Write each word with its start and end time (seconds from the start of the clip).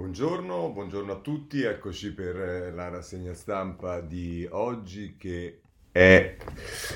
Buongiorno, 0.00 0.70
buongiorno 0.70 1.12
a 1.12 1.16
tutti, 1.16 1.60
eccoci 1.60 2.14
per 2.14 2.34
eh, 2.34 2.72
la 2.74 2.88
rassegna 2.88 3.34
stampa 3.34 4.00
di 4.00 4.48
oggi 4.50 5.16
che 5.18 5.58
è 5.92 6.36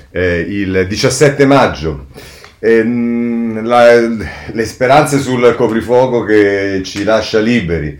eh, 0.09 0.39
il 0.39 0.87
17 0.89 1.45
maggio. 1.45 2.07
Ehm, 2.57 3.63
la, 3.63 3.99
le 3.99 4.65
speranze 4.65 5.19
sul 5.19 5.53
coprifuoco 5.55 6.23
che 6.23 6.81
ci 6.83 7.03
lascia 7.03 7.37
liberi, 7.39 7.95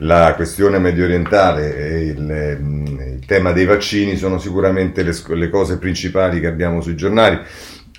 la 0.00 0.34
questione 0.36 0.78
medio 0.78 1.04
orientale 1.04 1.74
e 1.74 2.00
il, 2.08 2.30
ehm, 2.30 3.16
il 3.18 3.24
tema 3.24 3.52
dei 3.52 3.64
vaccini 3.64 4.16
sono 4.16 4.38
sicuramente 4.38 5.02
le, 5.02 5.14
le 5.36 5.48
cose 5.48 5.78
principali 5.78 6.38
che 6.38 6.48
abbiamo 6.48 6.82
sui 6.82 6.96
giornali. 6.96 7.38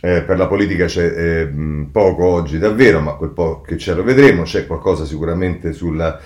Eh, 0.03 0.21
per 0.21 0.37
la 0.37 0.47
politica 0.47 0.85
c'è 0.85 1.05
eh, 1.05 1.51
poco 1.91 2.25
oggi 2.25 2.59
davvero, 2.59 3.01
ma 3.01 3.13
quel 3.13 3.31
po' 3.31 3.61
che 3.61 3.75
c'è 3.75 3.95
lo 3.95 4.03
vedremo, 4.03 4.43
c'è 4.43 4.67
qualcosa 4.67 5.05
sicuramente 5.05 5.73
sulla 5.73 6.19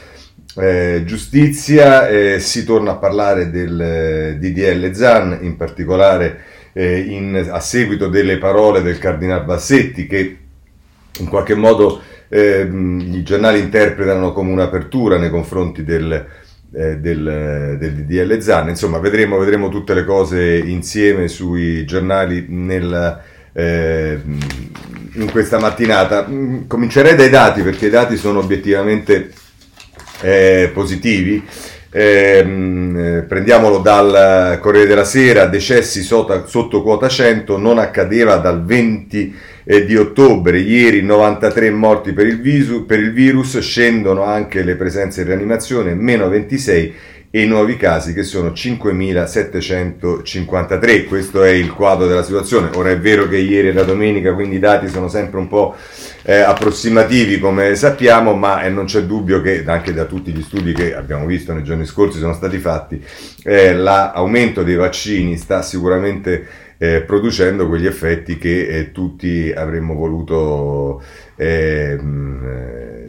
eh, 0.57 1.03
giustizia, 1.05 2.07
eh, 2.07 2.39
si 2.39 2.63
torna 2.63 2.91
a 2.91 2.95
parlare 2.95 3.49
del 3.49 3.79
eh, 3.79 4.37
DDL 4.39 4.93
Zan, 4.93 5.39
in 5.41 5.57
particolare 5.57 6.43
eh, 6.73 6.99
in, 6.99 7.47
a 7.49 7.59
seguito 7.59 8.07
delle 8.07 8.37
parole 8.37 8.81
del 8.81 8.97
Cardinal 8.97 9.43
Bassetti 9.43 10.07
che 10.07 10.37
in 11.19 11.27
qualche 11.27 11.55
modo 11.55 12.01
ehm, 12.27 13.13
i 13.13 13.23
giornali 13.23 13.59
interpretano 13.59 14.33
come 14.33 14.51
un'apertura 14.51 15.17
nei 15.17 15.29
confronti 15.29 15.83
del, 15.83 16.25
eh, 16.73 16.97
del, 16.97 17.77
del 17.79 17.93
DDL 17.93 18.39
Zan. 18.39 18.69
Insomma, 18.69 18.99
vedremo, 18.99 19.37
vedremo, 19.37 19.69
tutte 19.69 19.93
le 19.93 20.03
cose 20.03 20.57
insieme 20.57 21.27
sui 21.27 21.85
giornali 21.85 22.45
nel, 22.49 23.21
eh, 23.53 24.19
in 25.13 25.31
questa 25.31 25.59
mattinata. 25.59 26.27
Mm, 26.27 26.67
comincerei 26.67 27.15
dai 27.15 27.29
dati 27.29 27.61
perché 27.61 27.87
i 27.87 27.91
dati 27.91 28.17
sono 28.17 28.39
obiettivamente 28.39 29.31
eh, 30.21 30.71
positivi. 30.73 31.43
Ehm, 31.97 32.97
eh, 32.97 33.21
prendiamolo 33.21 33.77
dal 33.77 34.59
Corriere 34.59 34.87
della 34.87 35.05
Sera, 35.05 35.45
decessi 35.45 36.01
sotto, 36.01 36.45
sotto 36.45 36.81
quota 36.81 37.07
100, 37.07 37.57
non 37.57 37.77
accadeva 37.79 38.35
dal 38.35 38.65
20 38.65 39.33
eh, 39.63 39.85
di 39.85 39.95
ottobre, 39.95 40.59
ieri 40.59 41.01
93 41.01 41.69
morti 41.69 42.11
per 42.11 42.27
il, 42.27 42.41
visu, 42.41 42.85
per 42.85 42.99
il 42.99 43.13
virus, 43.13 43.59
scendono 43.59 44.23
anche 44.23 44.61
le 44.63 44.75
presenze 44.75 45.21
in 45.21 45.27
rianimazione, 45.27 45.93
meno 45.93 46.27
26 46.27 46.93
e 47.35 47.41
i 47.41 47.47
nuovi 47.47 47.75
casi 47.75 48.13
che 48.13 48.23
sono 48.23 48.51
5.753. 48.51 51.05
Questo 51.05 51.43
è 51.43 51.49
il 51.49 51.73
quadro 51.73 52.07
della 52.07 52.23
situazione. 52.23 52.69
Ora 52.75 52.91
è 52.91 52.97
vero 52.97 53.27
che 53.27 53.35
ieri 53.35 53.67
era 53.67 53.83
domenica, 53.83 54.33
quindi 54.33 54.55
i 54.55 54.59
dati 54.59 54.87
sono 54.87 55.09
sempre 55.09 55.39
un 55.39 55.49
po' 55.49 55.75
eh, 56.23 56.37
approssimativi 56.37 57.39
come 57.39 57.75
sappiamo, 57.75 58.35
ma 58.35 58.63
eh, 58.63 58.69
non 58.69 58.85
c'è 58.85 59.03
dubbio 59.03 59.41
che 59.41 59.65
anche 59.67 59.93
da 59.93 60.05
tutti 60.05 60.31
gli 60.31 60.41
studi 60.41 60.71
che 60.71 60.95
abbiamo 60.95 61.25
visto 61.25 61.51
nei 61.51 61.63
giorni 61.63 61.85
scorsi 61.85 62.19
sono 62.19 62.33
stati 62.33 62.57
fatti, 62.57 63.03
eh, 63.43 63.73
l'aumento 63.73 64.63
dei 64.63 64.75
vaccini 64.75 65.35
sta 65.35 65.61
sicuramente 65.61 66.47
eh, 66.77 67.01
producendo 67.01 67.67
quegli 67.67 67.85
effetti 67.85 68.37
che 68.37 68.67
eh, 68.67 68.93
tutti 68.93 69.51
avremmo 69.55 69.93
voluto 69.93 71.03
eh, 71.35 71.97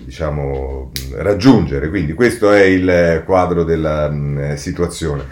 diciamo, 0.05 0.93
raggiungere. 1.17 1.89
Quindi 1.89 2.13
questo 2.15 2.53
è 2.53 2.63
il 2.63 3.23
quadro 3.25 3.65
della 3.65 4.09
mh, 4.09 4.15
mm, 4.15 4.55
situazione. 4.55 5.25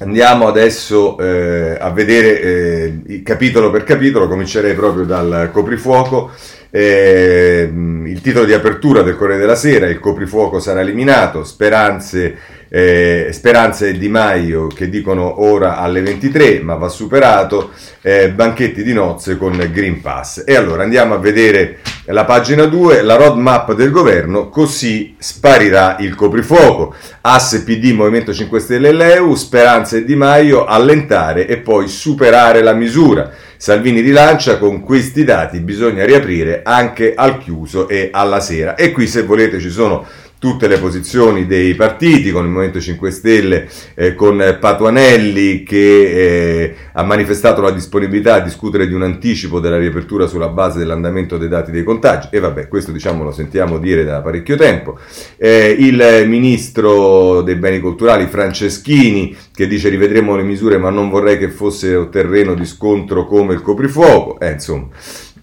Andiamo 0.00 0.46
adesso 0.46 1.18
eh, 1.18 1.76
a 1.76 1.90
vedere 1.90 2.40
eh, 2.40 3.22
capitolo 3.24 3.68
per 3.70 3.82
capitolo, 3.82 4.28
comincerei 4.28 4.74
proprio 4.74 5.04
dal 5.04 5.50
coprifuoco. 5.52 6.30
Eh, 6.70 7.68
il 8.04 8.20
titolo 8.20 8.44
di 8.44 8.52
apertura 8.52 9.02
del 9.02 9.16
Corriere 9.16 9.40
della 9.40 9.56
Sera, 9.56 9.88
il 9.88 9.98
coprifuoco 9.98 10.60
sarà 10.60 10.82
eliminato, 10.82 11.42
speranze, 11.42 12.36
eh, 12.68 13.30
Speranza 13.32 13.86
e 13.86 13.98
Di 13.98 14.08
Maio 14.08 14.68
che 14.68 14.88
dicono 14.88 15.42
ora 15.42 15.78
alle 15.78 16.02
23 16.02 16.60
ma 16.60 16.74
va 16.74 16.88
superato, 16.88 17.70
eh, 18.02 18.30
banchetti 18.30 18.84
di 18.84 18.92
nozze 18.92 19.36
con 19.36 19.56
Green 19.72 20.00
Pass. 20.00 20.44
E 20.46 20.54
allora 20.54 20.84
andiamo 20.84 21.14
a 21.14 21.18
vedere 21.18 21.78
la 22.10 22.24
pagina 22.24 22.64
2, 22.64 23.02
la 23.02 23.16
roadmap 23.16 23.74
del 23.74 23.90
governo, 23.90 24.48
così 24.48 25.14
sparirà 25.18 25.96
il 26.00 26.14
coprifuoco. 26.14 26.94
Asse 27.20 27.64
PD, 27.64 27.92
Movimento 27.92 28.32
5 28.32 28.60
Stelle 28.60 28.88
e 28.88 28.92
l'EU, 28.92 29.34
Speranza 29.34 29.96
e 29.96 30.04
Di 30.04 30.16
Maio 30.16 30.64
allentare 30.64 31.46
e 31.46 31.58
poi 31.58 31.86
superare 31.86 32.62
la 32.62 32.72
misura. 32.72 33.30
Salvini 33.58 34.00
rilancia 34.00 34.56
con 34.56 34.82
questi 34.82 35.24
dati 35.24 35.58
bisogna 35.60 36.04
riaprire 36.04 36.62
anche 36.64 37.12
al 37.14 37.38
chiuso 37.38 37.88
e 37.88 38.08
alla 38.10 38.40
sera. 38.40 38.74
E 38.74 38.92
qui 38.92 39.06
se 39.06 39.24
volete 39.24 39.60
ci 39.60 39.70
sono 39.70 40.06
tutte 40.38 40.68
le 40.68 40.78
posizioni 40.78 41.46
dei 41.46 41.74
partiti, 41.74 42.30
con 42.30 42.44
il 42.44 42.50
Movimento 42.50 42.80
5 42.80 43.10
Stelle, 43.10 43.68
eh, 43.94 44.14
con 44.14 44.56
Patuanelli 44.60 45.64
che 45.64 46.02
eh, 46.02 46.74
ha 46.92 47.02
manifestato 47.02 47.60
la 47.60 47.70
disponibilità 47.70 48.34
a 48.34 48.40
discutere 48.40 48.86
di 48.86 48.94
un 48.94 49.02
anticipo 49.02 49.58
della 49.58 49.78
riapertura 49.78 50.26
sulla 50.26 50.48
base 50.48 50.78
dell'andamento 50.78 51.38
dei 51.38 51.48
dati 51.48 51.70
dei 51.70 51.82
contagi, 51.82 52.28
e 52.30 52.38
vabbè, 52.38 52.68
questo 52.68 52.92
diciamo 52.92 53.24
lo 53.24 53.32
sentiamo 53.32 53.78
dire 53.78 54.04
da 54.04 54.20
parecchio 54.20 54.56
tempo. 54.56 54.98
Eh, 55.36 55.76
il 55.78 56.24
Ministro 56.26 57.42
dei 57.42 57.56
Beni 57.56 57.80
Culturali 57.80 58.26
Franceschini 58.26 59.36
che 59.52 59.66
dice 59.66 59.88
rivedremo 59.88 60.36
le 60.36 60.42
misure 60.42 60.78
ma 60.78 60.90
non 60.90 61.10
vorrei 61.10 61.38
che 61.38 61.50
fosse 61.50 62.08
terreno 62.10 62.54
di 62.54 62.64
scontro 62.64 63.26
come 63.26 63.54
il 63.54 63.62
coprifuoco, 63.62 64.38
eh, 64.38 64.52
insomma. 64.52 64.86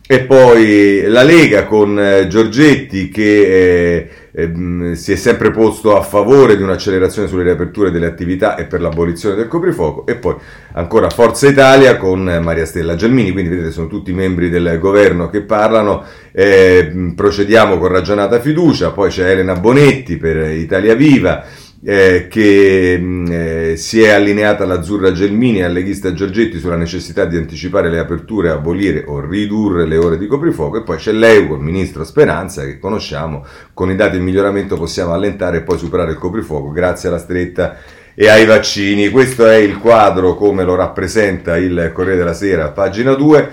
E 0.07 0.21
poi 0.21 1.01
la 1.07 1.23
Lega 1.23 1.65
con 1.65 1.99
eh, 1.99 2.27
Giorgetti 2.27 3.09
che 3.09 4.07
eh, 4.35 4.95
si 4.95 5.13
è 5.13 5.15
sempre 5.15 5.51
posto 5.51 5.95
a 5.95 6.01
favore 6.01 6.57
di 6.57 6.63
un'accelerazione 6.63 7.27
sulle 7.27 7.43
riaperture 7.43 7.89
delle 7.89 8.05
attività 8.05 8.55
e 8.55 8.65
per 8.65 8.81
l'abolizione 8.81 9.35
del 9.35 9.47
coprifuoco. 9.47 10.05
E 10.05 10.15
poi 10.15 10.35
ancora 10.73 11.09
Forza 11.09 11.47
Italia 11.47 11.97
con 11.97 12.23
Maria 12.43 12.65
Stella 12.65 12.95
Gelmini, 12.95 13.31
quindi 13.31 13.49
vedete 13.49 13.71
sono 13.71 13.87
tutti 13.87 14.11
membri 14.11 14.49
del 14.49 14.77
governo 14.79 15.29
che 15.29 15.41
parlano. 15.41 16.03
Eh, 16.33 17.13
procediamo 17.15 17.77
con 17.77 17.87
ragionata 17.87 18.41
fiducia, 18.41 18.91
poi 18.91 19.09
c'è 19.09 19.29
Elena 19.29 19.55
Bonetti 19.55 20.17
per 20.17 20.51
Italia 20.51 20.95
Viva 20.95 21.45
eh, 21.87 22.25
che 22.27 22.97
mh, 22.97 23.27
eh, 23.29 23.77
si 23.77 24.01
è 24.01 24.09
allineata 24.09 24.63
all'Azzurra 24.63 25.11
Gelmini 25.11 25.59
e 25.59 25.65
al 25.65 25.71
leghista 25.73 26.13
Giorgetti 26.13 26.57
sulla 26.57 26.77
necessità 26.77 27.25
di 27.25 27.37
anticipare 27.37 27.91
le 27.91 27.99
aperture, 27.99 28.49
abolire 28.49 29.03
o 29.05 29.19
ridurre 29.19 29.85
le 29.85 29.97
ore 29.97 30.17
di 30.17 30.25
coprifuoco 30.25 30.77
e 30.77 30.83
poi 30.83 30.97
c'è 30.97 31.11
l'EU, 31.11 31.53
il 31.53 31.61
ministro 31.61 32.03
Speranza 32.03 32.63
che 32.63 32.79
conosciamo, 32.79 33.45
con 33.73 33.91
i 33.91 33.95
dati 33.95 34.17
in 34.17 34.23
miglioramento 34.23 34.77
possiamo 34.77 35.13
allentare 35.13 35.57
e 35.57 35.61
poi 35.61 35.77
superare 35.77 36.11
il 36.11 36.17
coprifuoco 36.17 36.71
grazie 36.71 37.09
alla 37.09 37.19
stretta 37.19 37.77
e 38.15 38.29
ai 38.29 38.45
vaccini. 38.45 39.09
Questo 39.09 39.45
è 39.45 39.57
il 39.57 39.77
quadro 39.77 40.33
come 40.33 40.63
lo 40.63 40.73
rappresenta 40.73 41.55
il 41.55 41.91
Corriere 41.93 42.17
della 42.17 42.33
Sera, 42.33 42.71
pagina 42.71 43.13
2. 43.13 43.51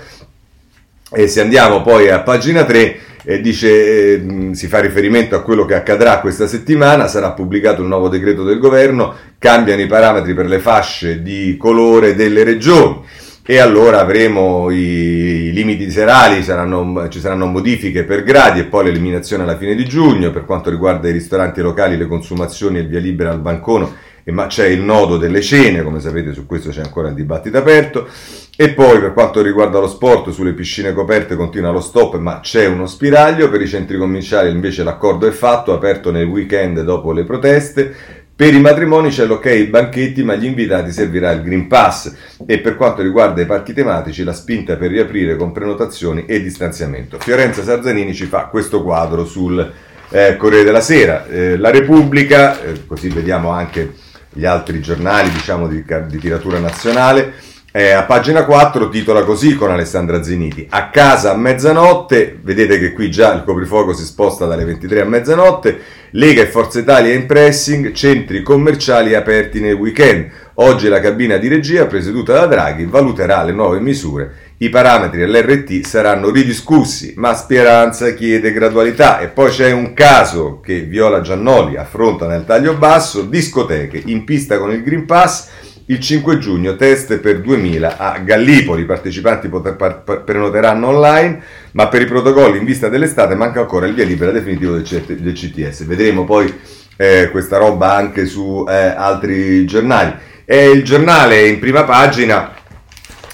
E 1.15 1.29
se 1.29 1.43
andiamo 1.43 1.83
poi 1.83 2.09
a 2.09 2.21
pagina 2.21 2.65
3, 2.65 2.99
eh, 3.25 3.41
dice, 3.43 4.15
eh, 4.15 4.51
si 4.53 4.67
fa 4.67 4.81
riferimento 4.81 5.37
a 5.37 5.43
quello 5.43 5.67
che 5.67 5.75
accadrà 5.75 6.21
questa 6.21 6.47
settimana, 6.47 7.07
sarà 7.07 7.33
pubblicato 7.33 7.83
un 7.83 7.89
nuovo 7.89 8.09
decreto 8.09 8.45
del 8.45 8.59
governo, 8.59 9.15
cambiano 9.39 9.83
i 9.83 9.87
parametri 9.87 10.33
per 10.33 10.47
le 10.47 10.59
fasce 10.59 11.23
di 11.23 11.57
colore 11.59 12.15
delle 12.15 12.45
regioni. 12.45 13.01
E 13.45 13.59
allora 13.59 14.01
avremo 14.01 14.71
i, 14.71 14.77
i 14.77 15.53
limiti 15.53 15.91
serali, 15.91 16.43
saranno, 16.43 17.09
ci 17.09 17.19
saranno 17.19 17.47
modifiche 17.47 18.05
per 18.05 18.23
gradi 18.23 18.61
e 18.61 18.65
poi 18.65 18.85
l'eliminazione 18.85 19.43
alla 19.43 19.59
fine 19.59 19.75
di 19.75 19.85
giugno. 19.85 20.31
Per 20.31 20.45
quanto 20.45 20.71
riguarda 20.71 21.09
i 21.09 21.13
ristoranti 21.13 21.61
locali, 21.61 21.97
le 21.97 22.07
consumazioni 22.07 22.79
e 22.79 22.83
il 22.83 22.89
via 22.89 23.01
libera 23.01 23.31
al 23.31 23.41
bancone 23.41 24.11
ma 24.27 24.47
c'è 24.47 24.67
il 24.67 24.81
nodo 24.81 25.17
delle 25.19 25.41
cene, 25.41 25.83
come 25.83 26.01
sapete 26.01 26.33
su 26.33 26.47
questo 26.47 26.71
c'è 26.71 26.83
ancora 26.83 27.09
il 27.09 27.15
dibattito 27.15 27.59
aperto, 27.59 28.09
e 28.55 28.71
poi 28.71 29.01
per 29.01 29.13
quanto 29.13 29.43
riguarda 29.43 29.81
lo 29.81 29.89
sport, 29.89 30.31
sulle 30.31 30.53
piscine 30.53 30.93
coperte 30.93 31.35
continua 31.35 31.71
lo 31.71 31.81
stop, 31.81 32.19
ma 32.19 32.41
c'è 32.41 32.67
uno 32.67 32.87
spiraglio, 32.87 33.51
per 33.51 33.61
i 33.61 33.67
centri 33.67 33.99
commerciali 33.99 34.51
invece 34.51 34.85
l'accordo 34.85 35.27
è 35.27 35.31
fatto, 35.31 35.73
aperto 35.73 36.11
nel 36.11 36.27
weekend 36.27 36.83
dopo 36.83 37.13
le 37.13 37.25
proteste, 37.25 38.21
per 38.35 38.55
i 38.55 38.61
matrimoni 38.61 39.11
c'è 39.11 39.25
l'ok 39.25 39.47
ai 39.47 39.67
banchetti, 39.67 40.25
ma 40.25 40.33
agli 40.33 40.47
invitati 40.47 40.91
servirà 40.91 41.31
il 41.33 41.43
Green 41.43 41.67
Pass 41.67 42.13
e 42.45 42.59
per 42.59 42.77
quanto 42.77 43.03
riguarda 43.03 43.41
i 43.41 43.47
parchi 43.47 43.73
tematici 43.73 44.25
la 44.25 44.33
spinta 44.33 44.77
per 44.77 44.91
riaprire 44.91 45.37
con 45.37 45.53
prenotazioni 45.53 46.25
e 46.27 46.43
distanziamento. 46.43 47.19
Fiorenza 47.21 47.63
Sarzanini 47.63 48.15
ci 48.15 48.25
fa 48.25 48.47
questo 48.47 48.83
quadro 48.83 49.27
sul 49.27 49.71
eh, 50.09 50.37
Corriere 50.37 50.65
della 50.65 50.81
Sera. 50.81 51.27
Eh, 51.27 51.57
la 51.57 51.71
Repubblica, 51.71 52.61
eh, 52.61 52.87
così 52.87 53.11
vediamo 53.11 53.51
anche 53.51 53.93
gli 54.33 54.45
altri 54.45 54.81
giornali 54.81 55.31
diciamo, 55.31 55.69
di, 55.69 55.85
di 56.07 56.19
tiratura 56.19 56.59
nazionale. 56.59 57.35
Eh, 57.75 57.91
a 57.91 58.03
pagina 58.03 58.45
4 58.45 58.91
titola 58.91 59.25
così 59.25 59.55
con 59.55 59.71
Alessandra 59.71 60.23
Zeniti, 60.23 60.67
a 60.69 60.91
casa 60.91 61.33
a 61.33 61.37
mezzanotte, 61.37 62.39
vedete 62.43 62.79
che 62.79 62.93
qui 62.93 63.11
già 63.11 63.33
il 63.33 63.45
coprifuoco 63.45 63.95
si 63.95 64.05
sposta 64.05 64.45
dalle 64.45 64.67
23 64.67 65.01
a 65.01 65.05
mezzanotte, 65.07 65.81
Lega 66.15 66.43
e 66.43 66.47
Forza 66.47 66.79
Italia 66.79 67.15
in 67.15 67.25
pressing, 67.25 67.93
centri 67.93 68.43
commerciali 68.43 69.15
aperti 69.15 69.61
nel 69.61 69.77
weekend. 69.77 70.29
Oggi 70.57 70.89
la 70.89 71.01
cabina 71.01 71.39
di 71.39 71.49
regia, 71.49 71.87
presieduta 71.87 72.35
da 72.35 72.45
Draghi, 72.45 72.85
valuterà 72.85 73.43
le 73.43 73.53
nuove 73.53 73.81
misure. 73.81 74.51
I 74.59 74.69
parametri 74.69 75.23
all'RT 75.23 75.87
saranno 75.87 76.31
ridiscussi, 76.31 77.15
ma 77.17 77.33
Speranza 77.33 78.13
chiede 78.13 78.53
gradualità. 78.53 79.21
E 79.21 79.29
poi 79.29 79.49
c'è 79.49 79.73
un 79.73 79.95
caso 79.95 80.61
che 80.61 80.81
Viola 80.81 81.23
Giannoli 81.23 81.79
affronta 81.79 82.27
nel 82.27 82.45
taglio 82.45 82.75
basso, 82.75 83.23
discoteche 83.23 84.03
in 84.05 84.25
pista 84.25 84.59
con 84.59 84.71
il 84.71 84.83
Green 84.83 85.07
Pass 85.07 85.49
il 85.87 85.99
5 85.99 86.39
giugno 86.39 86.77
test 86.77 87.19
per 87.19 87.41
2000 87.41 87.97
a 87.97 88.19
Gallipoli, 88.19 88.83
i 88.83 88.87
partecipanti 88.87 89.49
prenoteranno 89.49 90.89
online, 90.89 91.43
ma 91.73 91.89
per 91.89 92.03
i 92.03 92.07
protocolli 92.07 92.59
in 92.59 92.65
vista 92.65 92.89
dell'estate 92.89 93.35
manca 93.35 93.61
ancora 93.61 93.87
il 93.87 93.95
via 93.95 94.05
libera 94.05 94.31
definitivo 94.31 94.77
del, 94.77 95.05
del 95.21 95.33
CTS. 95.33 95.85
Vedremo 95.85 96.25
poi 96.25 96.53
eh, 96.97 97.31
questa 97.31 97.57
roba 97.59 97.95
anche 97.95 98.27
su 98.27 98.65
eh, 98.69 98.73
altri 98.75 99.65
giornali. 99.67 100.15
E 100.45 100.71
il 100.71 100.85
giornale 100.85 101.47
in 101.47 101.59
prima 101.59 101.85
pagina, 101.85 102.53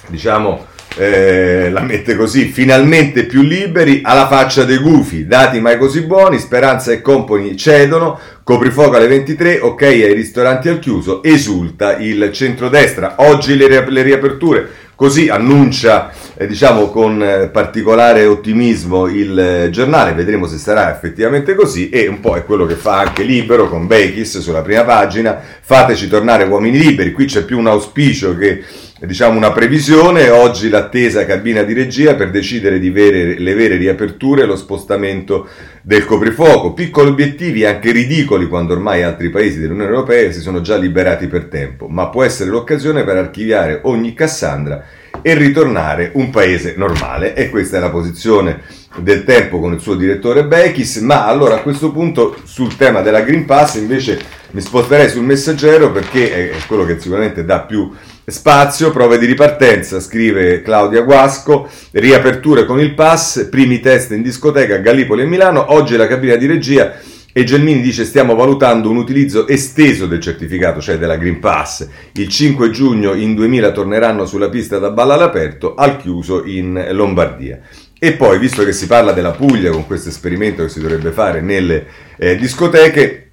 diciamo, 0.06 0.67
eh, 0.98 1.70
la 1.70 1.82
mette 1.82 2.16
così, 2.16 2.46
finalmente 2.46 3.24
più 3.24 3.42
liberi, 3.42 4.00
alla 4.02 4.26
faccia 4.26 4.64
dei 4.64 4.78
gufi, 4.78 5.26
dati 5.26 5.60
mai 5.60 5.78
così 5.78 6.02
buoni, 6.02 6.38
Speranza 6.38 6.90
e 6.90 7.00
Company 7.00 7.54
cedono, 7.54 8.18
coprifuoco 8.42 8.96
alle 8.96 9.06
23, 9.06 9.60
ok 9.60 9.82
ai 9.82 10.12
ristoranti 10.12 10.68
al 10.68 10.80
chiuso, 10.80 11.22
esulta 11.22 11.96
il 11.98 12.30
centrodestra, 12.32 13.14
oggi 13.18 13.56
le, 13.56 13.88
le 13.88 14.02
riaperture, 14.02 14.68
così 14.98 15.28
annuncia 15.28 16.10
eh, 16.36 16.48
diciamo 16.48 16.88
con 16.88 17.22
eh, 17.22 17.48
particolare 17.50 18.26
ottimismo 18.26 19.06
il 19.06 19.38
eh, 19.38 19.70
giornale, 19.70 20.12
vedremo 20.12 20.48
se 20.48 20.58
sarà 20.58 20.92
effettivamente 20.92 21.54
così 21.54 21.88
e 21.88 22.08
un 22.08 22.18
po' 22.18 22.34
è 22.34 22.44
quello 22.44 22.66
che 22.66 22.74
fa 22.74 22.98
anche 22.98 23.22
Libero 23.22 23.68
con 23.68 23.86
Bechis 23.86 24.40
sulla 24.40 24.62
prima 24.62 24.82
pagina, 24.82 25.40
fateci 25.60 26.08
tornare 26.08 26.42
uomini 26.42 26.78
liberi, 26.78 27.12
qui 27.12 27.26
c'è 27.26 27.44
più 27.44 27.58
un 27.58 27.68
auspicio 27.68 28.36
che 28.36 28.64
diciamo 29.06 29.36
una 29.36 29.52
previsione, 29.52 30.28
oggi 30.28 30.68
l'attesa 30.68 31.24
cabina 31.24 31.62
di 31.62 31.72
regia 31.72 32.14
per 32.14 32.30
decidere 32.30 32.80
di 32.80 32.90
vere, 32.90 33.38
le 33.38 33.54
vere 33.54 33.76
riaperture 33.76 34.42
e 34.42 34.46
lo 34.46 34.56
spostamento 34.56 35.48
del 35.82 36.04
coprifuoco, 36.04 36.72
piccoli 36.72 37.10
obiettivi 37.10 37.64
anche 37.64 37.92
ridicoli 37.92 38.48
quando 38.48 38.72
ormai 38.72 39.04
altri 39.04 39.30
paesi 39.30 39.60
dell'Unione 39.60 39.90
Europea 39.90 40.32
si 40.32 40.40
sono 40.40 40.60
già 40.60 40.76
liberati 40.76 41.28
per 41.28 41.44
tempo, 41.44 41.86
ma 41.86 42.08
può 42.08 42.24
essere 42.24 42.50
l'occasione 42.50 43.04
per 43.04 43.16
archiviare 43.16 43.80
ogni 43.84 44.14
Cassandra 44.14 44.84
e 45.22 45.34
ritornare 45.34 46.10
un 46.14 46.30
paese 46.30 46.74
normale. 46.76 47.34
E 47.34 47.50
questa 47.50 47.76
è 47.76 47.80
la 47.80 47.90
posizione 47.90 48.62
del 48.96 49.22
tempo 49.22 49.60
con 49.60 49.72
il 49.72 49.80
suo 49.80 49.94
direttore 49.94 50.44
Bechis, 50.44 50.96
ma 50.96 51.26
allora 51.26 51.56
a 51.56 51.62
questo 51.62 51.92
punto 51.92 52.36
sul 52.44 52.74
tema 52.76 53.00
della 53.00 53.20
Green 53.20 53.44
Pass 53.44 53.74
invece 53.74 54.18
mi 54.50 54.60
sposterei 54.60 55.08
sul 55.08 55.24
messaggero 55.24 55.92
perché 55.92 56.50
è 56.50 56.56
quello 56.66 56.84
che 56.84 56.98
sicuramente 56.98 57.44
dà 57.44 57.60
più 57.60 57.92
Spazio, 58.30 58.90
prove 58.90 59.19
di 59.19 59.25
ripartenza, 59.25 60.00
scrive 60.00 60.60
Claudia 60.60 61.00
Guasco, 61.00 61.66
riaperture 61.92 62.66
con 62.66 62.78
il 62.78 62.92
pass, 62.92 63.48
primi 63.48 63.80
test 63.80 64.10
in 64.10 64.20
discoteca 64.20 64.75
a 64.75 64.78
Gallipoli 64.78 65.22
e 65.22 65.26
Milano, 65.26 65.72
oggi 65.72 65.96
la 65.96 66.06
cabina 66.06 66.36
di 66.36 66.44
regia 66.44 66.98
e 67.32 67.44
Gelmini 67.44 67.80
dice 67.80 68.04
stiamo 68.04 68.34
valutando 68.34 68.90
un 68.90 68.98
utilizzo 68.98 69.48
esteso 69.48 70.06
del 70.06 70.20
certificato, 70.20 70.80
cioè 70.82 70.98
della 70.98 71.16
Green 71.16 71.38
Pass. 71.38 71.88
Il 72.12 72.28
5 72.28 72.69
giugno 72.70 73.14
in 73.14 73.34
2000 73.34 73.72
torneranno 73.72 74.26
sulla 74.26 74.50
pista 74.50 74.78
da 74.78 74.90
balla 74.90 75.14
all'aperto, 75.14 75.75
al 75.75 75.96
chiuso 75.96 76.44
in 76.44 76.88
Lombardia. 76.90 77.60
E 77.98 78.12
poi, 78.12 78.38
visto 78.38 78.62
che 78.62 78.72
si 78.72 78.86
parla 78.86 79.12
della 79.12 79.30
Puglia 79.30 79.70
con 79.70 79.86
questo 79.86 80.10
esperimento 80.10 80.62
che 80.62 80.69
si 80.69 80.80
dovrebbe 80.80 81.12
fare 81.12 81.40
nelle 81.40 81.86
eh, 82.19 82.36
discoteche, 82.36 83.27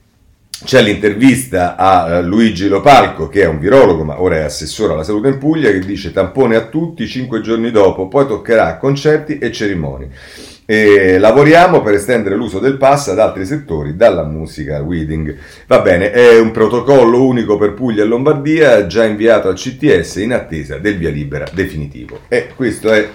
c'è 0.64 0.82
l'intervista 0.82 1.76
a 1.76 2.10
eh, 2.10 2.22
Luigi 2.24 2.68
Lopalco, 2.68 3.28
che 3.28 3.42
è 3.42 3.48
un 3.48 3.60
virologo, 3.60 4.04
ma 4.04 4.22
ora 4.22 4.38
è 4.38 4.42
assessore 4.42 4.94
alla 4.94 5.04
salute 5.04 5.28
in 5.28 5.38
Puglia, 5.38 5.72
che 5.72 5.80
dice 5.80 6.12
tampone 6.12 6.56
a 6.56 6.68
tutti 6.68 7.08
cinque 7.08 7.42
giorni 7.42 7.72
dopo, 7.72 8.08
poi 8.08 8.26
toccherà 8.26 8.78
concerti 8.78 9.38
e 9.38 9.52
cerimonie. 9.52 10.10
E 10.68 11.20
lavoriamo 11.20 11.82
per 11.82 11.94
estendere 11.94 12.36
l'uso 12.36 12.58
del 12.58 12.78
pass 12.78 13.10
ad 13.10 13.20
altri 13.20 13.46
settori, 13.46 13.96
dalla 13.96 14.24
musica 14.24 14.78
al 14.78 14.84
wedding. 14.84 15.36
Va 15.68 15.82
bene, 15.82 16.10
è 16.12 16.40
un 16.40 16.50
protocollo 16.52 17.24
unico 17.24 17.58
per 17.58 17.74
Puglia 17.74 18.02
e 18.02 18.08
Lombardia, 18.08 18.88
già 18.88 19.04
inviato 19.04 19.48
al 19.48 19.56
CTS 19.56 20.16
in 20.16 20.34
attesa 20.34 20.80
del 20.80 20.98
via 20.98 21.12
libera 21.12 21.46
definitivo. 21.54 22.22
E 22.28 22.48
questo 22.56 22.92
è 22.92 23.08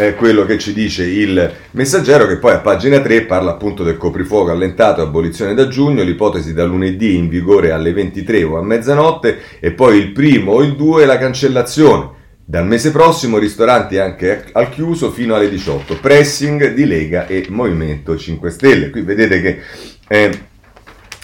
eh, 0.00 0.14
quello 0.14 0.46
che 0.46 0.58
ci 0.58 0.72
dice 0.72 1.04
il 1.04 1.52
messaggero 1.72 2.26
che 2.26 2.38
poi 2.38 2.52
a 2.52 2.60
pagina 2.60 3.00
3 3.00 3.26
parla 3.26 3.50
appunto 3.50 3.82
del 3.82 3.98
coprifuoco 3.98 4.50
allentato 4.50 5.02
e 5.02 5.04
abolizione 5.04 5.52
da 5.52 5.68
giugno, 5.68 6.02
l'ipotesi 6.02 6.54
da 6.54 6.64
lunedì 6.64 7.16
in 7.16 7.28
vigore 7.28 7.70
alle 7.70 7.92
23 7.92 8.42
o 8.44 8.56
a 8.56 8.62
mezzanotte 8.62 9.38
e 9.60 9.72
poi 9.72 9.98
il 9.98 10.12
primo 10.12 10.52
o 10.52 10.62
il 10.62 10.74
2 10.74 11.04
la 11.04 11.18
cancellazione. 11.18 12.18
Dal 12.42 12.66
mese 12.66 12.90
prossimo 12.90 13.36
ristoranti 13.38 13.98
anche 13.98 14.46
al 14.52 14.70
chiuso 14.70 15.10
fino 15.10 15.34
alle 15.34 15.50
18, 15.50 15.98
pressing 16.00 16.72
di 16.72 16.86
Lega 16.86 17.26
e 17.26 17.46
Movimento 17.50 18.16
5 18.16 18.50
Stelle. 18.50 18.90
Qui 18.90 19.02
vedete 19.02 19.40
che 19.40 19.60
eh, 20.08 20.38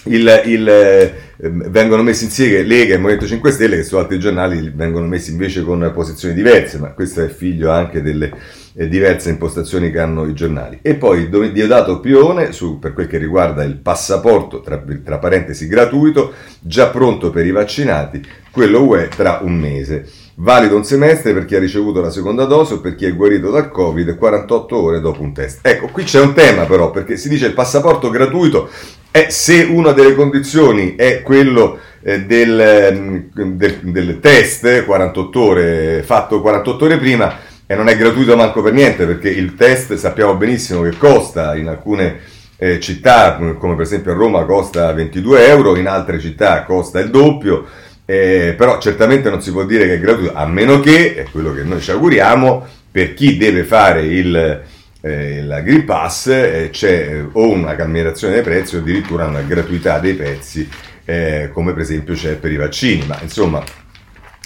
il, 0.07 0.43
il, 0.47 0.69
eh, 0.69 1.15
vengono 1.37 2.03
messi 2.03 2.25
insieme 2.25 2.63
Lega 2.63 2.95
e 2.95 2.99
Movimento 2.99 3.27
5 3.27 3.51
Stelle 3.51 3.77
che 3.77 3.83
su 3.83 3.97
altri 3.97 4.19
giornali 4.19 4.73
vengono 4.75 5.07
messi 5.07 5.31
invece 5.31 5.63
con 5.63 5.91
posizioni 5.95 6.35
diverse, 6.35 6.79
ma 6.79 6.93
questo 6.93 7.23
è 7.23 7.29
figlio 7.29 7.71
anche 7.71 8.03
delle 8.03 8.33
eh, 8.75 8.89
diverse 8.89 9.31
impostazioni 9.31 9.91
che 9.91 9.99
hanno 9.99 10.27
i 10.27 10.35
giornali. 10.35 10.79
E 10.83 10.95
poi 10.95 11.29
Diodato 11.29 12.01
Pione, 12.01 12.53
su, 12.53 12.79
per 12.79 12.93
quel 12.93 13.07
che 13.07 13.19
riguarda 13.19 13.65
il 13.65 13.77
passaporto, 13.77 14.61
tra, 14.61 14.83
tra 15.05 15.19
parentesi 15.19 15.67
gratuito, 15.67 16.33
già 16.61 16.89
pronto 16.89 17.31
per 17.31 17.47
i 17.47 17.51
vaccinati, 17.51 18.25
quello 18.51 18.83
UE 18.83 19.09
tra 19.09 19.41
un 19.43 19.55
mese. 19.55 20.09
Valido 20.39 20.77
un 20.77 20.85
semestre 20.85 21.33
per 21.33 21.47
chi 21.47 21.55
ha 21.55 21.59
ricevuto 21.59 22.03
la 22.03 22.11
seconda 22.11 22.45
dose 22.45 22.75
o 22.75 22.81
per 22.81 22.95
chi 22.95 23.07
è 23.07 23.15
guarito 23.15 23.51
dal 23.51 23.71
Covid 23.71 24.17
48 24.17 24.77
ore 24.77 25.01
dopo 25.01 25.23
un 25.23 25.33
test. 25.33 25.67
Ecco, 25.67 25.89
qui 25.89 26.05
c'è 26.05 26.21
un 26.21 26.35
tema 26.35 26.65
però, 26.65 26.91
perché 26.91 27.17
si 27.17 27.31
dice 27.31 27.47
il 27.47 27.55
passaporto 27.55 28.11
gratuito 28.11 28.69
è 29.17 29.31
se 29.31 29.63
una 29.63 29.93
delle 29.93 30.15
condizioni 30.15 30.95
è 30.95 31.23
quello 31.23 31.79
eh, 32.03 32.27
del, 32.27 32.93
mm, 32.95 33.57
del, 33.57 33.79
del, 33.81 34.21
test 34.21 34.85
48 34.85 35.41
ore, 35.41 36.03
fatto 36.03 36.43
48 36.43 36.85
ore 36.85 36.99
prima, 36.99 37.39
e 37.67 37.75
non 37.75 37.89
è 37.89 37.97
gratuito 37.97 38.37
manco 38.37 38.61
per 38.61 38.75
niente, 38.75 39.07
perché 39.07 39.31
il 39.31 39.55
test 39.55 39.95
sappiamo 39.95 40.37
benissimo 40.37 40.83
che 40.83 40.99
costa 40.99 41.57
in 41.57 41.69
alcune 41.69 42.19
eh, 42.59 42.79
città, 42.79 43.39
come 43.59 43.75
per 43.75 43.85
esempio 43.85 44.13
a 44.13 44.17
Roma, 44.17 44.45
costa 44.45 44.93
22 44.93 45.49
euro, 45.49 45.77
in 45.77 45.89
altre 45.89 46.21
città 46.21 46.65
costa 46.65 47.01
il 47.01 47.09
doppio. 47.09 47.65
Eh, 48.05 48.55
però 48.57 48.79
certamente 48.79 49.31
non 49.31 49.41
si 49.41 49.51
può 49.51 49.65
dire 49.65 49.87
che 49.87 49.95
è 49.95 49.99
gratuito, 49.99 50.35
a 50.35 50.47
meno 50.47 50.79
che, 50.81 51.15
è 51.15 51.25
quello 51.33 51.55
che 51.55 51.63
noi 51.63 51.81
ci 51.81 51.91
auguriamo, 51.91 52.67
per 52.93 53.15
chi 53.15 53.39
deve 53.39 53.65
fare 53.65 54.03
il, 54.03 54.63
eh, 55.07 55.43
la 55.43 55.61
Green 55.61 55.85
Pass 55.85 56.27
eh, 56.27 56.71
c'è 56.73 57.25
o 57.31 57.49
una 57.49 57.77
calmierazione 57.77 58.35
dei 58.35 58.43
prezzi 58.43 58.77
o 58.77 58.81
addirittura 58.81 59.27
una 59.27 59.43
gratuità 59.43 60.01
dei 60.01 60.15
prezzi 60.15 60.69
eh, 61.05 61.51
come 61.53 61.73
per 61.73 61.83
esempio 61.83 62.15
c'è 62.15 62.35
per 62.35 62.51
i 62.51 62.57
vaccini, 62.57 63.07
ma 63.07 63.17
insomma 63.23 63.63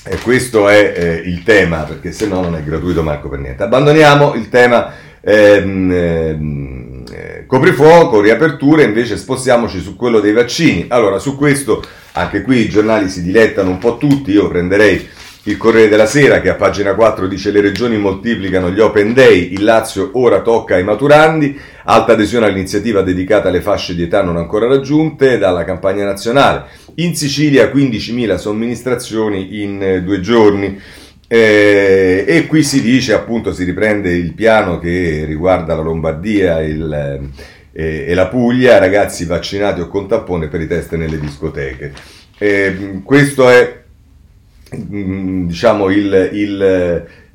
eh, 0.05 0.17
questo 0.19 0.69
è 0.69 0.93
eh, 0.95 1.15
il 1.25 1.43
tema 1.43 1.83
perché 1.85 2.13
se 2.13 2.27
no 2.27 2.43
non 2.43 2.55
è 2.55 2.63
gratuito 2.63 3.03
manco 3.03 3.29
per 3.29 3.39
niente. 3.39 3.63
Abbandoniamo 3.63 4.35
il 4.35 4.51
tema 4.51 4.93
ehm, 5.23 5.93
ehm, 5.93 7.05
eh, 7.11 7.45
coprifuoco, 7.47 8.21
riaperture, 8.21 8.85
invece 8.85 9.17
spostiamoci 9.17 9.81
su 9.81 9.97
quello 9.97 10.21
dei 10.21 10.33
vaccini. 10.33 10.85
Allora 10.89 11.19
su 11.19 11.37
questo 11.37 11.83
anche 12.13 12.43
qui 12.43 12.59
i 12.59 12.69
giornali 12.69 13.09
si 13.09 13.23
dilettano 13.23 13.71
un 13.71 13.79
po' 13.79 13.97
tutti, 13.97 14.33
io 14.33 14.49
prenderei 14.49 15.09
il 15.45 15.57
Corriere 15.57 15.89
della 15.89 16.05
Sera 16.07 16.41
che 16.43 16.51
a 16.51 16.55
pagina 16.55 16.95
4 16.95 17.27
dice 17.27 17.51
le 17.51 17.63
regioni 17.63 17.97
moltiplicano 17.97 18.71
gli 18.71 18.81
open 18.81 19.15
day, 19.15 19.53
il 19.53 19.65
Lazio 19.65 20.11
ora 20.15 20.43
tocca 20.43 20.75
ai 20.75 20.85
maturandi, 20.85 21.59
alta 21.85 22.13
adesione 22.13 22.47
all'iniziativa 22.47 23.01
dedicata 23.01 23.49
alle 23.49 23.63
fasce 23.63 23.95
di 23.95 24.03
età 24.03 24.23
non 24.23 24.37
ancora 24.37 24.67
raggiunte 24.67 25.39
dalla 25.39 25.65
campagna 25.65 26.05
nazionale. 26.05 26.65
In 26.97 27.17
Sicilia 27.17 27.71
15.000 27.73 28.37
somministrazioni 28.37 29.63
in 29.63 29.83
eh, 29.83 30.03
due 30.03 30.21
giorni. 30.21 30.79
Eh, 31.33 32.25
e 32.27 32.47
qui 32.47 32.63
si 32.63 32.83
dice 32.83 33.15
appunto, 33.15 33.53
si 33.53 33.65
riprende 33.65 34.13
il 34.13 34.35
piano 34.35 34.79
che 34.79 35.25
riguarda 35.27 35.77
la 35.77 35.83
Lombardia 35.83 36.61
il, 36.61 37.31
eh, 37.73 38.05
e 38.09 38.15
la 38.15 38.27
Puglia, 38.27 38.79
ragazzi 38.79 39.25
vaccinati 39.25 39.81
o 39.81 39.89
con 39.89 40.09
tampone 40.09 40.49
per 40.49 40.61
i 40.61 40.67
test 40.67 40.97
nelle 40.97 41.19
discoteche. 41.19 41.93
Eh, 42.37 43.01
questo 43.05 43.49
è 43.49 43.81
diciamo 44.73 45.91
il, 45.91 46.31
il, 46.33 46.63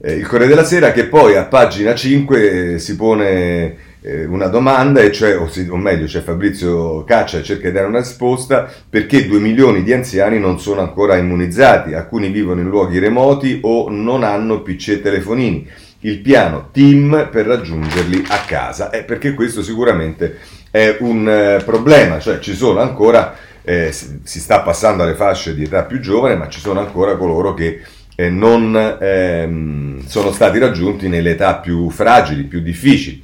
eh, 0.01 0.13
il, 0.13 0.27
Corriere 0.27 0.54
della 0.54 0.63
Sera 0.63 0.92
che 0.92 1.06
poi 1.06 1.36
a 1.36 1.46
pagina 1.46 1.94
5 1.94 2.80
si 2.80 2.96
pone 2.96 3.75
eh, 4.01 4.25
una 4.25 4.48
domanda 4.48 5.01
e 5.01 5.12
cioè, 5.12 5.38
o, 5.38 5.50
si, 5.50 5.68
o, 5.70 5.75
meglio 5.75 6.06
c'è 6.06 6.22
Fabrizio 6.22 7.04
Caccia 7.04 7.42
cerca 7.42 7.68
di 7.68 7.74
dare 7.74 7.88
una 7.88 8.00
risposta 8.00 8.72
perché 8.89 9.27
2 9.27 9.39
milioni 9.39 9.84
di 9.84 9.92
anziani 9.92 10.39
non 10.39 10.60
sono 10.60 10.82
ancora 10.82 11.18
immunizzati? 11.18 11.94
Alcuni 11.94 12.30
vivono 12.30 12.62
in 12.62 12.70
luoghi 12.70 13.00
remoti 13.00 13.60
o 13.63 13.89
non 13.89 14.24
hanno 14.24 14.62
PC 14.62 14.89
e 14.89 15.01
telefonini. 15.01 15.68
Il 16.01 16.20
piano 16.20 16.70
team 16.72 17.30
per 17.32 17.48
raggiungerli 17.48 18.25
a 18.27 18.38
casa, 18.46 18.92
eh, 18.92 19.04
perché 19.04 19.34
questo 19.34 19.63
sicuramente 19.63 20.38
è 20.70 20.98
un 21.00 21.27
eh, 21.27 21.63
problema, 21.63 22.20
cioè 22.20 22.38
ci 22.38 22.54
sono 22.54 22.80
ancora, 22.80 23.36
eh, 23.65 23.91
si 23.91 24.39
sta 24.39 24.62
passando 24.62 25.03
alle 25.03 25.15
fasce 25.15 25.55
di 25.55 25.63
età 25.63 25.84
più 25.84 26.00
giovane, 26.00 26.36
ma 26.36 26.48
ci 26.48 26.60
sono 26.60 26.79
ancora 26.79 27.17
coloro 27.17 27.53
che 27.53 27.81
eh, 28.15 28.29
non 28.29 28.98
ehm, 29.01 30.05
sono 30.05 30.31
stati 30.31 30.60
raggiunti 30.60 31.10
nelle 31.10 31.31
età 31.31 31.55
più 31.55 31.89
fragili, 31.89 32.43
più 32.43 32.62
difficili. 32.62 33.24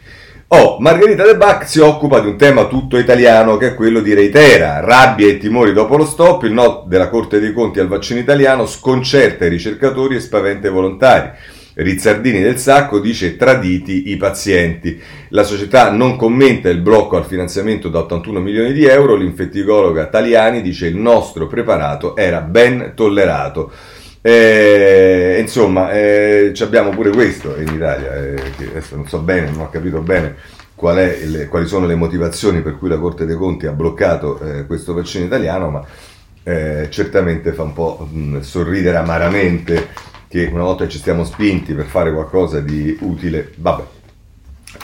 Oh, 0.53 0.79
Margherita 0.79 1.23
De 1.23 1.37
Bach 1.37 1.65
si 1.65 1.79
occupa 1.79 2.19
di 2.19 2.27
un 2.27 2.35
tema 2.35 2.65
tutto 2.65 2.97
italiano 2.97 3.55
che 3.55 3.67
è 3.67 3.73
quello 3.73 4.01
di 4.01 4.13
Reitera. 4.13 4.81
Rabbia 4.81 5.27
e 5.27 5.37
timori 5.37 5.71
dopo 5.71 5.95
lo 5.95 6.03
stop, 6.03 6.43
il 6.43 6.51
no 6.51 6.83
della 6.87 7.07
Corte 7.07 7.39
dei 7.39 7.53
Conti 7.53 7.79
al 7.79 7.87
vaccino 7.87 8.19
italiano 8.19 8.65
sconcerta 8.65 9.45
i 9.45 9.49
ricercatori 9.49 10.15
e 10.15 10.19
spaventa 10.19 10.67
i 10.67 10.71
volontari. 10.71 11.29
Rizzardini 11.73 12.41
del 12.41 12.57
Sacco 12.57 12.99
dice 12.99 13.37
traditi 13.37 14.09
i 14.11 14.17
pazienti. 14.17 14.99
La 15.29 15.43
società 15.43 15.91
non 15.91 16.15
commenta 16.15 16.69
il 16.69 16.79
blocco 16.79 17.17
al 17.17 17.25
finanziamento 17.25 17.89
da 17.89 17.99
81 17.99 18.39
milioni 18.39 18.73
di 18.73 18.85
euro. 18.85 19.15
L'infettivologa 19.15 20.07
Taliani 20.07 20.61
dice 20.61 20.87
il 20.87 20.97
nostro 20.97 21.47
preparato 21.47 22.15
era 22.15 22.41
ben 22.41 22.91
tollerato. 22.95 23.71
Eh, 24.21 25.37
insomma, 25.39 25.91
eh, 25.91 26.53
abbiamo 26.59 26.91
pure 26.91 27.09
questo 27.09 27.55
in 27.57 27.73
Italia, 27.73 28.15
eh, 28.15 28.43
adesso 28.69 28.95
non 28.95 29.07
so 29.07 29.19
bene, 29.19 29.49
non 29.49 29.61
ho 29.61 29.69
capito 29.69 29.99
bene 30.01 30.35
qual 30.75 30.95
le, 30.95 31.47
quali 31.47 31.65
sono 31.65 31.87
le 31.87 31.95
motivazioni 31.95 32.61
per 32.61 32.77
cui 32.77 32.89
la 32.89 32.97
Corte 32.97 33.25
dei 33.25 33.35
Conti 33.35 33.65
ha 33.65 33.71
bloccato 33.71 34.39
eh, 34.39 34.65
questo 34.65 34.93
vaccino 34.93 35.25
italiano, 35.25 35.69
ma 35.69 35.85
eh, 36.43 36.87
certamente 36.89 37.53
fa 37.53 37.63
un 37.63 37.73
po' 37.73 38.07
mh, 38.11 38.39
sorridere 38.39 38.97
amaramente 38.97 39.89
che 40.31 40.49
una 40.49 40.63
volta 40.63 40.87
ci 40.87 40.97
stiamo 40.97 41.25
spinti 41.25 41.73
per 41.73 41.87
fare 41.87 42.13
qualcosa 42.13 42.61
di 42.61 42.97
utile, 43.01 43.51
vabbè. 43.57 43.83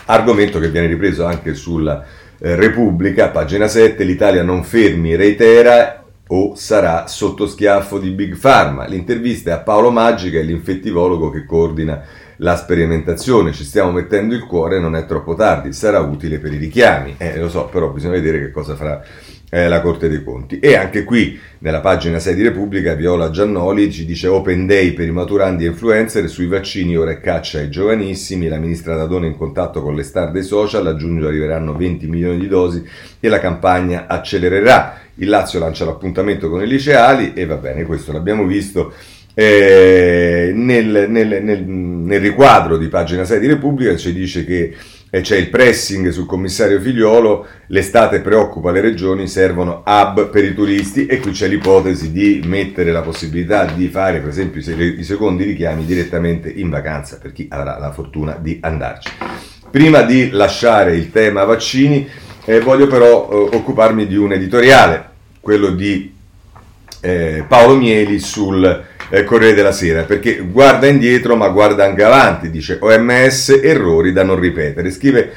Argomento 0.07 0.59
che 0.59 0.69
viene 0.69 0.87
ripreso 0.87 1.23
anche 1.23 1.53
sulla 1.53 2.03
eh, 2.37 2.55
Repubblica, 2.55 3.29
pagina 3.29 3.69
7, 3.69 4.03
l'Italia 4.03 4.43
non 4.43 4.65
fermi, 4.65 5.15
reitera 5.15 6.03
o 6.27 6.55
sarà 6.55 7.07
sotto 7.07 7.47
schiaffo 7.47 7.97
di 7.97 8.09
Big 8.09 8.37
Pharma. 8.37 8.87
L'intervista 8.87 9.51
è 9.51 9.53
a 9.53 9.59
Paolo 9.59 9.89
Magica, 9.89 10.41
l'infettivologo 10.41 11.29
che 11.29 11.45
coordina 11.45 12.03
la 12.37 12.57
sperimentazione. 12.57 13.53
Ci 13.53 13.63
stiamo 13.63 13.91
mettendo 13.91 14.35
il 14.35 14.45
cuore, 14.45 14.81
non 14.81 14.97
è 14.97 15.05
troppo 15.05 15.33
tardi, 15.33 15.71
sarà 15.71 15.99
utile 15.99 16.39
per 16.39 16.51
i 16.51 16.57
richiami. 16.57 17.15
Eh, 17.17 17.39
lo 17.39 17.47
so, 17.47 17.67
però 17.67 17.87
bisogna 17.87 18.15
vedere 18.15 18.41
che 18.41 18.51
cosa 18.51 18.75
farà 18.75 19.01
eh, 19.49 19.67
la 19.67 19.81
Corte 19.81 20.09
dei 20.09 20.23
Conti. 20.23 20.59
E 20.59 20.75
anche 20.75 21.03
qui, 21.03 21.39
nella 21.59 21.79
pagina 21.79 22.19
6 22.19 22.35
di 22.35 22.43
Repubblica, 22.43 22.93
Viola 22.95 23.29
Giannoli 23.29 23.91
ci 23.91 24.05
dice 24.05 24.27
Open 24.27 24.65
Day 24.65 24.93
per 24.93 25.07
i 25.07 25.11
maturandi 25.11 25.65
e 25.65 25.69
influencer 25.69 26.27
sui 26.29 26.47
vaccini, 26.47 26.97
ora 26.97 27.11
è 27.11 27.19
caccia 27.19 27.59
ai 27.59 27.69
giovanissimi. 27.69 28.47
La 28.47 28.59
ministra 28.59 28.95
Dadone 28.95 29.27
in 29.27 29.37
contatto 29.37 29.81
con 29.81 29.95
le 29.95 30.03
star 30.03 30.31
dei 30.31 30.43
social, 30.43 30.85
a 30.87 30.95
giugno 30.95 31.27
arriveranno 31.27 31.75
20 31.75 32.07
milioni 32.07 32.39
di 32.39 32.47
dosi 32.47 32.83
e 33.19 33.29
la 33.29 33.39
campagna 33.39 34.05
accelererà 34.07 35.01
il 35.19 35.29
Lazio 35.29 35.59
lancia 35.59 35.85
l'appuntamento 35.85 36.49
con 36.49 36.61
i 36.61 36.67
liceali 36.67 37.33
e 37.33 37.45
va 37.45 37.55
bene, 37.55 37.85
questo 37.85 38.11
l'abbiamo 38.11 38.45
visto. 38.45 38.93
Eh, 39.33 40.51
nel, 40.55 41.05
nel, 41.09 41.43
nel, 41.43 41.63
nel, 41.63 42.19
riquadro 42.19 42.75
di 42.75 42.87
pagina 42.87 43.23
6 43.23 43.39
di 43.39 43.45
Repubblica 43.45 43.95
ci 43.95 44.11
dice 44.11 44.43
che 44.43 44.75
eh, 45.09 45.21
c'è 45.21 45.37
il 45.37 45.49
pressing 45.49 46.09
sul 46.09 46.25
commissario 46.25 46.79
Figliolo, 46.79 47.45
l'estate 47.67 48.21
preoccupa 48.21 48.71
le 48.71 48.81
regioni, 48.81 49.27
servono 49.27 49.83
hub 49.85 50.29
per 50.29 50.43
i 50.43 50.53
turisti 50.53 51.05
e 51.05 51.19
qui 51.19 51.31
c'è 51.31 51.47
l'ipotesi 51.47 52.11
di 52.11 52.41
mettere 52.45 52.91
la 52.91 53.01
possibilità 53.01 53.65
di 53.65 53.87
fare 53.87 54.19
per 54.19 54.29
esempio 54.29 54.59
i 54.59 55.03
secondi 55.03 55.43
richiami 55.43 55.85
direttamente 55.85 56.49
in 56.49 56.69
vacanza 56.69 57.17
per 57.21 57.31
chi 57.31 57.47
avrà 57.49 57.77
la 57.77 57.91
fortuna 57.91 58.37
di 58.39 58.57
andarci. 58.61 59.09
Prima 59.69 60.01
di 60.01 60.29
lasciare 60.31 60.95
il 60.95 61.11
tema 61.11 61.43
vaccini, 61.43 62.07
eh, 62.45 62.59
voglio 62.59 62.87
però 62.87 63.29
eh, 63.29 63.55
occuparmi 63.55 64.07
di 64.07 64.15
un 64.15 64.33
editoriale, 64.33 65.09
quello 65.39 65.71
di 65.71 66.15
eh, 67.01 67.45
Paolo 67.47 67.75
Mieli 67.75 68.19
sul 68.19 68.85
eh, 69.09 69.23
Corriere 69.23 69.55
della 69.55 69.71
Sera, 69.71 70.03
perché 70.03 70.39
guarda 70.39 70.87
indietro 70.87 71.35
ma 71.35 71.49
guarda 71.49 71.85
anche 71.85 72.03
avanti, 72.03 72.49
dice 72.49 72.77
OMS, 72.79 73.59
errori 73.63 74.11
da 74.11 74.23
non 74.23 74.39
ripetere. 74.39 74.91
Scrive 74.91 75.31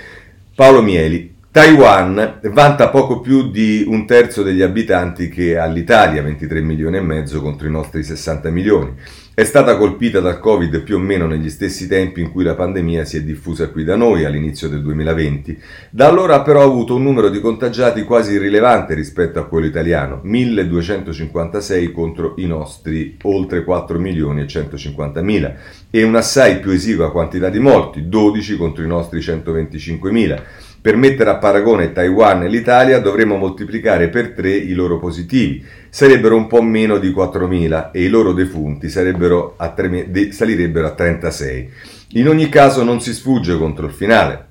Paolo 0.54 0.82
Mieli, 0.82 1.34
Taiwan 1.52 2.38
vanta 2.44 2.90
poco 2.90 3.20
più 3.20 3.50
di 3.50 3.84
un 3.86 4.06
terzo 4.06 4.44
degli 4.44 4.62
abitanti 4.62 5.28
che 5.28 5.58
ha 5.58 5.66
l'Italia, 5.66 6.22
23 6.22 6.60
milioni 6.60 6.96
e 6.98 7.00
mezzo 7.00 7.40
contro 7.40 7.66
i 7.66 7.72
nostri 7.72 8.04
60 8.04 8.50
milioni. 8.50 8.94
È 9.40 9.44
stata 9.44 9.78
colpita 9.78 10.20
dal 10.20 10.38
Covid 10.38 10.82
più 10.82 10.96
o 10.96 10.98
meno 10.98 11.26
negli 11.26 11.48
stessi 11.48 11.88
tempi 11.88 12.20
in 12.20 12.30
cui 12.30 12.44
la 12.44 12.54
pandemia 12.54 13.06
si 13.06 13.16
è 13.16 13.22
diffusa 13.22 13.70
qui 13.70 13.84
da 13.84 13.96
noi, 13.96 14.26
all'inizio 14.26 14.68
del 14.68 14.82
2020. 14.82 15.58
Da 15.88 16.08
allora 16.08 16.34
ha 16.34 16.42
però 16.42 16.62
avuto 16.62 16.94
un 16.94 17.04
numero 17.04 17.30
di 17.30 17.40
contagiati 17.40 18.02
quasi 18.02 18.34
irrilevante 18.34 18.92
rispetto 18.92 19.38
a 19.38 19.46
quello 19.46 19.64
italiano, 19.64 20.20
1256 20.24 21.90
contro 21.90 22.34
i 22.36 22.44
nostri 22.44 23.16
oltre 23.22 23.64
4 23.64 23.98
milioni 23.98 24.42
e 24.42 24.46
150 24.46 25.22
mila, 25.22 25.54
un'assai 25.90 26.60
più 26.60 26.72
esigua 26.72 27.10
quantità 27.10 27.48
di 27.48 27.60
morti, 27.60 28.10
12 28.10 28.58
contro 28.58 28.84
i 28.84 28.88
nostri 28.88 29.22
125 29.22 30.10
mila. 30.10 30.42
Per 30.82 30.96
mettere 30.96 31.28
a 31.28 31.36
paragone 31.36 31.92
Taiwan 31.92 32.44
e 32.44 32.48
l'Italia 32.48 33.00
dovremmo 33.00 33.36
moltiplicare 33.36 34.08
per 34.08 34.30
tre 34.30 34.52
i 34.52 34.72
loro 34.72 34.98
positivi. 34.98 35.62
Sarebbero 35.90 36.34
un 36.36 36.46
po' 36.46 36.62
meno 36.62 36.96
di 36.96 37.10
4.000 37.10 37.90
e 37.92 38.04
i 38.04 38.08
loro 38.08 38.32
defunti 38.32 38.86
a 38.86 39.68
tre, 39.72 40.10
de, 40.10 40.32
salirebbero 40.32 40.86
a 40.86 40.92
36. 40.92 41.70
In 42.12 42.28
ogni 42.28 42.48
caso 42.48 42.82
non 42.82 43.02
si 43.02 43.12
sfugge 43.12 43.58
contro 43.58 43.84
il 43.84 43.92
finale. 43.92 44.46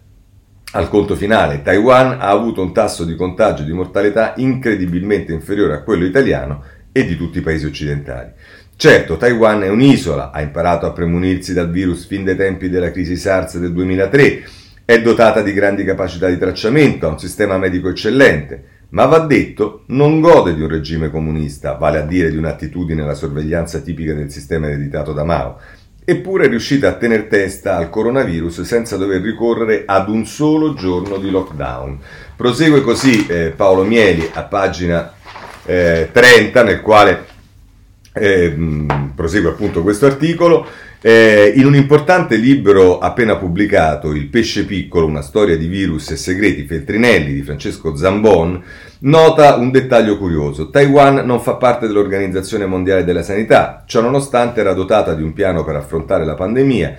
Al 0.74 0.88
conto 0.88 1.16
finale, 1.16 1.64
Taiwan 1.64 2.18
ha 2.20 2.30
avuto 2.30 2.62
un 2.62 2.74
tasso 2.74 3.06
di 3.06 3.16
contagio 3.16 3.64
e 3.64 3.66
di 3.66 3.74
mortalità 3.74 4.34
incredibilmente 4.38 5.34
inferiore 5.34 5.74
a 5.74 5.82
quello 5.82 6.06
italiano 6.06 6.62
e 6.92 7.06
di 7.06 7.18
tutti 7.18 7.40
i 7.40 7.42
paesi 7.42 7.66
occidentali. 7.66 8.30
Certo, 8.76 9.18
Taiwan 9.18 9.64
è 9.64 9.70
un'isola, 9.70 10.30
ha 10.30 10.42
imparato 10.42 10.86
a 10.86 10.92
premunirsi 10.92 11.54
dal 11.54 11.72
virus 11.72 12.06
fin 12.06 12.24
dai 12.24 12.36
tempi 12.36 12.70
della 12.70 12.92
crisi 12.92 13.18
SARS 13.18 13.58
del 13.58 13.74
2003 13.74 14.44
è 14.90 15.04
dotata 15.04 15.44
di 15.44 15.54
grandi 15.54 15.84
capacità 15.84 16.28
di 16.30 16.40
tracciamento, 16.40 17.06
ha 17.06 17.12
un 17.12 17.20
sistema 17.20 17.60
medico 17.60 17.90
eccellente, 17.90 18.64
ma 18.90 19.06
va 19.06 19.20
detto 19.20 19.84
non 19.90 20.20
gode 20.20 20.56
di 20.56 20.64
un 20.64 20.68
regime 20.68 21.12
comunista, 21.12 21.74
vale 21.74 22.00
a 22.00 22.06
dire 22.08 22.32
di 22.32 22.38
un'attitudine 22.38 23.04
alla 23.04 23.14
sorveglianza 23.14 23.82
tipica 23.82 24.16
del 24.16 24.32
sistema 24.32 24.66
ereditato 24.66 25.14
da 25.14 25.24
Mao, 25.24 25.60
eppure 26.04 26.46
è 26.46 26.50
riuscita 26.50 26.88
a 26.88 26.94
tener 26.94 27.26
testa 27.26 27.76
al 27.76 27.92
coronavirus 27.92 28.62
senza 28.62 28.98
dover 28.98 29.22
ricorrere 29.22 29.84
ad 29.86 30.10
un 30.10 30.26
solo 30.26 30.74
giorno 30.74 31.18
di 31.18 31.30
lockdown. 31.30 32.00
Prosegue 32.36 32.82
così 32.82 33.28
eh, 33.28 33.54
Paolo 33.56 33.84
Mieli 33.84 34.28
a 34.34 34.42
pagina 34.42 35.14
eh, 35.66 36.10
30 36.12 36.64
nel 36.64 36.82
quale 36.82 37.26
eh, 38.12 38.58
prosegue 39.14 39.52
appunto 39.52 39.84
questo 39.84 40.08
articolo. 40.08 40.66
Eh, 41.02 41.54
in 41.56 41.66
un 41.66 41.76
importante 41.76 42.36
libro 42.36 43.00
appena 43.00 43.38
pubblicato, 43.38 44.14
Il 44.14 44.28
pesce 44.28 44.66
piccolo, 44.66 45.06
una 45.06 45.22
storia 45.22 45.56
di 45.56 45.68
virus 45.68 46.12
e 46.12 46.18
segreti 46.18 46.66
feltrinelli 46.66 47.34
di 47.34 47.42
Francesco 47.42 47.96
Zambon, 47.96 48.62
nota 49.00 49.56
un 49.56 49.72
dettaglio 49.72 50.18
curioso. 50.18 50.70
Taiwan 50.70 51.26
non 51.26 51.40
fa 51.40 51.56
parte 51.56 51.88
dell'Organizzazione 51.88 52.66
Mondiale 52.66 53.06
della 53.06 53.24
Sanità, 53.24 53.84
ciò 53.88 54.02
nonostante 54.02 54.60
era 54.60 54.74
dotata 54.74 55.14
di 55.14 55.24
un 55.24 55.32
piano 55.32 55.64
per 55.64 55.78
affrontare 55.78 56.26
la 56.26 56.36
pandemia 56.36 56.98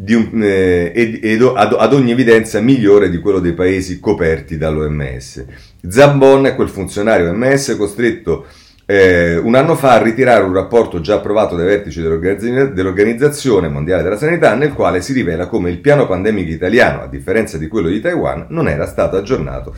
un, 0.00 0.42
eh, 0.42 0.92
ed, 0.94 1.24
ed 1.24 1.42
ad, 1.42 1.74
ad, 1.76 1.92
ogni 1.92 2.12
evidenza 2.12 2.60
migliore 2.60 3.10
di 3.10 3.18
quello 3.18 3.40
dei 3.40 3.54
paesi 3.54 3.98
coperti 3.98 4.58
dall'OMS. 4.58 5.44
Zambon 5.88 6.46
è 6.46 6.54
quel 6.54 6.68
funzionario 6.68 7.30
OMS 7.30 7.74
costretto 7.78 8.46
eh, 8.90 9.36
un 9.36 9.54
anno 9.54 9.74
fa 9.76 9.92
a 9.92 10.02
ritirare 10.02 10.44
un 10.44 10.54
rapporto 10.54 11.02
già 11.02 11.16
approvato 11.16 11.54
dai 11.54 11.66
vertici 11.66 12.00
dell'Organizzazione 12.00 13.68
Mondiale 13.68 14.02
della 14.02 14.16
Sanità 14.16 14.54
nel 14.54 14.72
quale 14.72 15.02
si 15.02 15.12
rivela 15.12 15.46
come 15.46 15.68
il 15.68 15.76
piano 15.80 16.06
pandemico 16.06 16.50
italiano, 16.50 17.02
a 17.02 17.06
differenza 17.06 17.58
di 17.58 17.68
quello 17.68 17.88
di 17.88 18.00
Taiwan, 18.00 18.46
non 18.48 18.66
era 18.66 18.86
stato 18.86 19.18
aggiornato 19.18 19.74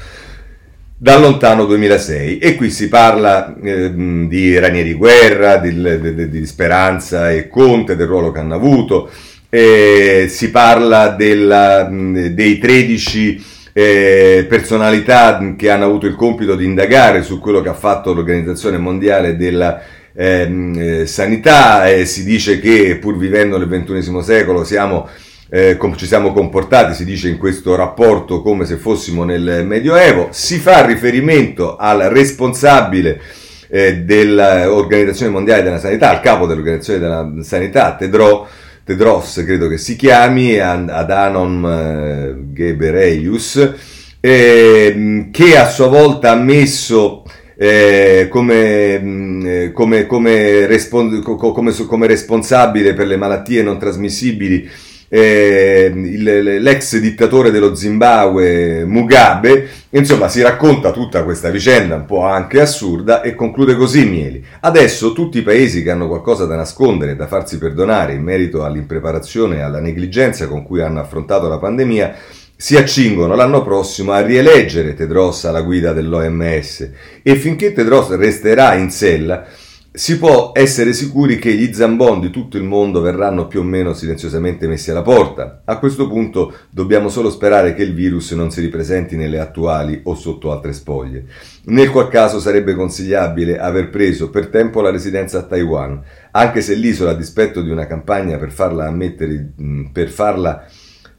dal 0.97 1.21
lontano 1.21 1.65
2006 1.65 2.39
e 2.39 2.55
qui 2.55 2.71
si 2.71 2.89
parla 2.89 3.53
eh, 3.61 3.93
di 3.93 4.57
Ranieri 4.57 4.95
Guerra, 4.95 5.57
di, 5.57 5.75
di, 5.75 6.29
di, 6.29 6.47
Speranza 6.47 7.33
e 7.33 7.49
Conte, 7.49 7.97
del 7.97 8.07
ruolo 8.07 8.31
che 8.31 8.39
hanno 8.39 8.55
avuto, 8.55 9.11
eh, 9.49 10.27
si 10.29 10.53
parla 10.53 11.09
della, 11.09 11.89
dei 11.91 12.59
13 12.59 13.45
eh, 13.73 14.47
personalità 14.49 15.55
che 15.57 15.71
hanno 15.71 15.85
avuto 15.85 16.07
il 16.07 16.17
compito 16.17 16.57
di 16.57 16.65
indagare 16.65 17.23
su 17.23 17.39
quello 17.39 17.61
che 17.61 17.69
ha 17.69 17.75
fatto 17.75 18.13
l'Organizzazione 18.13 18.79
Mondiale 18.79 19.37
della 19.37 19.81
ehm, 20.15 20.75
eh, 20.77 21.07
Sanità 21.07 21.89
e 21.89 22.05
si 22.05 22.25
dice 22.25 22.61
che 22.61 22.97
pur 23.01 23.17
vivendo 23.17 23.59
nel 23.59 23.69
XXI 23.69 24.23
secolo 24.23 24.65
siamo, 24.65 25.09
eh, 25.49 25.77
com- 25.77 25.97
ci 25.97 26.07
siamo 26.07 26.33
comportati, 26.33 26.95
si 26.95 27.05
dice 27.05 27.29
in 27.29 27.39
questo 27.39 27.75
rapporto, 27.75 28.43
come 28.43 28.65
se 28.65 28.77
fossimo 28.77 29.25
nel 29.25 29.65
Medioevo. 29.65 30.29
Si 30.31 30.59
fa 30.59 30.85
riferimento 30.85 31.77
al 31.77 32.01
responsabile 32.11 33.21
eh, 33.69 33.99
dell'Organizzazione 33.99 35.33
Mondiale 35.33 35.63
della 35.63 35.79
Sanità, 35.79 36.11
al 36.11 36.21
capo 36.21 36.47
dell'Organizzazione 36.47 36.99
della 36.99 37.33
Sanità, 37.43 37.95
Tedro 37.95 38.49
Tedros 38.91 39.45
credo 39.47 39.69
che 39.69 39.79
si 39.79 39.95
chiami, 39.95 40.59
Adanon 40.59 41.65
eh, 41.65 42.53
Ghebreyesus, 42.53 43.75
eh, 44.19 45.29
che 45.31 45.57
a 45.57 45.69
sua 45.69 45.87
volta 45.87 46.33
ha 46.33 46.35
messo 46.35 47.23
eh, 47.57 48.27
come, 48.29 48.99
mm, 48.99 49.47
eh, 49.47 49.73
come, 49.73 50.07
come, 50.07 50.67
respons- 50.67 51.23
come, 51.23 52.07
responsabile 52.09 52.93
per 52.93 53.07
le 53.07 53.17
malattie 53.17 53.63
non 53.63 53.79
trasmissibili 53.79 54.69
eh, 55.13 55.91
il, 55.93 56.23
l'ex 56.63 56.97
dittatore 56.99 57.51
dello 57.51 57.75
Zimbabwe 57.75 58.85
Mugabe, 58.85 59.69
insomma 59.91 60.29
si 60.29 60.41
racconta 60.41 60.93
tutta 60.93 61.25
questa 61.25 61.51
vicenda 61.51 61.97
un 61.97 62.07
po' 62.07 62.23
anche 62.23 62.61
assurda 62.61 63.21
e 63.21 63.35
conclude 63.35 63.75
così 63.75 64.05
Mieli. 64.05 64.45
Adesso 64.61 65.13
tutti 65.13 65.39
i 65.39 65.43
paesi 65.43 65.83
che 65.83 65.91
hanno 65.91 66.07
qualcosa 66.07 66.47
da 66.47 66.55
nascondere 66.55 67.13
e 67.13 67.17
da 67.17 67.27
farsi 67.27 67.59
perdonare 67.59 68.13
in 68.15 68.23
merito 68.23 68.65
all'impreparazione 68.65 69.57
e 69.57 69.63
alla 69.63 69.81
negligenza 69.81 70.47
con 70.47 70.63
cui 70.63 70.81
hanno 70.81 71.01
affrontato 71.01 71.49
la 71.49 71.59
pandemia 71.59 72.15
si 72.55 72.77
accingono 72.77 73.35
l'anno 73.35 73.63
prossimo 73.63 74.13
a 74.13 74.21
rieleggere 74.21 74.95
Tedros 74.95 75.45
alla 75.47 75.63
guida 75.63 75.95
dell'OMS 75.95 76.91
e 77.23 77.35
finché 77.37 77.73
Tedros 77.73 78.15
resterà 78.17 78.75
in 78.75 78.91
sella 78.91 79.47
si 79.93 80.19
può 80.19 80.53
essere 80.55 80.93
sicuri 80.93 81.37
che 81.37 81.53
gli 81.53 81.73
zambon 81.73 82.21
di 82.21 82.31
tutto 82.31 82.57
il 82.57 82.63
mondo 82.63 83.01
verranno 83.01 83.49
più 83.49 83.59
o 83.59 83.65
meno 83.65 83.93
silenziosamente 83.93 84.69
messi 84.69 84.93
alla 84.93 85.03
porta. 85.03 85.63
A 85.65 85.79
questo 85.79 86.07
punto 86.07 86.55
dobbiamo 86.71 87.09
solo 87.09 87.29
sperare 87.29 87.75
che 87.75 87.83
il 87.83 87.93
virus 87.93 88.31
non 88.33 88.53
si 88.53 88.61
ripresenti 88.61 89.17
nelle 89.17 89.41
attuali 89.41 90.01
o 90.05 90.15
sotto 90.15 90.53
altre 90.53 90.75
spoglie. 90.75 91.25
Nel 91.65 91.91
qual 91.91 92.09
caso 92.09 92.39
sarebbe 92.39 92.77
consigliabile 92.77 93.59
aver 93.59 93.91
preso 93.91 94.31
per 94.31 94.47
tempo 94.47 94.81
la 94.81 94.91
residenza 94.91 95.39
a 95.39 95.43
Taiwan, 95.43 96.01
anche 96.31 96.61
se 96.61 96.75
l'isola, 96.75 97.11
a 97.11 97.15
dispetto 97.15 97.61
di 97.61 97.71
una 97.71 97.87
campagna 97.89 98.39
per 98.39 98.53
farla 98.53 98.87
ammettere, 98.87 99.55
per 99.93 100.09
farla, 100.09 100.67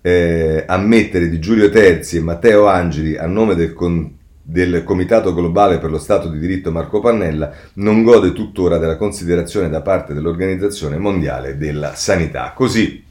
eh, 0.01 0.63
ammettere 0.65 1.27
di 1.27 1.39
Giulio 1.39 1.69
Terzi 1.69 2.17
e 2.17 2.21
Matteo 2.21 2.67
Angeli 2.67 3.17
a 3.17 3.27
nome 3.27 3.55
del 3.55 3.73
con- 3.73 4.19
del 4.51 4.83
Comitato 4.83 5.33
Globale 5.33 5.77
per 5.77 5.89
lo 5.89 5.97
Stato 5.97 6.27
di 6.27 6.37
Diritto 6.37 6.71
Marco 6.71 6.99
Pannella 6.99 7.53
non 7.75 8.03
gode 8.03 8.33
tuttora 8.33 8.77
della 8.77 8.97
considerazione 8.97 9.69
da 9.69 9.81
parte 9.81 10.13
dell'Organizzazione 10.13 10.97
Mondiale 10.97 11.57
della 11.57 11.95
Sanità. 11.95 12.51
Così 12.53 13.01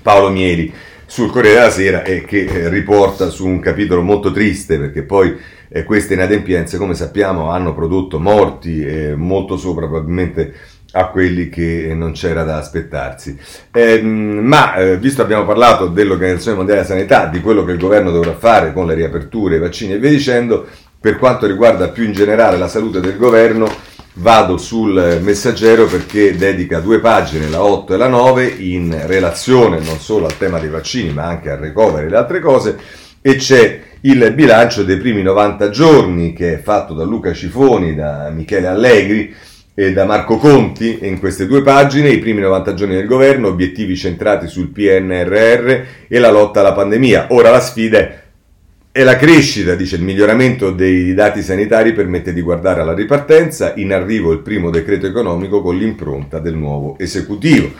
Paolo 0.00 0.30
Mieri 0.30 0.72
sul 1.04 1.30
Corriere 1.30 1.58
della 1.58 1.70
Sera 1.70 2.02
e 2.04 2.24
che 2.24 2.44
eh, 2.44 2.68
riporta 2.68 3.28
su 3.28 3.44
un 3.44 3.58
capitolo 3.58 4.02
molto 4.02 4.30
triste 4.30 4.78
perché 4.78 5.02
poi 5.02 5.36
eh, 5.68 5.82
queste 5.82 6.14
inadempienze 6.14 6.78
come 6.78 6.94
sappiamo 6.94 7.50
hanno 7.50 7.74
prodotto 7.74 8.20
morti 8.20 8.80
e 8.86 9.16
molto 9.16 9.56
sopra 9.56 9.86
probabilmente 9.86 10.54
a 10.92 11.08
quelli 11.08 11.48
che 11.48 11.92
non 11.94 12.12
c'era 12.12 12.44
da 12.44 12.56
aspettarsi. 12.56 13.38
Eh, 13.72 14.00
ma 14.02 14.74
eh, 14.76 14.96
visto 14.96 15.22
abbiamo 15.22 15.44
parlato 15.44 15.88
dell'Organizzazione 15.88 16.56
Mondiale 16.56 16.82
della 16.82 16.94
Sanità, 16.94 17.26
di 17.26 17.40
quello 17.40 17.64
che 17.64 17.72
il 17.72 17.78
governo 17.78 18.10
dovrà 18.10 18.34
fare 18.34 18.72
con 18.72 18.86
le 18.86 18.94
riaperture, 18.94 19.56
i 19.56 19.60
vaccini 19.60 19.94
e 19.94 19.98
via 19.98 20.10
dicendo, 20.10 20.66
per 21.00 21.16
quanto 21.16 21.46
riguarda 21.46 21.88
più 21.88 22.04
in 22.04 22.12
generale 22.12 22.56
la 22.56 22.68
salute 22.68 23.00
del 23.00 23.16
governo, 23.16 23.70
vado 24.14 24.56
sul 24.56 25.20
messaggero 25.22 25.86
perché 25.86 26.36
dedica 26.36 26.80
due 26.80 26.98
pagine, 26.98 27.48
la 27.48 27.62
8 27.62 27.94
e 27.94 27.96
la 27.96 28.08
9, 28.08 28.46
in 28.46 29.06
relazione 29.06 29.78
non 29.80 29.98
solo 29.98 30.26
al 30.26 30.36
tema 30.36 30.58
dei 30.58 30.70
vaccini, 30.70 31.12
ma 31.12 31.24
anche 31.24 31.50
al 31.50 31.58
recovery 31.58 32.06
e 32.06 32.10
le 32.10 32.16
altre 32.16 32.40
cose, 32.40 32.78
e 33.20 33.36
c'è 33.36 33.80
il 34.02 34.32
bilancio 34.32 34.84
dei 34.84 34.96
primi 34.96 35.22
90 35.22 35.70
giorni 35.70 36.32
che 36.32 36.54
è 36.54 36.58
fatto 36.60 36.94
da 36.94 37.04
Luca 37.04 37.32
Cifoni, 37.32 37.94
da 37.94 38.30
Michele 38.30 38.66
Allegri, 38.66 39.34
e 39.78 39.92
da 39.92 40.04
Marco 40.04 40.38
Conti 40.38 40.98
in 41.02 41.20
queste 41.20 41.46
due 41.46 41.62
pagine, 41.62 42.08
i 42.08 42.18
primi 42.18 42.40
90 42.40 42.74
giorni 42.74 42.96
del 42.96 43.06
governo, 43.06 43.46
obiettivi 43.46 43.96
centrati 43.96 44.48
sul 44.48 44.70
PNRR 44.70 45.82
e 46.08 46.18
la 46.18 46.32
lotta 46.32 46.58
alla 46.58 46.72
pandemia. 46.72 47.26
Ora 47.28 47.52
la 47.52 47.60
sfida 47.60 48.10
è 48.90 49.04
la 49.04 49.14
crescita, 49.14 49.76
dice 49.76 49.94
il 49.94 50.02
miglioramento 50.02 50.72
dei 50.72 51.14
dati 51.14 51.42
sanitari 51.42 51.92
permette 51.92 52.32
di 52.32 52.40
guardare 52.40 52.80
alla 52.80 52.92
ripartenza, 52.92 53.74
in 53.76 53.92
arrivo 53.92 54.32
il 54.32 54.40
primo 54.40 54.70
decreto 54.70 55.06
economico 55.06 55.62
con 55.62 55.76
l'impronta 55.76 56.40
del 56.40 56.56
nuovo 56.56 56.98
esecutivo. 56.98 57.70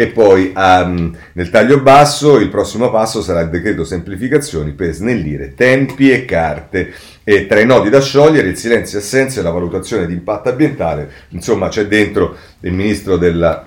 E 0.00 0.06
poi 0.06 0.52
um, 0.54 1.12
nel 1.32 1.50
taglio 1.50 1.80
basso 1.80 2.38
il 2.38 2.50
prossimo 2.50 2.88
passo 2.88 3.20
sarà 3.20 3.40
il 3.40 3.48
decreto 3.48 3.82
semplificazioni 3.82 4.70
per 4.70 4.92
snellire 4.92 5.54
tempi 5.54 6.12
e 6.12 6.24
carte. 6.24 6.92
E 7.24 7.48
tra 7.48 7.58
i 7.58 7.66
nodi 7.66 7.90
da 7.90 8.00
sciogliere 8.00 8.46
il 8.46 8.56
silenzio 8.56 9.00
assenza 9.00 9.40
e 9.40 9.42
la 9.42 9.50
valutazione 9.50 10.06
di 10.06 10.12
impatto 10.12 10.50
ambientale, 10.50 11.10
insomma 11.30 11.66
c'è 11.66 11.88
dentro 11.88 12.36
il 12.60 12.74
ministro 12.74 13.16
della 13.16 13.66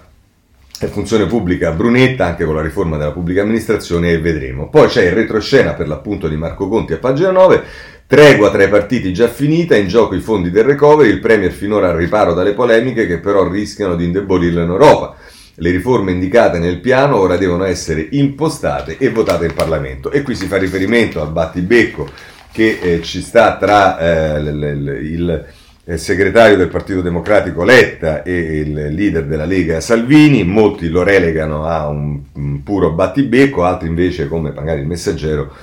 funzione 0.87 1.25
pubblica 1.25 1.71
Brunetta 1.71 2.27
anche 2.27 2.45
con 2.45 2.55
la 2.55 2.61
riforma 2.61 2.95
della 2.95 3.11
pubblica 3.11 3.41
amministrazione 3.41 4.11
e 4.11 4.19
vedremo. 4.19 4.69
Poi 4.69 4.87
c'è 4.87 5.03
il 5.03 5.11
retroscena 5.11 5.73
per 5.73 5.89
l'appunto 5.89 6.29
di 6.29 6.37
Marco 6.37 6.69
Conti 6.69 6.93
a 6.93 6.97
pagina 6.97 7.31
9, 7.31 7.61
tregua 8.07 8.49
tra 8.51 8.63
i 8.63 8.69
partiti 8.69 9.11
già 9.11 9.27
finita, 9.27 9.75
in 9.75 9.89
gioco 9.89 10.15
i 10.15 10.21
fondi 10.21 10.49
del 10.49 10.63
recovery, 10.63 11.09
il 11.09 11.19
Premier 11.19 11.51
finora 11.51 11.89
al 11.89 11.97
riparo 11.97 12.33
dalle 12.33 12.53
polemiche 12.53 13.05
che 13.05 13.19
però 13.19 13.49
rischiano 13.49 13.95
di 13.95 14.05
indebolirlo 14.05 14.61
in 14.61 14.69
Europa. 14.69 15.17
Le 15.55 15.69
riforme 15.69 16.11
indicate 16.11 16.59
nel 16.59 16.79
piano 16.79 17.17
ora 17.17 17.37
devono 17.37 17.65
essere 17.65 18.07
impostate 18.11 18.97
e 18.97 19.09
votate 19.09 19.45
in 19.45 19.53
Parlamento. 19.53 20.11
E 20.11 20.21
qui 20.21 20.35
si 20.35 20.47
fa 20.47 20.57
riferimento 20.57 21.21
al 21.21 21.31
battibecco 21.31 22.09
che 22.51 22.79
eh, 22.81 23.01
ci 23.01 23.21
sta 23.21 23.57
tra 23.57 23.97
eh, 23.99 24.41
l- 24.41 24.59
l- 24.59 25.05
il, 25.05 25.45
il 25.85 25.99
segretario 25.99 26.57
del 26.57 26.69
Partito 26.69 27.01
Democratico 27.01 27.63
Letta 27.63 28.23
e 28.23 28.59
il 28.59 28.93
leader 28.93 29.25
della 29.25 29.45
Lega 29.45 29.81
Salvini, 29.81 30.43
molti 30.43 30.89
lo 30.89 31.03
relegano 31.03 31.65
a 31.65 31.87
un, 31.87 32.19
un 32.33 32.63
puro 32.63 32.91
battibecco, 32.91 33.63
altri 33.63 33.87
invece, 33.87 34.27
come 34.27 34.51
magari 34.51 34.81
il 34.81 34.87
messaggero, 34.87 35.53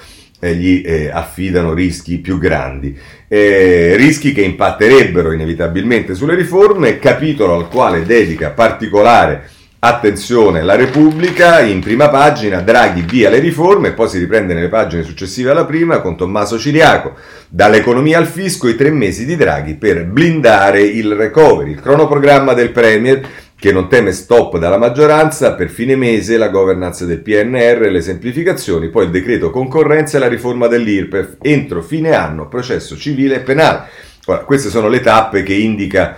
eh, 0.40 0.54
gli 0.54 0.82
eh, 0.84 1.10
affidano 1.10 1.72
rischi 1.72 2.18
più 2.18 2.38
grandi. 2.38 2.96
Eh, 3.26 3.94
rischi 3.96 4.32
che 4.32 4.42
impatterebbero 4.42 5.32
inevitabilmente 5.32 6.14
sulle 6.14 6.34
riforme, 6.34 6.98
capitolo 6.98 7.54
al 7.54 7.68
quale 7.68 8.04
dedica 8.04 8.50
particolare 8.50 9.56
Attenzione, 9.80 10.64
la 10.64 10.74
Repubblica 10.74 11.60
in 11.60 11.78
prima 11.78 12.08
pagina, 12.08 12.60
Draghi 12.60 13.02
via 13.02 13.30
le 13.30 13.38
riforme, 13.38 13.92
poi 13.92 14.08
si 14.08 14.18
riprende 14.18 14.52
nelle 14.52 14.66
pagine 14.66 15.04
successive 15.04 15.52
alla 15.52 15.66
prima 15.66 16.00
con 16.00 16.16
Tommaso 16.16 16.58
Ciriaco. 16.58 17.14
Dall'economia 17.48 18.18
al 18.18 18.26
fisco 18.26 18.66
i 18.66 18.74
tre 18.74 18.90
mesi 18.90 19.24
di 19.24 19.36
Draghi 19.36 19.76
per 19.76 20.04
blindare 20.04 20.80
il 20.82 21.14
recovery, 21.14 21.70
il 21.70 21.80
cronoprogramma 21.80 22.54
del 22.54 22.72
Premier 22.72 23.24
che 23.54 23.70
non 23.70 23.88
teme 23.88 24.10
stop 24.10 24.58
dalla 24.58 24.78
maggioranza, 24.78 25.54
per 25.54 25.68
fine 25.68 25.94
mese 25.94 26.38
la 26.38 26.48
governance 26.48 27.06
del 27.06 27.20
PNR 27.20 27.88
le 27.88 28.00
semplificazioni, 28.00 28.88
poi 28.88 29.04
il 29.04 29.10
decreto 29.12 29.50
concorrenza 29.50 30.16
e 30.16 30.20
la 30.20 30.26
riforma 30.26 30.66
dell'IRPEF, 30.66 31.36
entro 31.40 31.82
fine 31.82 32.14
anno 32.14 32.48
processo 32.48 32.96
civile 32.96 33.36
e 33.36 33.40
penale. 33.40 33.86
Ora, 34.26 34.40
queste 34.40 34.70
sono 34.70 34.88
le 34.88 35.00
tappe 35.00 35.42
che 35.42 35.54
indica 35.54 36.16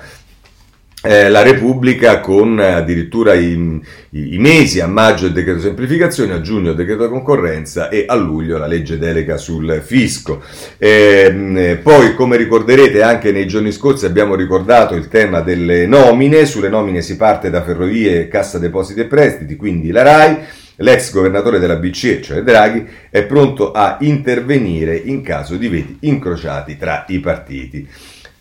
eh, 1.03 1.31
la 1.31 1.43
Repubblica 1.43 2.21
con 2.21 2.61
eh, 2.61 2.73
addirittura 2.73 3.33
i, 3.33 3.81
i, 4.11 4.39
mesi, 4.39 4.81
a 4.81 4.87
maggio 4.87 5.27
il 5.27 5.33
decreto 5.33 5.61
semplificazione, 5.61 6.35
a 6.35 6.41
giugno 6.43 6.71
il 6.71 6.77
decreto 6.77 7.09
concorrenza 7.09 7.89
e 7.89 8.05
a 8.07 8.15
luglio 8.15 8.59
la 8.59 8.67
legge 8.67 8.99
delega 8.99 9.39
sul 9.39 9.81
fisco. 9.83 10.43
Eh, 10.77 11.79
poi, 11.83 12.15
come 12.15 12.37
ricorderete, 12.37 13.03
anche 13.03 13.33
nei 13.33 13.47
giorni 13.47 13.73
scorsi 13.73 14.05
abbiamo 14.05 14.35
ricordato 14.35 14.95
il 14.95 15.09
tema 15.09 15.41
delle 15.41 15.87
nomine, 15.87 16.45
sulle 16.45 16.69
nomine 16.69 17.01
si 17.01 17.17
parte 17.17 17.49
da 17.49 17.63
Ferrovie, 17.63 18.29
Cassa 18.29 18.59
Depositi 18.59 19.01
e 19.01 19.07
Prestiti, 19.07 19.57
quindi 19.57 19.91
la 19.91 20.03
RAI. 20.03 20.39
L'ex 20.83 21.13
governatore 21.13 21.59
della 21.59 21.77
BCE, 21.77 22.23
cioè 22.23 22.43
Draghi, 22.43 22.87
è 23.11 23.23
pronto 23.25 23.71
a 23.71 23.99
intervenire 24.01 24.97
in 24.97 25.21
caso 25.21 25.57
di 25.57 25.69
veti 25.69 25.99
incrociati 26.01 26.79
tra 26.79 27.05
i 27.09 27.21
partiti. 27.21 27.87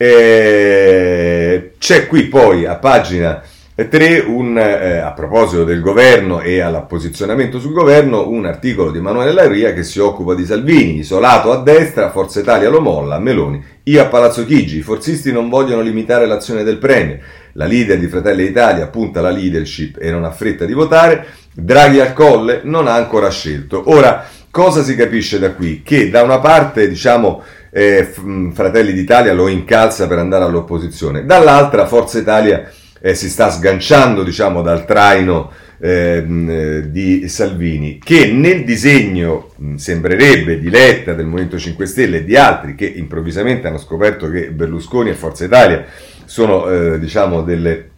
Eh, 0.01 1.73
c'è 1.77 2.07
qui 2.07 2.23
poi 2.27 2.65
a 2.65 2.75
pagina 2.75 3.43
3, 3.75 4.19
un, 4.19 4.57
eh, 4.57 4.99
a 4.99 5.11
proposito 5.11 5.65
del 5.65 5.81
governo 5.81 6.39
e 6.39 6.61
al 6.61 6.85
posizionamento 6.87 7.59
sul 7.59 7.73
governo, 7.73 8.29
un 8.29 8.45
articolo 8.45 8.91
di 8.91 8.99
Emanuele 8.99 9.33
Laria 9.33 9.73
che 9.73 9.83
si 9.83 9.99
occupa 9.99 10.35
di 10.35 10.45
Salvini, 10.45 10.99
isolato 10.99 11.51
a 11.51 11.61
destra, 11.61 12.11
Forza 12.11 12.39
Italia 12.39 12.69
lo 12.69 12.79
molla, 12.79 13.19
Meloni, 13.19 13.61
io 13.83 14.01
a 14.01 14.05
Palazzo 14.05 14.45
Chigi, 14.45 14.77
i 14.77 14.83
forzisti 14.83 15.33
non 15.33 15.49
vogliono 15.49 15.81
limitare 15.81 16.25
l'azione 16.25 16.63
del 16.63 16.77
Premier, 16.77 17.19
la 17.53 17.65
leader 17.65 17.99
di 17.99 18.07
Fratelli 18.07 18.45
d'Italia 18.45 18.87
punta 18.87 19.19
la 19.19 19.31
leadership 19.31 19.97
e 19.99 20.11
non 20.11 20.23
ha 20.23 20.31
fretta 20.31 20.63
di 20.63 20.73
votare, 20.73 21.25
Draghi 21.51 21.99
al 21.99 22.13
colle 22.13 22.61
non 22.63 22.87
ha 22.87 22.93
ancora 22.93 23.29
scelto. 23.29 23.83
Ora, 23.87 24.25
cosa 24.49 24.81
si 24.81 24.95
capisce 24.95 25.39
da 25.39 25.51
qui? 25.51 25.81
Che 25.83 26.09
da 26.09 26.21
una 26.23 26.39
parte, 26.39 26.87
diciamo, 26.87 27.43
eh, 27.71 28.13
mm, 28.19 28.51
Fratelli 28.51 28.93
d'Italia 28.93 29.33
lo 29.33 29.47
incalza 29.47 30.07
per 30.07 30.17
andare 30.17 30.43
all'opposizione, 30.43 31.25
dall'altra 31.25 31.85
Forza 31.85 32.19
Italia 32.19 32.69
eh, 33.01 33.15
si 33.15 33.29
sta 33.29 33.49
sganciando 33.49 34.23
diciamo, 34.23 34.61
dal 34.61 34.85
traino 34.85 35.51
ehm, 35.79 36.49
eh, 36.49 36.91
di 36.91 37.27
Salvini, 37.27 37.97
che 37.97 38.31
nel 38.31 38.63
disegno 38.63 39.51
mm, 39.61 39.75
sembrerebbe 39.75 40.59
di 40.59 40.69
Letta, 40.69 41.13
del 41.13 41.25
Movimento 41.25 41.57
5 41.57 41.85
Stelle 41.85 42.17
e 42.17 42.23
di 42.23 42.35
altri 42.35 42.75
che 42.75 42.85
improvvisamente 42.85 43.67
hanno 43.67 43.77
scoperto 43.77 44.29
che 44.29 44.51
Berlusconi 44.51 45.09
e 45.09 45.15
Forza 45.15 45.45
Italia 45.45 45.85
sono 46.25 46.69
eh, 46.69 46.99
diciamo, 46.99 47.41
delle 47.41 47.89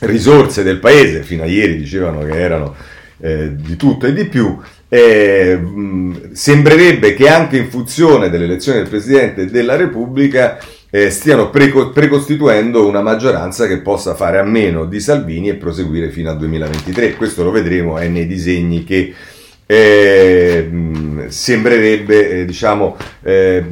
risorse 0.00 0.62
del 0.62 0.78
paese, 0.78 1.22
fino 1.22 1.42
a 1.42 1.46
ieri 1.46 1.76
dicevano 1.76 2.20
che 2.20 2.38
erano 2.38 2.74
eh, 3.18 3.56
di 3.56 3.76
tutto 3.76 4.06
e 4.06 4.12
di 4.12 4.26
più, 4.26 4.58
eh, 4.88 5.60
sembrerebbe 6.32 7.14
che 7.14 7.28
anche 7.28 7.56
in 7.56 7.68
funzione 7.68 8.30
dell'elezione 8.30 8.78
del 8.78 8.88
Presidente 8.88 9.50
della 9.50 9.76
Repubblica 9.76 10.58
eh, 10.90 11.10
stiano 11.10 11.50
preco- 11.50 11.90
precostituendo 11.90 12.86
una 12.86 13.02
maggioranza 13.02 13.66
che 13.66 13.80
possa 13.80 14.14
fare 14.14 14.38
a 14.38 14.44
meno 14.44 14.84
di 14.84 15.00
Salvini 15.00 15.48
e 15.48 15.54
proseguire 15.54 16.10
fino 16.10 16.30
al 16.30 16.38
2023. 16.38 17.16
Questo 17.16 17.42
lo 17.42 17.50
vedremo 17.50 17.98
è 17.98 18.08
nei 18.08 18.26
disegni 18.26 18.84
che 18.84 19.12
eh, 19.66 20.70
sembrerebbe, 21.26 22.30
eh, 22.30 22.44
diciamo, 22.44 22.96
eh, 23.22 23.64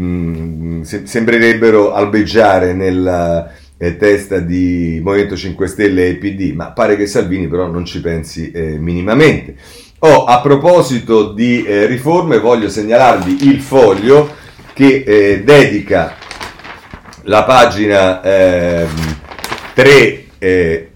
se- 0.82 1.06
sembrerebbero 1.06 1.92
albeggiare 1.92 2.72
nella 2.74 3.52
eh, 3.76 3.96
testa 3.96 4.40
di 4.40 5.00
Movimento 5.02 5.36
5 5.36 5.66
Stelle 5.68 6.08
e 6.08 6.16
PD, 6.16 6.52
ma 6.52 6.72
pare 6.72 6.96
che 6.96 7.06
Salvini 7.06 7.46
però 7.46 7.68
non 7.68 7.84
ci 7.84 8.00
pensi 8.00 8.50
eh, 8.50 8.76
minimamente. 8.78 9.54
Oh, 10.00 10.24
a 10.24 10.40
proposito 10.40 11.32
di 11.32 11.64
eh, 11.64 11.86
riforme, 11.86 12.38
voglio 12.38 12.68
segnalarvi 12.68 13.48
il 13.48 13.60
foglio 13.60 14.34
che 14.74 15.04
eh, 15.06 15.42
dedica 15.42 16.16
la 17.22 17.44
pagina 17.44 18.20
eh, 18.20 18.86
3, 19.72 20.26
eh, 20.38 20.90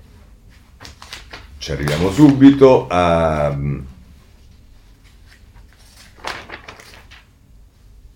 ci 1.58 1.72
arriviamo 1.72 2.10
subito, 2.10 2.86
a, 2.88 3.56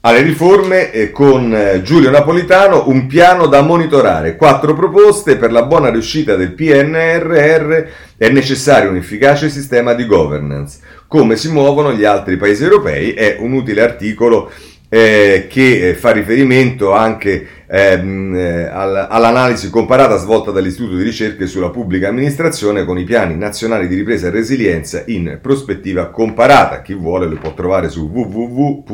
alle 0.05 0.23
riforme 0.23 1.11
con 1.13 1.55
eh, 1.55 1.81
Giulio 1.83 2.11
Napolitano 2.11 2.89
un 2.89 3.07
piano 3.07 3.47
da 3.47 3.63
monitorare, 3.63 4.35
quattro 4.35 4.75
proposte 4.75 5.37
per 5.37 5.53
la 5.53 5.63
buona 5.63 5.91
riuscita 5.91 6.35
del 6.35 6.55
PNRR 6.55 7.85
è 8.17 8.29
necessario 8.29 8.91
un 8.91 8.97
efficace 8.97 9.49
sistema 9.49 9.95
di 9.95 10.05
governance. 10.05 10.81
Come 11.07 11.37
si 11.37 11.51
muovono 11.53 11.93
gli 11.93 12.05
altri 12.05 12.37
paesi 12.37 12.65
europei 12.65 13.13
è 13.13 13.37
un 13.39 13.53
utile 13.53 13.83
articolo 13.83 14.51
eh, 14.95 15.47
che 15.49 15.89
eh, 15.89 15.95
fa 15.95 16.11
riferimento 16.11 16.93
anche 16.93 17.47
ehm, 17.67 18.37
eh, 18.37 18.65
all'analisi 18.65 19.71
comparata 19.71 20.19
svolta 20.19 20.51
dall'Istituto 20.51 20.97
di 20.97 21.03
ricerche 21.03 21.47
sulla 21.47 21.71
pubblica 21.71 22.09
amministrazione 22.09 22.85
con 22.85 22.99
i 22.99 23.05
piani 23.05 23.35
nazionali 23.35 23.89
di 23.89 23.95
ripresa 23.95 24.27
e 24.27 24.31
resilienza 24.31 25.03
in 25.07 25.39
prospettiva 25.41 26.11
comparata. 26.11 26.83
Chi 26.83 26.93
vuole 26.93 27.27
lo 27.27 27.37
può 27.37 27.55
trovare 27.55 27.89
su 27.89 28.11
www.irpa.eu, 28.13 28.85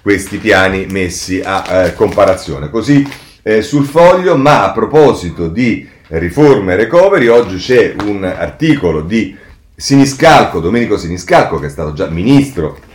questi 0.00 0.36
piani 0.36 0.86
messi 0.88 1.42
a 1.44 1.64
eh, 1.68 1.92
comparazione. 1.94 2.70
Così 2.70 3.04
eh, 3.42 3.62
sul 3.62 3.84
foglio, 3.84 4.36
ma 4.36 4.62
a 4.62 4.70
proposito 4.70 5.48
di 5.48 5.84
riforme 6.06 6.74
e 6.74 6.76
recovery, 6.76 7.26
oggi 7.26 7.56
c'è 7.56 7.96
un 8.04 8.22
articolo 8.22 9.00
di 9.00 9.36
Siniscalco, 9.74 10.60
Domenico 10.60 10.96
Siniscalco, 10.96 11.58
che 11.58 11.66
è 11.66 11.70
stato 11.70 11.92
già 11.94 12.06
ministro 12.06 12.86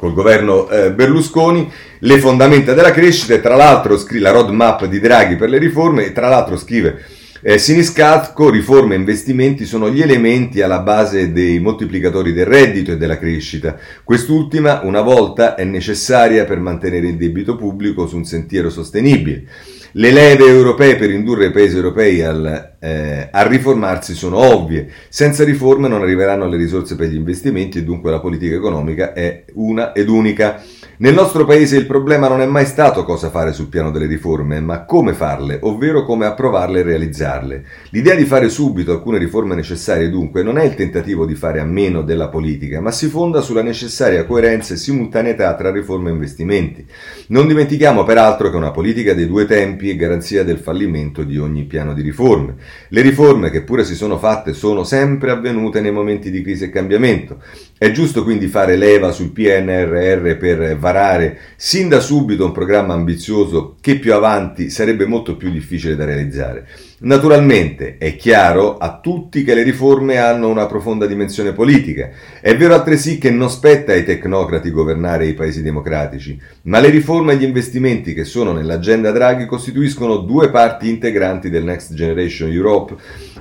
col 0.00 0.14
governo 0.14 0.68
eh, 0.70 0.90
Berlusconi, 0.92 1.70
le 1.98 2.18
fondamenta 2.18 2.72
della 2.72 2.90
crescita 2.90 3.34
e 3.34 3.40
tra 3.40 3.54
l'altro 3.54 3.98
scrive 3.98 4.22
la 4.22 4.30
roadmap 4.30 4.86
di 4.86 4.98
Draghi 4.98 5.36
per 5.36 5.50
le 5.50 5.58
riforme 5.58 6.06
e 6.06 6.12
tra 6.12 6.28
l'altro 6.28 6.56
scrive 6.56 7.04
eh, 7.42 7.58
Siniscalco, 7.58 8.50
riforme 8.50 8.94
e 8.94 8.98
investimenti 8.98 9.64
sono 9.64 9.88
gli 9.90 10.02
elementi 10.02 10.60
alla 10.60 10.80
base 10.80 11.32
dei 11.32 11.58
moltiplicatori 11.58 12.32
del 12.32 12.44
reddito 12.44 12.92
e 12.92 12.96
della 12.98 13.18
crescita. 13.18 13.78
Quest'ultima, 14.04 14.80
una 14.84 15.00
volta, 15.00 15.54
è 15.54 15.64
necessaria 15.64 16.44
per 16.44 16.58
mantenere 16.58 17.08
il 17.08 17.16
debito 17.16 17.56
pubblico 17.56 18.06
su 18.06 18.16
un 18.16 18.24
sentiero 18.24 18.68
sostenibile. 18.68 19.44
Le 19.92 20.10
leve 20.12 20.44
europee 20.46 20.96
per 20.96 21.10
indurre 21.10 21.46
i 21.46 21.50
paesi 21.50 21.76
europei 21.76 22.22
al, 22.22 22.69
eh, 22.80 23.28
a 23.30 23.46
riformarsi 23.46 24.14
sono 24.14 24.38
ovvie. 24.38 24.90
Senza 25.08 25.44
riforme 25.44 25.86
non 25.86 26.02
arriveranno 26.02 26.48
le 26.48 26.56
risorse 26.56 26.96
per 26.96 27.08
gli 27.08 27.16
investimenti 27.16 27.78
e 27.78 27.84
dunque 27.84 28.10
la 28.10 28.20
politica 28.20 28.56
economica 28.56 29.12
è 29.12 29.44
una 29.54 29.92
ed 29.92 30.08
unica. 30.08 30.60
Nel 31.00 31.14
nostro 31.14 31.46
paese 31.46 31.78
il 31.78 31.86
problema 31.86 32.28
non 32.28 32.42
è 32.42 32.46
mai 32.46 32.66
stato 32.66 33.04
cosa 33.04 33.30
fare 33.30 33.54
sul 33.54 33.68
piano 33.68 33.90
delle 33.90 34.04
riforme, 34.04 34.60
ma 34.60 34.84
come 34.84 35.14
farle, 35.14 35.58
ovvero 35.62 36.04
come 36.04 36.26
approvarle 36.26 36.80
e 36.80 36.82
realizzarle. 36.82 37.64
L'idea 37.90 38.14
di 38.14 38.26
fare 38.26 38.50
subito 38.50 38.92
alcune 38.92 39.16
riforme 39.16 39.54
necessarie 39.54 40.10
dunque 40.10 40.42
non 40.42 40.58
è 40.58 40.64
il 40.64 40.74
tentativo 40.74 41.24
di 41.24 41.34
fare 41.34 41.58
a 41.58 41.64
meno 41.64 42.02
della 42.02 42.28
politica, 42.28 42.82
ma 42.82 42.90
si 42.90 43.08
fonda 43.08 43.40
sulla 43.40 43.62
necessaria 43.62 44.26
coerenza 44.26 44.74
e 44.74 44.76
simultaneità 44.76 45.54
tra 45.54 45.70
riforme 45.70 46.10
e 46.10 46.12
investimenti. 46.12 46.86
Non 47.28 47.46
dimentichiamo 47.46 48.04
peraltro 48.04 48.50
che 48.50 48.56
una 48.56 48.70
politica 48.70 49.14
dei 49.14 49.26
due 49.26 49.46
tempi 49.46 49.88
è 49.88 49.96
garanzia 49.96 50.44
del 50.44 50.58
fallimento 50.58 51.22
di 51.22 51.38
ogni 51.38 51.64
piano 51.64 51.94
di 51.94 52.02
riforme. 52.02 52.56
Le 52.88 53.02
riforme, 53.02 53.50
che 53.50 53.62
pure 53.62 53.84
si 53.84 53.94
sono 53.94 54.18
fatte, 54.18 54.52
sono 54.52 54.84
sempre 54.84 55.30
avvenute 55.30 55.80
nei 55.80 55.92
momenti 55.92 56.30
di 56.30 56.42
crisi 56.42 56.64
e 56.64 56.70
cambiamento. 56.70 57.42
È 57.78 57.90
giusto 57.92 58.24
quindi 58.24 58.46
fare 58.48 58.76
leva 58.76 59.12
sul 59.12 59.30
PNRR 59.30 60.36
per 60.36 60.76
varare 60.76 61.38
sin 61.56 61.88
da 61.88 62.00
subito 62.00 62.44
un 62.44 62.52
programma 62.52 62.94
ambizioso 62.94 63.76
che 63.80 63.98
più 63.98 64.12
avanti 64.14 64.70
sarebbe 64.70 65.06
molto 65.06 65.36
più 65.36 65.50
difficile 65.50 65.96
da 65.96 66.04
realizzare. 66.04 66.66
Naturalmente 67.02 67.96
è 67.96 68.14
chiaro 68.14 68.76
a 68.76 68.98
tutti 69.00 69.42
che 69.42 69.54
le 69.54 69.62
riforme 69.62 70.18
hanno 70.18 70.48
una 70.48 70.66
profonda 70.66 71.06
dimensione 71.06 71.54
politica. 71.54 72.10
È 72.42 72.54
vero 72.54 72.74
altresì 72.74 73.16
che 73.16 73.30
non 73.30 73.48
spetta 73.48 73.92
ai 73.92 74.04
tecnocrati 74.04 74.70
governare 74.70 75.24
i 75.24 75.32
paesi 75.32 75.62
democratici, 75.62 76.38
ma 76.64 76.78
le 76.78 76.90
riforme 76.90 77.32
e 77.32 77.36
gli 77.36 77.44
investimenti 77.44 78.12
che 78.12 78.24
sono 78.24 78.52
nell'agenda 78.52 79.12
Draghi 79.12 79.46
costituiscono 79.46 80.18
due 80.18 80.50
parti 80.50 80.90
integranti 80.90 81.48
del 81.48 81.64
Next 81.64 81.94
Generation 81.94 82.50
Europe 82.50 82.94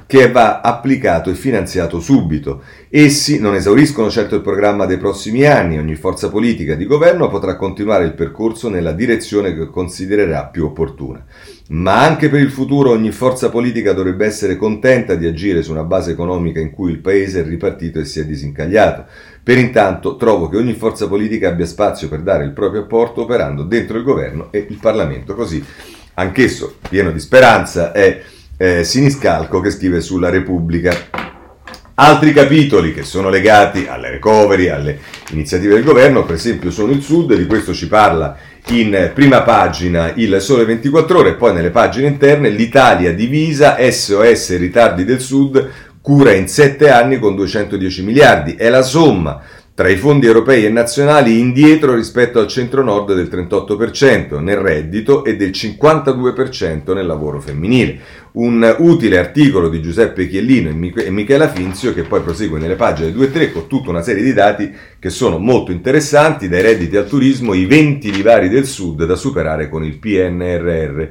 che 0.09 0.31
va 0.31 0.61
applicato 0.61 1.29
e 1.29 1.35
finanziato 1.35 1.99
subito. 1.99 2.63
Essi 2.89 3.39
non 3.39 3.53
esauriscono 3.53 4.09
certo 4.09 4.33
il 4.33 4.41
programma 4.41 4.87
dei 4.87 4.97
prossimi 4.97 5.45
anni, 5.45 5.77
ogni 5.77 5.93
forza 5.93 6.29
politica 6.29 6.73
di 6.73 6.87
governo 6.87 7.29
potrà 7.29 7.55
continuare 7.55 8.05
il 8.05 8.15
percorso 8.15 8.69
nella 8.69 8.93
direzione 8.93 9.53
che 9.53 9.69
considererà 9.69 10.45
più 10.45 10.65
opportuna. 10.65 11.23
Ma 11.67 12.01
anche 12.01 12.27
per 12.27 12.39
il 12.39 12.49
futuro 12.49 12.89
ogni 12.89 13.11
forza 13.11 13.51
politica 13.51 13.93
dovrebbe 13.93 14.25
essere 14.25 14.55
contenta 14.55 15.13
di 15.13 15.27
agire 15.27 15.61
su 15.61 15.69
una 15.69 15.83
base 15.83 16.09
economica 16.09 16.59
in 16.59 16.71
cui 16.71 16.89
il 16.89 17.01
paese 17.01 17.41
è 17.41 17.45
ripartito 17.45 17.99
e 17.99 18.05
si 18.05 18.19
è 18.19 18.25
disincagliato. 18.25 19.05
Per 19.43 19.59
intanto 19.59 20.15
trovo 20.15 20.49
che 20.49 20.57
ogni 20.57 20.73
forza 20.73 21.07
politica 21.07 21.49
abbia 21.49 21.67
spazio 21.67 22.09
per 22.09 22.21
dare 22.21 22.45
il 22.45 22.51
proprio 22.53 22.81
apporto 22.81 23.21
operando 23.21 23.61
dentro 23.61 23.99
il 23.99 24.03
governo 24.03 24.47
e 24.49 24.65
il 24.67 24.79
Parlamento. 24.81 25.35
Così, 25.35 25.63
anch'esso 26.15 26.77
pieno 26.89 27.11
di 27.11 27.19
speranza, 27.19 27.91
è 27.91 28.19
eh, 28.61 28.83
Siniscalco 28.83 29.61
che 29.61 29.71
scrive 29.71 30.01
sulla 30.01 30.29
Repubblica. 30.29 30.93
Altri 31.95 32.33
capitoli 32.33 32.93
che 32.93 33.03
sono 33.03 33.29
legati 33.29 33.87
alle 33.87 34.09
recovery, 34.09 34.67
alle 34.67 34.99
iniziative 35.31 35.75
del 35.75 35.83
governo, 35.83 36.25
per 36.25 36.35
esempio 36.35 36.69
sono 36.69 36.91
il 36.91 37.01
Sud, 37.01 37.33
di 37.33 37.45
questo 37.45 37.73
ci 37.73 37.87
parla 37.87 38.37
in 38.67 39.11
prima 39.13 39.41
pagina 39.41 40.11
il 40.15 40.39
Sole 40.41 40.65
24 40.65 41.17
ore 41.17 41.35
poi 41.35 41.53
nelle 41.53 41.71
pagine 41.71 42.07
interne 42.07 42.49
l'Italia 42.49 43.13
divisa, 43.13 43.77
SOS 43.79 44.57
ritardi 44.57 45.05
del 45.05 45.21
Sud, 45.21 45.69
cura 46.01 46.33
in 46.33 46.47
7 46.47 46.89
anni 46.89 47.17
con 47.17 47.35
210 47.35 48.03
miliardi, 48.03 48.55
è 48.55 48.69
la 48.69 48.81
somma 48.81 49.41
tra 49.79 49.87
i 49.87 49.95
fondi 49.95 50.25
europei 50.25 50.65
e 50.65 50.69
nazionali 50.69 51.39
indietro 51.39 51.95
rispetto 51.95 52.37
al 52.39 52.47
centro-nord 52.47 53.13
del 53.13 53.29
38% 53.31 54.41
nel 54.41 54.57
reddito 54.57 55.23
e 55.23 55.37
del 55.37 55.51
52% 55.51 56.93
nel 56.93 57.05
lavoro 57.05 57.39
femminile. 57.39 57.97
Un 58.33 58.75
utile 58.79 59.17
articolo 59.17 59.69
di 59.69 59.81
Giuseppe 59.81 60.27
Chiellino 60.27 60.67
e 60.69 61.09
Michela 61.09 61.47
Finzio 61.47 61.93
che 61.93 62.03
poi 62.03 62.19
prosegue 62.19 62.59
nelle 62.59 62.75
pagine 62.75 63.13
2 63.13 63.25
e 63.25 63.31
3 63.31 63.51
con 63.53 63.67
tutta 63.67 63.91
una 63.91 64.01
serie 64.01 64.21
di 64.21 64.33
dati 64.33 64.69
che 64.99 65.09
sono 65.09 65.37
molto 65.37 65.71
interessanti, 65.71 66.49
dai 66.49 66.61
redditi 66.61 66.97
al 66.97 67.07
turismo, 67.07 67.53
i 67.53 67.65
20 67.65 68.11
divari 68.11 68.49
del 68.49 68.65
sud 68.65 69.05
da 69.05 69.15
superare 69.15 69.69
con 69.69 69.85
il 69.85 69.97
PNRR. 69.97 71.07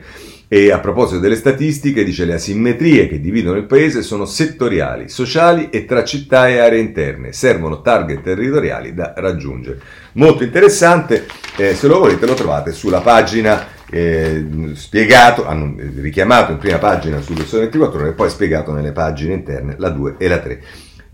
E 0.50 0.72
a 0.72 0.78
proposito 0.78 1.20
delle 1.20 1.36
statistiche, 1.36 2.02
dice 2.02 2.24
le 2.24 2.32
asimmetrie 2.32 3.06
che 3.06 3.20
dividono 3.20 3.58
il 3.58 3.66
paese 3.66 4.00
sono 4.00 4.24
settoriali, 4.24 5.10
sociali 5.10 5.68
e 5.68 5.84
tra 5.84 6.04
città 6.04 6.48
e 6.48 6.56
aree 6.56 6.80
interne. 6.80 7.34
Servono 7.34 7.82
target 7.82 8.22
territoriali 8.22 8.94
da 8.94 9.12
raggiungere. 9.14 9.78
Molto 10.12 10.44
interessante, 10.44 11.26
eh, 11.54 11.74
se 11.74 11.86
lo 11.86 11.98
volete 11.98 12.24
lo 12.24 12.32
trovate 12.32 12.72
sulla 12.72 13.02
pagina 13.02 13.66
eh, 13.90 14.42
spiegato, 14.72 15.46
hanno 15.46 15.74
richiamato 16.00 16.52
in 16.52 16.58
prima 16.58 16.78
pagina 16.78 17.20
sul 17.20 17.44
Sole 17.44 17.64
24 17.64 18.00
ore 18.00 18.08
e 18.08 18.14
poi 18.14 18.30
spiegato 18.30 18.72
nelle 18.72 18.92
pagine 18.92 19.34
interne 19.34 19.74
la 19.76 19.90
2 19.90 20.14
e 20.16 20.28
la 20.28 20.38
3. 20.38 20.62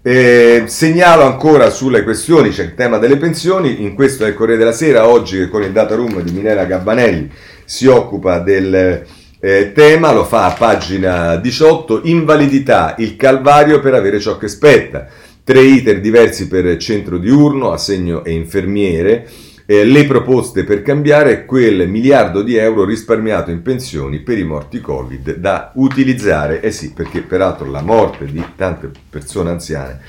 Eh, 0.01 0.65
segnalo 0.67 1.25
ancora 1.25 1.71
sulle 1.71 2.05
questioni, 2.05 2.51
c'è 2.51 2.63
il 2.63 2.75
tema 2.75 2.99
delle 2.99 3.17
pensioni, 3.17 3.83
in 3.83 3.95
questo 3.95 4.25
è 4.25 4.29
il 4.29 4.35
Corriere 4.35 4.59
della 4.61 4.73
Sera, 4.73 5.09
oggi 5.09 5.49
con 5.49 5.63
il 5.63 5.73
data 5.73 5.97
room 5.97 6.21
di 6.21 6.31
Minera 6.31 6.67
Gabbanelli 6.67 7.31
si 7.65 7.87
occupa 7.87 8.39
del 8.41 9.05
eh, 9.45 9.73
tema, 9.75 10.11
lo 10.11 10.25
fa 10.25 10.47
a 10.47 10.53
pagina 10.53 11.37
18, 11.37 12.01
invalidità, 12.05 12.95
il 12.97 13.15
calvario 13.15 13.79
per 13.79 13.93
avere 13.93 14.19
ciò 14.19 14.39
che 14.39 14.49
spetta. 14.49 15.07
Tre 15.45 15.61
iter 15.61 16.01
diversi 16.01 16.49
per 16.49 16.79
centro 16.79 17.19
diurno, 17.19 17.71
assegno 17.71 18.25
e 18.25 18.33
infermiere. 18.33 19.29
Eh, 19.67 19.85
le 19.85 20.07
proposte 20.07 20.65
per 20.65 20.81
cambiare 20.81 21.45
quel 21.45 21.91
miliardo 21.91 22.41
di 22.41 22.57
euro 22.57 22.87
risparmiato 22.87 23.51
in 23.51 23.61
pensioni 23.61 24.21
per 24.21 24.39
i 24.39 24.45
morti 24.45 24.81
Covid 24.81 25.37
da 25.37 25.73
utilizzare. 25.75 26.63
Eh 26.63 26.71
sì, 26.71 26.95
perché 26.95 27.21
peraltro 27.21 27.71
la 27.71 27.83
morte 27.83 28.25
di 28.25 28.43
tante 28.57 28.91
persone 29.11 29.51
anziane 29.51 30.01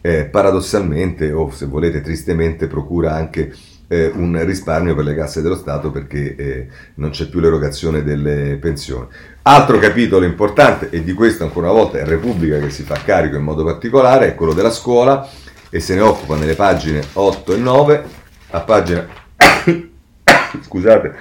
eh, 0.00 0.24
paradossalmente 0.24 1.30
o 1.30 1.48
se 1.52 1.66
volete 1.66 2.00
tristemente 2.00 2.66
procura 2.66 3.14
anche 3.14 3.52
eh, 3.92 4.12
un 4.14 4.40
risparmio 4.44 4.94
per 4.94 5.04
le 5.04 5.16
casse 5.16 5.42
dello 5.42 5.56
Stato 5.56 5.90
perché 5.90 6.36
eh, 6.36 6.68
non 6.94 7.10
c'è 7.10 7.26
più 7.26 7.40
l'erogazione 7.40 8.04
delle 8.04 8.56
pensioni. 8.60 9.08
Altro 9.42 9.80
capitolo 9.80 10.24
importante, 10.24 10.90
e 10.90 11.02
di 11.02 11.12
questo 11.12 11.42
ancora 11.42 11.72
una 11.72 11.80
volta 11.80 11.98
è 11.98 12.04
Repubblica 12.04 12.60
che 12.60 12.70
si 12.70 12.84
fa 12.84 13.00
carico 13.04 13.34
in 13.34 13.42
modo 13.42 13.64
particolare, 13.64 14.28
è 14.28 14.34
quello 14.36 14.52
della 14.52 14.70
scuola 14.70 15.28
e 15.68 15.80
se 15.80 15.96
ne 15.96 16.02
occupa 16.02 16.36
nelle 16.36 16.54
pagine 16.54 17.02
8 17.12 17.52
e 17.52 17.56
9, 17.56 18.04
a 18.50 18.60
pagina, 18.60 19.08
scusate, 20.62 21.14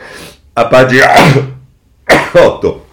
a 0.54 0.68
pagina 0.68 1.08
8 2.34 2.86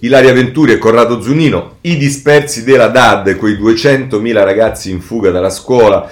Ilaria 0.00 0.34
Venturi 0.34 0.72
e 0.72 0.78
Corrado 0.78 1.22
Zunino, 1.22 1.76
i 1.82 1.96
dispersi 1.96 2.62
della 2.62 2.88
DAD, 2.88 3.36
quei 3.36 3.54
200.000 3.54 4.32
ragazzi 4.44 4.90
in 4.90 5.00
fuga 5.00 5.30
dalla 5.30 5.50
scuola, 5.50 6.10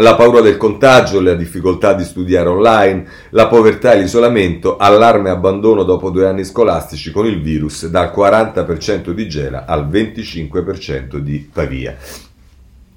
la 0.00 0.14
paura 0.14 0.40
del 0.40 0.56
contagio, 0.56 1.20
la 1.20 1.34
difficoltà 1.34 1.92
di 1.92 2.04
studiare 2.04 2.48
online, 2.48 3.06
la 3.30 3.46
povertà 3.46 3.92
e 3.92 4.00
l'isolamento, 4.00 4.76
allarme 4.76 5.28
e 5.28 5.32
abbandono 5.32 5.82
dopo 5.82 6.10
due 6.10 6.26
anni 6.26 6.44
scolastici 6.44 7.10
con 7.10 7.26
il 7.26 7.40
virus 7.40 7.86
dal 7.86 8.12
40% 8.14 9.10
di 9.10 9.28
Gela 9.28 9.64
al 9.66 9.88
25% 9.88 11.16
di 11.16 11.48
Pavia. 11.52 11.96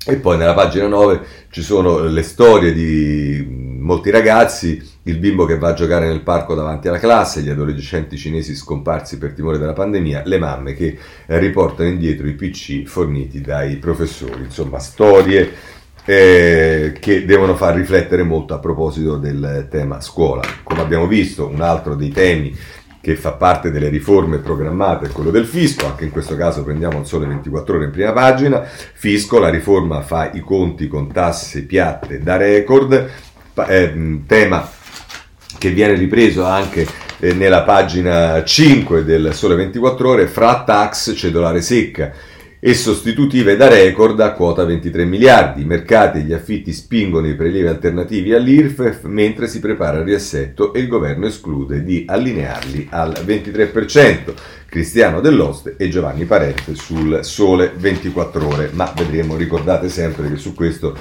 E 0.06 0.18
poi 0.18 0.38
nella 0.38 0.54
pagina 0.54 0.88
9 0.88 1.22
ci 1.50 1.62
sono 1.62 2.04
le 2.04 2.24
storie 2.24 2.74
di 2.74 3.72
molti 3.80 4.10
ragazzi, 4.10 4.82
il 5.04 5.18
bimbo 5.18 5.46
che 5.46 5.58
va 5.58 5.70
a 5.70 5.74
giocare 5.74 6.08
nel 6.08 6.22
parco 6.22 6.56
davanti 6.56 6.88
alla 6.89 7.00
classe, 7.00 7.42
gli 7.42 7.50
adolescenti 7.50 8.18
cinesi 8.18 8.56
scomparsi 8.56 9.18
per 9.18 9.34
timore 9.34 9.58
della 9.58 9.74
pandemia, 9.74 10.24
le 10.26 10.39
mamme 10.39 10.74
che 10.74 10.98
riportano 11.28 11.89
indietro 11.89 12.28
i 12.28 12.34
PC 12.34 12.84
forniti 12.84 13.39
dai 13.39 13.78
professori. 13.78 14.44
Insomma, 14.44 14.80
storie 14.80 15.52
eh, 16.06 16.94
che 17.00 17.26
devono 17.26 17.56
far 17.56 17.76
riflettere 17.76 18.24
molto 18.24 18.54
a 18.54 18.60
proposito 18.60 19.18
del 19.18 19.68
tema 19.70 20.02
scuola. 20.02 20.42
Come 20.63 20.82
abbiamo 20.82 21.08
visto, 21.08 21.48
un 21.48 21.62
altro 21.62 21.96
dei 21.96 22.10
temi 22.10 22.56
che 23.04 23.16
fa 23.16 23.34
parte 23.34 23.70
delle 23.70 23.89
riforme 23.89 24.38
programmate 24.38 25.08
è 25.08 25.12
quello 25.12 25.30
del 25.30 25.46
fisco, 25.46 25.86
anche 25.86 26.06
in 26.06 26.12
questo 26.12 26.38
caso 26.38 26.63
prendiamo 26.63 27.00
il 27.00 27.06
sole 27.06 27.26
24 27.28 27.76
ore 27.76 27.86
in 27.86 27.92
prima 27.92 28.13
pagina, 28.13 28.63
fisco, 28.63 29.39
la 29.39 29.50
riforma 29.50 30.02
fa 30.02 30.32
i 30.32 30.39
conti 30.39 30.88
con 30.88 31.12
tasse 31.12 31.66
piatte 31.66 32.20
da 32.20 32.38
record, 32.38 33.10
eh, 33.68 34.20
tema 34.26 34.70
che 35.58 35.70
viene 35.72 35.96
ripreso 35.96 36.46
anche 36.46 36.88
eh, 37.20 37.34
nella 37.34 37.63
pagina 37.63 38.42
5 38.42 39.04
del 39.04 39.34
sole 39.34 39.56
24 39.56 40.10
ore, 40.10 40.28
fra 40.28 40.63
tax 40.63 41.13
cedolare 41.13 41.62
secca 41.62 42.12
e 42.65 42.76
sostitutive 42.76 43.58
da 43.58 43.67
record 43.67 44.17
a 44.21 44.32
quota 44.32 44.63
23 44.63 45.04
miliardi. 45.04 45.63
I 45.63 45.65
mercati 45.65 46.19
e 46.19 46.21
gli 46.21 46.32
affitti 46.32 46.71
spingono 46.71 47.28
i 47.28 47.36
prelievi 47.36 47.67
alternativi 47.67 48.34
all'IRFEF 48.34 49.04
mentre 49.04 49.49
si 49.49 49.60
prepara 49.60 49.97
il 49.97 50.06
riassetto 50.06 50.73
e 50.73 50.80
il 50.80 50.88
governo 50.88 51.26
esclude 51.26 51.84
di 51.84 52.06
allinearli 52.08 52.88
al 52.89 53.12
23%. 53.12 54.34
Cristiano 54.69 55.19
Dell'Oste 55.19 55.76
e 55.78 55.89
Giovanni 55.89 56.23
Parente 56.23 56.73
sul 56.76 57.19
Sole 57.23 57.73
24 57.76 58.47
ore. 58.47 58.69
Ma 58.71 58.93
vedremo, 58.95 59.36
ricordate 59.36 59.89
sempre 59.89 60.30
che 60.30 60.38
su 60.38 60.54
questo 60.54 60.95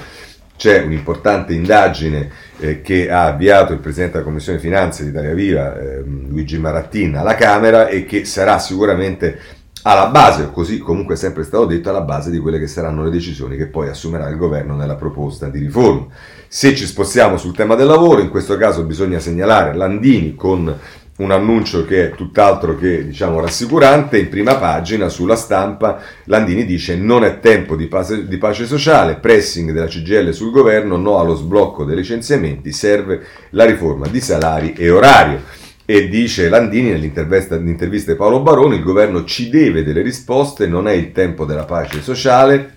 c'è 0.57 0.81
un'importante 0.81 1.53
indagine 1.53 2.29
eh, 2.59 2.81
che 2.81 3.09
ha 3.09 3.27
avviato 3.27 3.71
il 3.71 3.79
Presidente 3.79 4.15
della 4.15 4.25
Commissione 4.25 4.59
Finanze 4.59 5.03
di 5.03 5.11
Italia 5.11 5.33
Viva, 5.33 5.79
eh, 5.79 6.03
Luigi 6.03 6.59
Marattin, 6.59 7.15
alla 7.15 7.35
Camera 7.35 7.87
e 7.87 8.03
che 8.03 8.25
sarà 8.25 8.59
sicuramente 8.59 9.61
alla 9.83 10.07
base, 10.07 10.49
così 10.51 10.79
comunque 10.79 11.15
è 11.15 11.17
sempre 11.17 11.43
stato 11.43 11.65
detto, 11.65 11.89
alla 11.89 12.01
base 12.01 12.31
di 12.31 12.39
quelle 12.39 12.59
che 12.59 12.67
saranno 12.67 13.03
le 13.03 13.09
decisioni 13.09 13.57
che 13.57 13.67
poi 13.67 13.89
assumerà 13.89 14.29
il 14.29 14.37
governo 14.37 14.75
nella 14.75 14.95
proposta 14.95 15.49
di 15.49 15.59
riforma. 15.59 16.07
Se 16.47 16.73
ci 16.75 16.85
spostiamo 16.85 17.37
sul 17.37 17.55
tema 17.55 17.75
del 17.75 17.87
lavoro, 17.87 18.21
in 18.21 18.29
questo 18.29 18.57
caso 18.57 18.83
bisogna 18.83 19.19
segnalare 19.19 19.73
Landini 19.73 20.35
con 20.35 20.73
un 21.15 21.31
annuncio 21.31 21.85
che 21.85 22.07
è 22.07 22.15
tutt'altro 22.15 22.75
che 22.75 23.05
diciamo, 23.05 23.39
rassicurante. 23.39 24.17
In 24.17 24.29
prima 24.29 24.55
pagina 24.55 25.09
sulla 25.09 25.35
stampa 25.35 25.99
Landini 26.25 26.65
dice 26.65 26.95
non 26.95 27.23
è 27.23 27.39
tempo 27.39 27.75
di 27.75 27.87
pace, 27.87 28.27
di 28.27 28.37
pace, 28.37 28.65
sociale, 28.65 29.17
pressing 29.17 29.71
della 29.71 29.87
CGL 29.87 30.33
sul 30.33 30.51
governo, 30.51 30.95
no 30.95 31.19
allo 31.19 31.35
sblocco 31.35 31.83
dei 31.83 31.95
licenziamenti, 31.95 32.71
serve 32.71 33.21
la 33.51 33.65
riforma 33.65 34.07
di 34.07 34.21
salari 34.21 34.73
e 34.73 34.89
orario. 34.89 35.61
E 35.85 36.07
dice 36.07 36.47
Landini 36.47 36.91
nell'intervista, 36.91 37.57
nell'intervista 37.57 38.11
di 38.11 38.17
Paolo 38.17 38.41
Baroni, 38.41 38.77
il 38.77 38.83
governo 38.83 39.25
ci 39.25 39.49
deve 39.49 39.83
delle 39.83 40.01
risposte, 40.01 40.65
non 40.65 40.87
è 40.87 40.93
il 40.93 41.11
tempo 41.11 41.43
della 41.43 41.65
pace 41.65 42.01
sociale. 42.01 42.75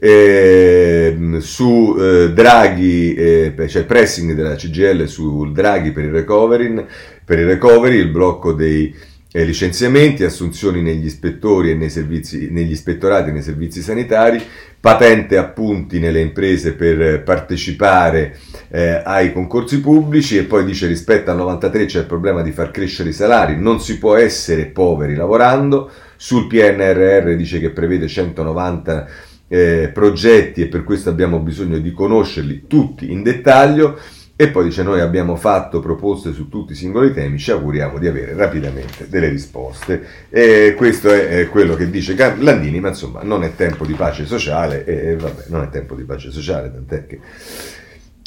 Eh, 0.00 1.36
su 1.38 1.96
eh, 1.98 2.32
Draghi, 2.32 3.14
eh, 3.14 3.54
cioè 3.68 3.84
pressing 3.84 4.32
della 4.32 4.54
CGL 4.54 5.06
su 5.06 5.50
Draghi 5.50 5.92
per 5.92 6.04
il 6.04 6.12
recovery, 6.12 6.84
per 7.24 7.38
il, 7.38 7.46
recovery, 7.46 7.96
il 7.96 8.10
blocco 8.10 8.52
dei 8.52 8.94
eh, 9.30 9.44
licenziamenti, 9.44 10.24
assunzioni 10.24 10.82
negli 10.82 11.04
ispettori 11.04 11.70
e 11.70 11.74
nei 11.74 11.90
servizi, 11.90 12.48
negli 12.50 12.72
ispettorati 12.72 13.30
e 13.30 13.32
nei 13.32 13.42
servizi 13.42 13.82
sanitari, 13.82 14.42
patente 14.80 15.36
appunti 15.36 15.98
nelle 15.98 16.20
imprese 16.20 16.74
per 16.74 17.22
partecipare 17.22 18.38
eh, 18.70 19.02
ai 19.04 19.32
concorsi 19.32 19.80
pubblici 19.80 20.36
e 20.36 20.44
poi 20.44 20.64
dice 20.64 20.86
rispetto 20.86 21.30
al 21.30 21.36
93 21.36 21.86
c'è 21.86 21.98
il 22.00 22.06
problema 22.06 22.42
di 22.42 22.52
far 22.52 22.70
crescere 22.70 23.08
i 23.08 23.14
salari, 23.14 23.58
non 23.58 23.80
si 23.80 23.98
può 23.98 24.14
essere 24.14 24.66
poveri 24.66 25.14
lavorando, 25.14 25.90
sul 26.16 26.46
PNRR 26.46 27.34
dice 27.34 27.60
che 27.60 27.70
prevede 27.70 28.06
190 28.06 29.08
eh, 29.48 29.90
progetti 29.92 30.62
e 30.62 30.66
per 30.66 30.84
questo 30.84 31.08
abbiamo 31.08 31.38
bisogno 31.38 31.78
di 31.78 31.92
conoscerli 31.92 32.64
tutti 32.66 33.10
in 33.10 33.22
dettaglio 33.22 33.98
e 34.40 34.50
poi 34.50 34.66
dice 34.66 34.84
noi 34.84 35.00
abbiamo 35.00 35.34
fatto 35.34 35.80
proposte 35.80 36.32
su 36.32 36.48
tutti 36.48 36.70
i 36.70 36.76
singoli 36.76 37.12
temi, 37.12 37.38
ci 37.38 37.50
auguriamo 37.50 37.98
di 37.98 38.06
avere 38.06 38.36
rapidamente 38.36 39.08
delle 39.08 39.26
risposte. 39.28 40.00
E 40.30 40.74
questo 40.76 41.12
è, 41.12 41.48
quello 41.48 41.74
che 41.74 41.90
dice 41.90 42.14
Landini, 42.38 42.78
ma 42.78 42.90
insomma 42.90 43.24
non 43.24 43.42
è 43.42 43.56
tempo 43.56 43.84
di 43.84 43.94
pace 43.94 44.26
sociale 44.26 44.84
e 44.84 45.16
vabbè, 45.16 45.46
non 45.48 45.64
è 45.64 45.70
tempo 45.70 45.96
di 45.96 46.04
pace 46.04 46.30
sociale, 46.30 46.70
tant'è 46.70 47.06
che... 47.08 47.18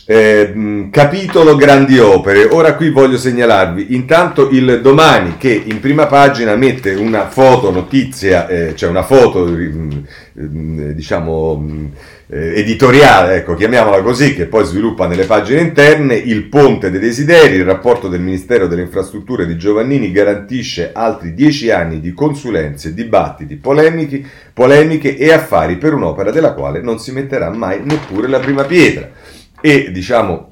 Eh, 0.05 0.89
capitolo 0.91 1.55
grandi 1.55 1.99
opere. 1.99 2.45
Ora 2.45 2.75
qui 2.75 2.89
voglio 2.89 3.17
segnalarvi 3.17 3.93
intanto 3.93 4.49
il 4.49 4.81
domani 4.81 5.37
che 5.37 5.61
in 5.63 5.79
prima 5.79 6.07
pagina 6.07 6.55
mette 6.55 6.93
una 6.95 7.29
foto 7.29 7.69
notizia, 7.71 8.47
eh, 8.47 8.75
cioè 8.75 8.89
una 8.89 9.03
foto 9.03 9.47
diciamo 10.33 11.91
eh, 12.27 12.59
editoriale, 12.59 13.35
ecco, 13.35 13.53
chiamiamola 13.53 14.01
così, 14.01 14.33
che 14.33 14.47
poi 14.47 14.65
sviluppa 14.65 15.05
nelle 15.05 15.25
pagine 15.25 15.61
interne, 15.61 16.15
il 16.15 16.45
ponte 16.45 16.89
dei 16.89 16.99
desideri, 16.99 17.55
il 17.55 17.65
rapporto 17.65 18.07
del 18.07 18.21
Ministero 18.21 18.67
delle 18.67 18.81
Infrastrutture 18.83 19.45
di 19.45 19.57
Giovannini 19.57 20.11
garantisce 20.11 20.91
altri 20.93 21.33
dieci 21.33 21.69
anni 21.69 21.99
di 21.99 22.13
consulenze, 22.13 22.93
dibattiti, 22.93 23.55
polemiche, 23.55 24.23
polemiche 24.53 25.15
e 25.15 25.31
affari 25.31 25.77
per 25.77 25.93
un'opera 25.93 26.31
della 26.31 26.53
quale 26.53 26.81
non 26.81 26.99
si 26.99 27.11
metterà 27.11 27.49
mai 27.51 27.81
neppure 27.83 28.27
la 28.27 28.39
prima 28.39 28.63
pietra. 28.63 29.09
E 29.61 29.91
diciamo 29.91 30.51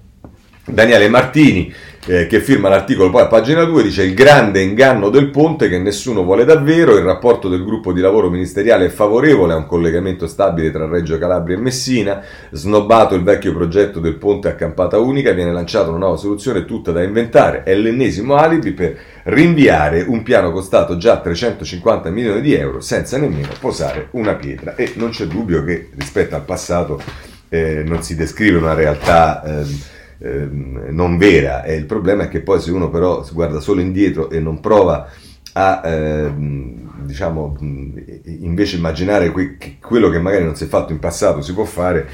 Daniele 0.65 1.09
Martini 1.09 1.73
eh, 2.05 2.27
che 2.27 2.39
firma 2.39 2.69
l'articolo 2.69 3.09
poi 3.09 3.23
a 3.23 3.27
pagina 3.27 3.63
2 3.65 3.83
dice 3.83 4.03
il 4.03 4.13
grande 4.13 4.61
inganno 4.61 5.09
del 5.09 5.29
ponte 5.29 5.67
che 5.67 5.77
nessuno 5.77 6.23
vuole 6.23 6.45
davvero, 6.45 6.95
il 6.95 7.03
rapporto 7.03 7.49
del 7.49 7.63
gruppo 7.63 7.91
di 7.91 8.01
lavoro 8.01 8.29
ministeriale 8.29 8.85
è 8.85 8.89
favorevole 8.89 9.53
a 9.53 9.57
un 9.57 9.65
collegamento 9.65 10.25
stabile 10.25 10.71
tra 10.71 10.87
Reggio 10.87 11.17
Calabria 11.17 11.57
e 11.57 11.59
Messina, 11.59 12.23
snobbato 12.51 13.15
il 13.15 13.23
vecchio 13.23 13.53
progetto 13.53 13.99
del 13.99 14.15
ponte 14.15 14.47
a 14.47 14.55
campata 14.55 14.97
unica, 14.97 15.33
viene 15.33 15.51
lanciata 15.51 15.89
una 15.89 15.99
nuova 15.99 16.17
soluzione 16.17 16.65
tutta 16.65 16.91
da 16.91 17.03
inventare, 17.03 17.63
è 17.63 17.75
l'ennesimo 17.75 18.35
alibi 18.35 18.71
per 18.71 18.97
rinviare 19.23 20.01
un 20.07 20.23
piano 20.23 20.51
costato 20.51 20.97
già 20.97 21.19
350 21.19 22.09
milioni 22.09 22.41
di 22.41 22.53
euro 22.53 22.79
senza 22.79 23.17
nemmeno 23.17 23.49
posare 23.59 24.07
una 24.11 24.35
pietra. 24.35 24.75
E 24.75 24.93
non 24.95 25.09
c'è 25.09 25.25
dubbio 25.25 25.63
che 25.63 25.89
rispetto 25.95 26.35
al 26.35 26.43
passato 26.43 27.01
eh, 27.49 27.83
non 27.85 28.03
si 28.03 28.15
descrive 28.15 28.57
una 28.57 28.73
realtà... 28.73 29.43
Eh, 29.43 29.97
Ehm, 30.21 30.87
non 30.89 31.17
vera. 31.17 31.63
E 31.63 31.75
il 31.75 31.85
problema 31.85 32.23
è 32.23 32.27
che 32.27 32.41
poi 32.41 32.59
se 32.59 32.71
uno 32.71 32.89
però 32.89 33.23
si 33.23 33.33
guarda 33.33 33.59
solo 33.59 33.81
indietro 33.81 34.29
e 34.29 34.39
non 34.39 34.59
prova 34.59 35.09
a 35.53 35.81
ehm, 35.83 37.05
diciamo 37.05 37.55
invece 37.59 38.75
immaginare 38.75 39.31
que- 39.31 39.57
che 39.57 39.77
quello 39.81 40.09
che 40.09 40.19
magari 40.19 40.43
non 40.43 40.55
si 40.55 40.65
è 40.65 40.67
fatto 40.67 40.91
in 40.91 40.99
passato 40.99 41.41
si 41.41 41.53
può 41.53 41.63
fare, 41.63 42.07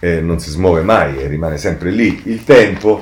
eh, 0.00 0.20
non 0.20 0.40
si 0.40 0.50
smuove 0.50 0.82
mai 0.82 1.18
e 1.18 1.26
rimane 1.26 1.58
sempre 1.58 1.90
lì. 1.90 2.22
Il 2.24 2.44
tempo 2.44 3.00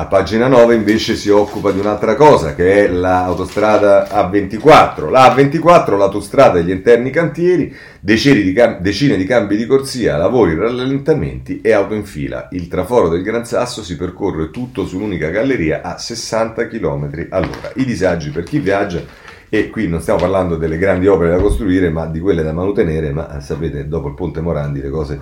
a 0.00 0.06
pagina 0.06 0.48
9 0.48 0.74
invece 0.76 1.14
si 1.14 1.28
occupa 1.28 1.72
di 1.72 1.78
un'altra 1.78 2.14
cosa 2.14 2.54
che 2.54 2.86
è 2.86 2.88
l'autostrada 2.88 4.08
A24. 4.08 5.10
La 5.10 5.34
A24, 5.34 5.98
l'autostrada 5.98 6.52
degli 6.52 6.70
interni 6.70 7.10
cantieri, 7.10 7.76
decine 8.00 8.40
di, 8.40 8.54
cam- 8.54 8.80
decine 8.80 9.18
di 9.18 9.26
cambi 9.26 9.58
di 9.58 9.66
corsia, 9.66 10.16
lavori, 10.16 10.54
rallentamenti 10.54 11.60
e 11.60 11.72
auto 11.72 11.92
in 11.92 12.06
fila. 12.06 12.48
Il 12.52 12.66
traforo 12.68 13.10
del 13.10 13.22
Gran 13.22 13.44
Sasso 13.44 13.82
si 13.82 13.98
percorre 13.98 14.48
tutto 14.48 14.86
su 14.86 14.96
un'unica 14.96 15.28
galleria 15.28 15.82
a 15.82 15.98
60 15.98 16.66
km 16.66 17.26
all'ora. 17.28 17.70
I 17.74 17.84
disagi 17.84 18.30
per 18.30 18.44
chi 18.44 18.58
viaggia 18.58 19.02
e 19.50 19.68
qui 19.68 19.86
non 19.86 20.00
stiamo 20.00 20.18
parlando 20.18 20.56
delle 20.56 20.78
grandi 20.78 21.08
opere 21.08 21.28
da 21.28 21.42
costruire, 21.42 21.90
ma 21.90 22.06
di 22.06 22.20
quelle 22.20 22.42
da 22.42 22.54
manutenere, 22.54 23.12
ma 23.12 23.36
eh, 23.36 23.42
sapete, 23.42 23.86
dopo 23.86 24.08
il 24.08 24.14
Ponte 24.14 24.40
Morandi 24.40 24.80
le 24.80 24.88
cose 24.88 25.20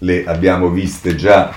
le 0.00 0.24
abbiamo 0.26 0.68
viste 0.68 1.16
già 1.16 1.50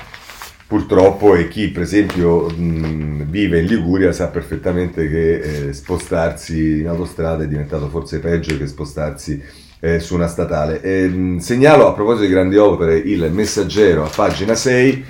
purtroppo 0.71 1.35
e 1.35 1.49
chi 1.49 1.67
per 1.67 1.81
esempio 1.81 2.47
mh, 2.47 3.25
vive 3.25 3.59
in 3.59 3.65
Liguria 3.65 4.13
sa 4.13 4.27
perfettamente 4.27 5.09
che 5.09 5.39
eh, 5.67 5.73
spostarsi 5.73 6.79
in 6.79 6.87
autostrada 6.87 7.43
è 7.43 7.47
diventato 7.47 7.89
forse 7.89 8.19
peggio 8.19 8.57
che 8.57 8.67
spostarsi 8.67 9.43
eh, 9.81 9.99
su 9.99 10.15
una 10.15 10.27
statale. 10.27 10.81
E, 10.81 11.09
mh, 11.09 11.39
segnalo 11.39 11.89
a 11.89 11.93
proposito 11.93 12.25
di 12.25 12.31
grandi 12.31 12.55
opere 12.55 12.95
il 12.95 13.29
messaggero 13.33 14.05
a 14.05 14.09
pagina 14.15 14.55
6 14.55 15.05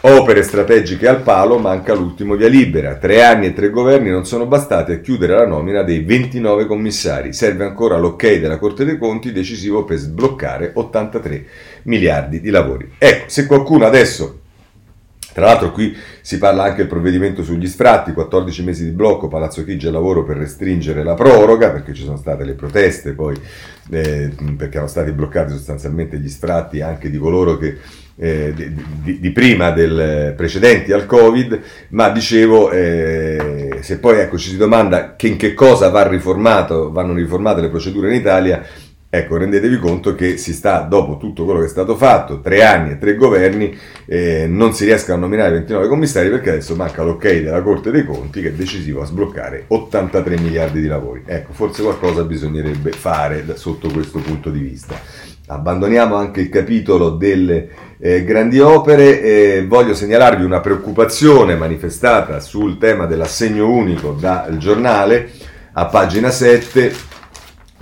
Opere 0.00 0.44
strategiche 0.44 1.08
al 1.08 1.22
palo, 1.22 1.58
manca 1.58 1.92
l'ultimo 1.92 2.36
via 2.36 2.46
libera. 2.46 2.94
Tre 2.94 3.24
anni 3.24 3.46
e 3.46 3.52
tre 3.52 3.68
governi 3.68 4.10
non 4.10 4.24
sono 4.26 4.46
bastati 4.46 4.92
a 4.92 5.00
chiudere 5.00 5.34
la 5.34 5.44
nomina 5.44 5.82
dei 5.82 6.04
29 6.04 6.66
commissari. 6.66 7.32
Serve 7.32 7.64
ancora 7.64 7.96
l'ok 7.96 8.38
della 8.38 8.58
Corte 8.58 8.84
dei 8.84 8.96
Conti, 8.96 9.32
decisivo 9.32 9.84
per 9.84 9.96
sbloccare 9.96 10.70
83 10.74 11.44
miliardi 11.84 12.40
di 12.40 12.50
lavori. 12.50 12.92
Ecco, 12.96 13.24
se 13.26 13.46
qualcuno 13.46 13.86
adesso 13.86 14.42
tra 15.38 15.46
l'altro 15.46 15.70
qui 15.70 15.96
si 16.20 16.36
parla 16.36 16.64
anche 16.64 16.78
del 16.78 16.88
provvedimento 16.88 17.44
sugli 17.44 17.68
sfratti, 17.68 18.12
14 18.12 18.64
mesi 18.64 18.82
di 18.82 18.90
blocco, 18.90 19.28
Palazzo 19.28 19.62
Chigi 19.62 19.86
al 19.86 19.92
lavoro 19.92 20.24
per 20.24 20.36
restringere 20.36 21.04
la 21.04 21.14
proroga, 21.14 21.70
perché 21.70 21.94
ci 21.94 22.02
sono 22.02 22.16
state 22.16 22.42
le 22.42 22.54
proteste 22.54 23.12
poi, 23.12 23.36
eh, 23.90 24.32
perché 24.56 24.72
erano 24.72 24.88
stati 24.88 25.12
bloccati 25.12 25.52
sostanzialmente 25.52 26.18
gli 26.18 26.28
sfratti 26.28 26.80
anche 26.80 27.08
di 27.08 27.18
coloro 27.18 27.56
che 27.56 27.76
eh, 28.16 28.52
di, 28.52 28.74
di, 29.04 29.20
di, 29.20 29.30
prima 29.30 29.70
del 29.70 30.34
precedenti 30.36 30.90
al 30.90 31.06
Covid, 31.06 31.60
ma 31.90 32.08
dicevo, 32.08 32.72
eh, 32.72 33.78
se 33.80 34.00
poi 34.00 34.18
ecco, 34.18 34.38
ci 34.38 34.50
si 34.50 34.56
domanda 34.56 35.14
che 35.14 35.28
in 35.28 35.36
che 35.36 35.54
cosa 35.54 35.88
va 35.88 36.04
riformato, 36.04 36.90
vanno 36.90 37.14
riformate 37.14 37.60
le 37.60 37.68
procedure 37.68 38.08
in 38.08 38.20
Italia, 38.20 38.60
Ecco, 39.10 39.38
rendetevi 39.38 39.78
conto 39.78 40.14
che 40.14 40.36
si 40.36 40.52
sta, 40.52 40.80
dopo 40.80 41.16
tutto 41.16 41.46
quello 41.46 41.60
che 41.60 41.64
è 41.64 41.70
stato 41.70 41.96
fatto, 41.96 42.42
tre 42.42 42.62
anni 42.62 42.90
e 42.90 42.98
tre 42.98 43.14
governi, 43.14 43.74
eh, 44.04 44.46
non 44.46 44.74
si 44.74 44.84
riescono 44.84 45.16
a 45.16 45.20
nominare 45.20 45.52
29 45.52 45.88
commissari 45.88 46.28
perché 46.28 46.50
adesso 46.50 46.76
manca 46.76 47.02
l'ok 47.02 47.26
della 47.40 47.62
Corte 47.62 47.90
dei 47.90 48.04
Conti 48.04 48.42
che 48.42 48.48
è 48.48 48.52
decisivo 48.52 49.00
a 49.00 49.06
sbloccare 49.06 49.64
83 49.68 50.38
miliardi 50.40 50.82
di 50.82 50.86
lavori. 50.88 51.22
Ecco, 51.24 51.54
forse 51.54 51.82
qualcosa 51.82 52.22
bisognerebbe 52.24 52.90
fare 52.90 53.46
sotto 53.56 53.88
questo 53.90 54.18
punto 54.18 54.50
di 54.50 54.58
vista. 54.58 55.00
Abbandoniamo 55.46 56.14
anche 56.14 56.42
il 56.42 56.50
capitolo 56.50 57.08
delle 57.08 57.70
eh, 57.98 58.22
grandi 58.24 58.60
opere 58.60 59.22
e 59.22 59.64
voglio 59.66 59.94
segnalarvi 59.94 60.44
una 60.44 60.60
preoccupazione 60.60 61.56
manifestata 61.56 62.40
sul 62.40 62.76
tema 62.76 63.06
dell'assegno 63.06 63.70
unico 63.70 64.12
dal 64.12 64.58
giornale 64.58 65.30
a 65.72 65.86
pagina 65.86 66.28
7 66.28 67.16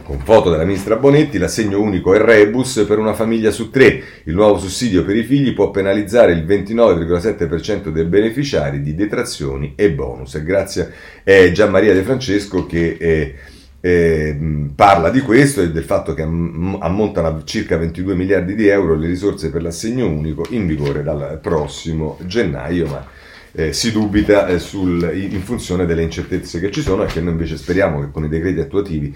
con 0.07 0.21
foto 0.21 0.51
della 0.51 0.64
ministra 0.64 0.95
Bonetti, 0.95 1.37
l'assegno 1.37 1.81
unico 1.81 2.14
è 2.14 2.19
rebus 2.19 2.85
per 2.87 2.99
una 2.99 3.12
famiglia 3.12 3.51
su 3.51 3.71
tre. 3.71 4.01
Il 4.23 4.35
nuovo 4.35 4.57
sussidio 4.57 5.05
per 5.05 5.16
i 5.16 5.25
figli 5.25 5.53
può 5.53 5.73
penalizzare 5.73 6.31
il 6.31 6.45
29,7% 6.45 7.88
dei 7.88 8.05
beneficiari 8.05 8.83
di 8.83 8.95
detrazioni 8.95 9.73
e 9.75 9.90
bonus. 9.90 10.40
Grazie 10.45 10.92
a 11.25 11.51
Gian 11.51 11.71
Maria 11.71 11.92
De 11.92 12.03
Francesco 12.03 12.66
che... 12.66 12.97
Eh, 12.99 13.35
eh, 13.79 14.37
parla 14.75 15.11
di 15.11 15.21
questo 15.21 15.61
e 15.61 15.71
del 15.71 15.85
fatto 15.85 16.12
che 16.12 16.23
ammontano 16.23 17.29
a 17.29 17.42
circa 17.45 17.77
22 17.77 18.16
miliardi 18.16 18.57
di 18.57 18.66
euro 18.66 18.97
le 18.97 19.07
risorse 19.07 19.51
per 19.51 19.62
l'assegno 19.62 20.09
unico 20.09 20.45
in 20.51 20.66
vigore 20.66 21.05
dal 21.05 21.38
prossimo 21.40 22.19
gennaio, 22.25 22.87
ma 22.87 23.07
eh, 23.53 23.73
si 23.73 23.90
dubita 23.90 24.49
eh, 24.49 24.59
sul, 24.59 25.11
in 25.14 25.40
funzione 25.40 25.87
delle 25.87 26.03
incertezze 26.03 26.59
che 26.59 26.71
ci 26.71 26.83
sono 26.83 27.05
e 27.05 27.07
che 27.07 27.21
noi 27.21 27.33
invece 27.33 27.57
speriamo 27.57 28.01
che 28.01 28.11
con 28.11 28.25
i 28.25 28.29
decreti 28.29 28.61
attuativi 28.61 29.14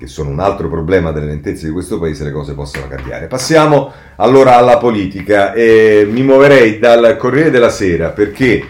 che 0.00 0.06
sono 0.06 0.30
un 0.30 0.40
altro 0.40 0.70
problema 0.70 1.12
delle 1.12 1.26
lentezze 1.26 1.66
di 1.66 1.72
questo 1.72 1.98
paese, 1.98 2.24
le 2.24 2.32
cose 2.32 2.54
possano 2.54 2.88
cambiare. 2.88 3.26
Passiamo 3.26 3.92
allora 4.16 4.56
alla 4.56 4.78
politica. 4.78 5.52
Eh, 5.52 6.08
mi 6.10 6.22
muoverei 6.22 6.78
dal 6.78 7.18
Corriere 7.18 7.50
della 7.50 7.68
Sera 7.68 8.08
perché 8.08 8.64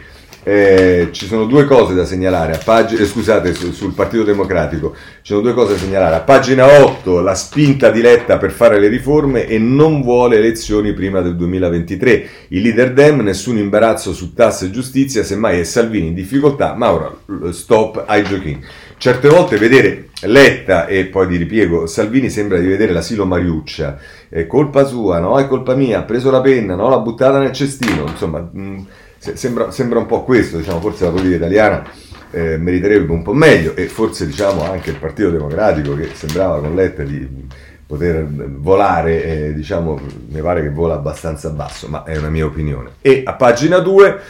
eh, 0.51 1.11
ci 1.13 1.27
sono 1.27 1.45
due 1.45 1.65
cose 1.65 1.95
da 1.95 2.05
segnalare, 2.05 2.61
pag- 2.65 2.99
eh, 2.99 3.05
scusate, 3.05 3.55
su, 3.55 3.71
sul 3.71 3.93
Partito 3.93 4.25
Democratico, 4.25 4.97
ci 5.23 5.33
sono 5.33 5.43
due 5.43 5.55
cose 5.55 5.75
da 5.75 5.79
segnalare. 5.79 6.17
A 6.17 6.21
pagina 6.23 6.83
8 6.83 7.21
la 7.21 7.37
spinta 7.37 7.89
di 7.91 8.01
Letta 8.01 8.37
per 8.37 8.51
fare 8.51 8.81
le 8.81 8.89
riforme 8.89 9.47
e 9.47 9.59
non 9.59 10.03
vuole 10.03 10.39
elezioni 10.39 10.93
prima 10.93 11.21
del 11.21 11.37
2023. 11.37 12.29
Il 12.49 12.63
leader 12.63 12.93
Dem, 12.93 13.21
nessun 13.21 13.59
imbarazzo 13.59 14.13
su 14.13 14.35
tasse 14.35 14.65
e 14.67 14.71
giustizia, 14.73 15.23
semmai 15.23 15.61
è 15.61 15.63
Salvini 15.63 16.09
in 16.09 16.15
difficoltà, 16.15 16.75
Mauro, 16.75 17.21
stop 17.51 18.03
ai 18.05 18.25
giochini. 18.25 18.61
Certe 18.99 19.29
volte 19.29 19.57
vedere 19.57 20.09
Letta 20.23 20.87
e 20.87 21.07
poi 21.07 21.29
di 21.29 21.37
ripiego 21.37 21.87
Salvini 21.87 22.29
sembra 22.29 22.59
di 22.59 22.67
vedere 22.67 22.93
l'asilo 22.93 23.25
Mariuccia, 23.25 23.99
è 24.29 24.49
colpa 24.49 24.85
sua, 24.85 25.21
no? 25.21 25.39
È 25.39 25.47
colpa 25.47 25.77
mia, 25.77 26.01
ha 26.01 26.03
preso 26.03 26.29
la 26.33 26.41
penna, 26.41 26.75
no? 26.75 26.89
L'ha 26.89 26.99
buttata 26.99 27.39
nel 27.39 27.53
cestino, 27.53 28.05
insomma... 28.09 28.41
Mh, 28.41 28.87
sembra, 29.21 29.71
sembra, 29.71 29.99
un 29.99 30.07
po' 30.07 30.25
questo, 30.25 30.57
diciamo, 30.57 30.81
forse 30.81 31.05
la 31.05 31.11
politica 31.11 31.37
italiana 31.37 31.85
eh, 32.31 32.57
meriterebbe 32.57 33.13
un 33.13 33.23
po' 33.23 33.35
meglio 33.35 33.77
e 33.77 33.87
forse 33.87 34.27
diciamo, 34.27 34.63
anche 34.63 34.91
il 34.91 34.97
Partito 34.97 35.31
Democratico 35.31 35.95
che 35.95 36.09
sembrava 36.15 36.61
con 36.61 36.75
Letta 36.75 37.03
di 37.03 37.47
poter 37.87 38.25
volare, 38.27 39.25
eh, 39.25 39.55
diciamo, 39.55 40.01
mi 40.29 40.41
pare 40.41 40.63
che 40.63 40.71
vola 40.71 40.95
abbastanza 40.95 41.51
basso, 41.51 41.89
ma 41.89 42.05
è 42.05 42.17
una 42.17 42.31
mia 42.31 42.47
opinione. 42.47 42.91
E 43.01 43.23
a 43.25 43.35
pagina 43.35 43.79
2 43.79 44.21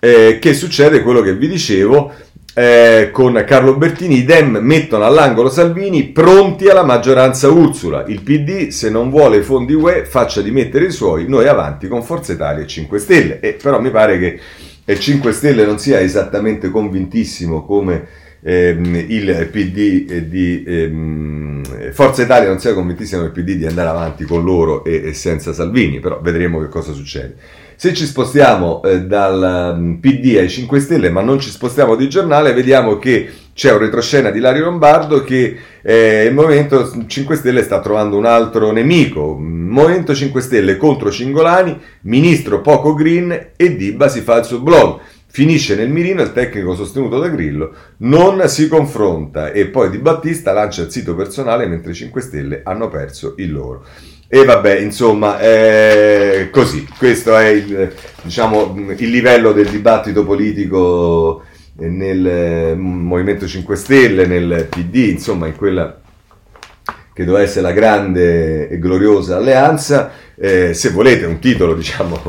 eh, 0.00 0.38
che 0.40 0.54
succede 0.54 1.02
quello 1.02 1.22
che 1.22 1.34
vi 1.34 1.48
dicevo, 1.48 2.12
eh, 2.58 3.10
con 3.12 3.44
Carlo 3.46 3.76
Bertini, 3.76 4.20
i 4.20 4.24
Dem 4.24 4.60
mettono 4.62 5.04
all'angolo 5.04 5.50
Salvini 5.50 6.04
pronti 6.04 6.68
alla 6.68 6.84
maggioranza 6.84 7.50
Ursula. 7.50 8.06
Il 8.06 8.22
PD, 8.22 8.68
se 8.68 8.88
non 8.88 9.10
vuole 9.10 9.36
i 9.36 9.42
fondi 9.42 9.74
UE, 9.74 10.06
faccia 10.06 10.40
dimettere 10.40 10.86
i 10.86 10.90
suoi, 10.90 11.28
noi 11.28 11.48
avanti 11.48 11.86
con 11.86 12.02
Forza 12.02 12.32
Italia 12.32 12.64
e 12.64 12.66
5 12.66 12.98
Stelle. 12.98 13.40
E 13.40 13.58
però 13.60 13.78
mi 13.78 13.90
pare 13.90 14.18
che 14.18 14.40
il 14.86 14.98
5 14.98 15.32
Stelle 15.32 15.66
non 15.66 15.78
sia 15.78 16.00
esattamente 16.00 16.70
convintissimo 16.70 17.62
come 17.62 18.06
ehm, 18.40 19.04
il 19.06 19.48
PD 19.52 20.20
di 20.20 20.64
ehm, 20.66 21.92
Forza 21.92 22.22
Italia 22.22 22.48
non 22.48 22.58
sia 22.58 22.72
convintissimo 22.72 23.22
il 23.22 23.32
PD 23.32 23.56
di 23.56 23.66
andare 23.66 23.90
avanti 23.90 24.24
con 24.24 24.42
loro 24.42 24.82
e, 24.82 25.08
e 25.08 25.12
senza 25.12 25.52
Salvini, 25.52 26.00
però 26.00 26.20
vedremo 26.22 26.58
che 26.60 26.68
cosa 26.68 26.94
succede. 26.94 27.34
Se 27.78 27.92
ci 27.92 28.06
spostiamo 28.06 28.82
eh, 28.82 29.02
dal 29.02 29.74
um, 29.76 29.98
PD 30.00 30.36
ai 30.38 30.48
5 30.48 30.80
Stelle, 30.80 31.10
ma 31.10 31.20
non 31.20 31.38
ci 31.38 31.50
spostiamo 31.50 31.94
di 31.94 32.08
giornale, 32.08 32.54
vediamo 32.54 32.96
che 32.96 33.30
c'è 33.52 33.70
un 33.70 33.76
retroscena 33.76 34.30
di 34.30 34.40
Lario 34.40 34.64
Lombardo 34.64 35.22
che 35.22 35.58
eh, 35.82 36.24
il 36.24 36.32
Movimento 36.32 36.90
5 37.06 37.36
Stelle 37.36 37.62
sta 37.62 37.80
trovando 37.80 38.16
un 38.16 38.24
altro 38.24 38.72
nemico. 38.72 39.36
Movimento 39.38 40.14
5 40.14 40.40
Stelle 40.40 40.78
contro 40.78 41.10
Cingolani, 41.10 41.78
ministro 42.02 42.62
poco 42.62 42.94
green 42.94 43.48
e 43.54 43.76
Dibba 43.76 44.08
si 44.08 44.22
fa 44.22 44.38
il 44.38 44.46
suo 44.46 44.60
blog. 44.60 45.00
Finisce 45.26 45.74
nel 45.74 45.90
mirino 45.90 46.22
il 46.22 46.32
tecnico 46.32 46.74
sostenuto 46.74 47.18
da 47.18 47.28
Grillo, 47.28 47.74
non 47.98 48.42
si 48.48 48.68
confronta 48.68 49.52
e 49.52 49.66
poi 49.66 49.90
Di 49.90 49.98
Battista 49.98 50.52
lancia 50.52 50.80
il 50.80 50.90
sito 50.90 51.14
personale 51.14 51.66
mentre 51.66 51.90
i 51.90 51.94
5 51.94 52.20
Stelle 52.22 52.60
hanno 52.64 52.88
perso 52.88 53.34
il 53.36 53.52
loro. 53.52 53.84
E 54.28 54.44
vabbè, 54.44 54.78
insomma, 54.80 55.38
eh, 55.38 56.48
così, 56.50 56.84
questo 56.98 57.36
è 57.36 57.46
il, 57.46 57.94
diciamo, 58.22 58.74
il 58.96 59.08
livello 59.08 59.52
del 59.52 59.68
dibattito 59.68 60.24
politico 60.24 61.44
nel 61.76 62.76
Movimento 62.76 63.46
5 63.46 63.76
Stelle, 63.76 64.26
nel 64.26 64.66
PD, 64.68 65.10
insomma, 65.10 65.46
in 65.46 65.54
quella 65.54 66.00
che 67.12 67.24
doveva 67.24 67.44
essere 67.44 67.62
la 67.62 67.72
grande 67.72 68.68
e 68.68 68.78
gloriosa 68.80 69.36
alleanza. 69.36 70.10
Eh, 70.36 70.74
se 70.74 70.90
volete 70.90 71.24
un 71.24 71.38
titolo, 71.38 71.74
diciamo, 71.74 72.20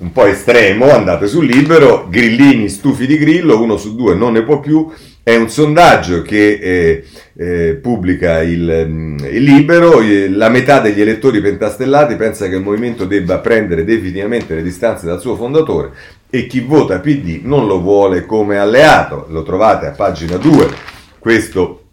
un 0.00 0.10
po' 0.10 0.26
estremo, 0.26 0.90
andate 0.90 1.28
sul 1.28 1.46
libero, 1.46 2.08
Grillini 2.08 2.68
stufi 2.68 3.06
di 3.06 3.16
Grillo, 3.16 3.62
uno 3.62 3.76
su 3.76 3.94
due 3.94 4.14
non 4.14 4.32
ne 4.32 4.42
può 4.42 4.58
più, 4.58 4.90
è 5.28 5.36
un 5.36 5.50
sondaggio 5.50 6.22
che 6.22 6.58
eh, 6.58 7.04
eh, 7.36 7.74
pubblica 7.74 8.40
il, 8.40 8.86
mm, 8.88 9.18
il, 9.30 9.42
Libero, 9.42 10.00
la 10.30 10.48
metà 10.48 10.80
degli 10.80 11.02
elettori 11.02 11.42
pentastellati 11.42 12.16
pensa 12.16 12.48
che 12.48 12.54
il 12.54 12.62
movimento 12.62 13.04
debba 13.04 13.36
prendere 13.36 13.84
definitivamente 13.84 14.54
le 14.54 14.62
distanze 14.62 15.04
dal 15.04 15.20
suo 15.20 15.36
fondatore 15.36 15.90
e 16.30 16.46
chi 16.46 16.60
vota 16.60 17.00
PD 17.00 17.40
non 17.42 17.66
lo 17.66 17.78
vuole 17.82 18.24
come 18.24 18.56
alleato. 18.56 19.26
Lo 19.28 19.42
trovate 19.42 19.84
a 19.84 19.90
pagina 19.90 20.38
2, 20.38 20.66
questo 21.18 21.87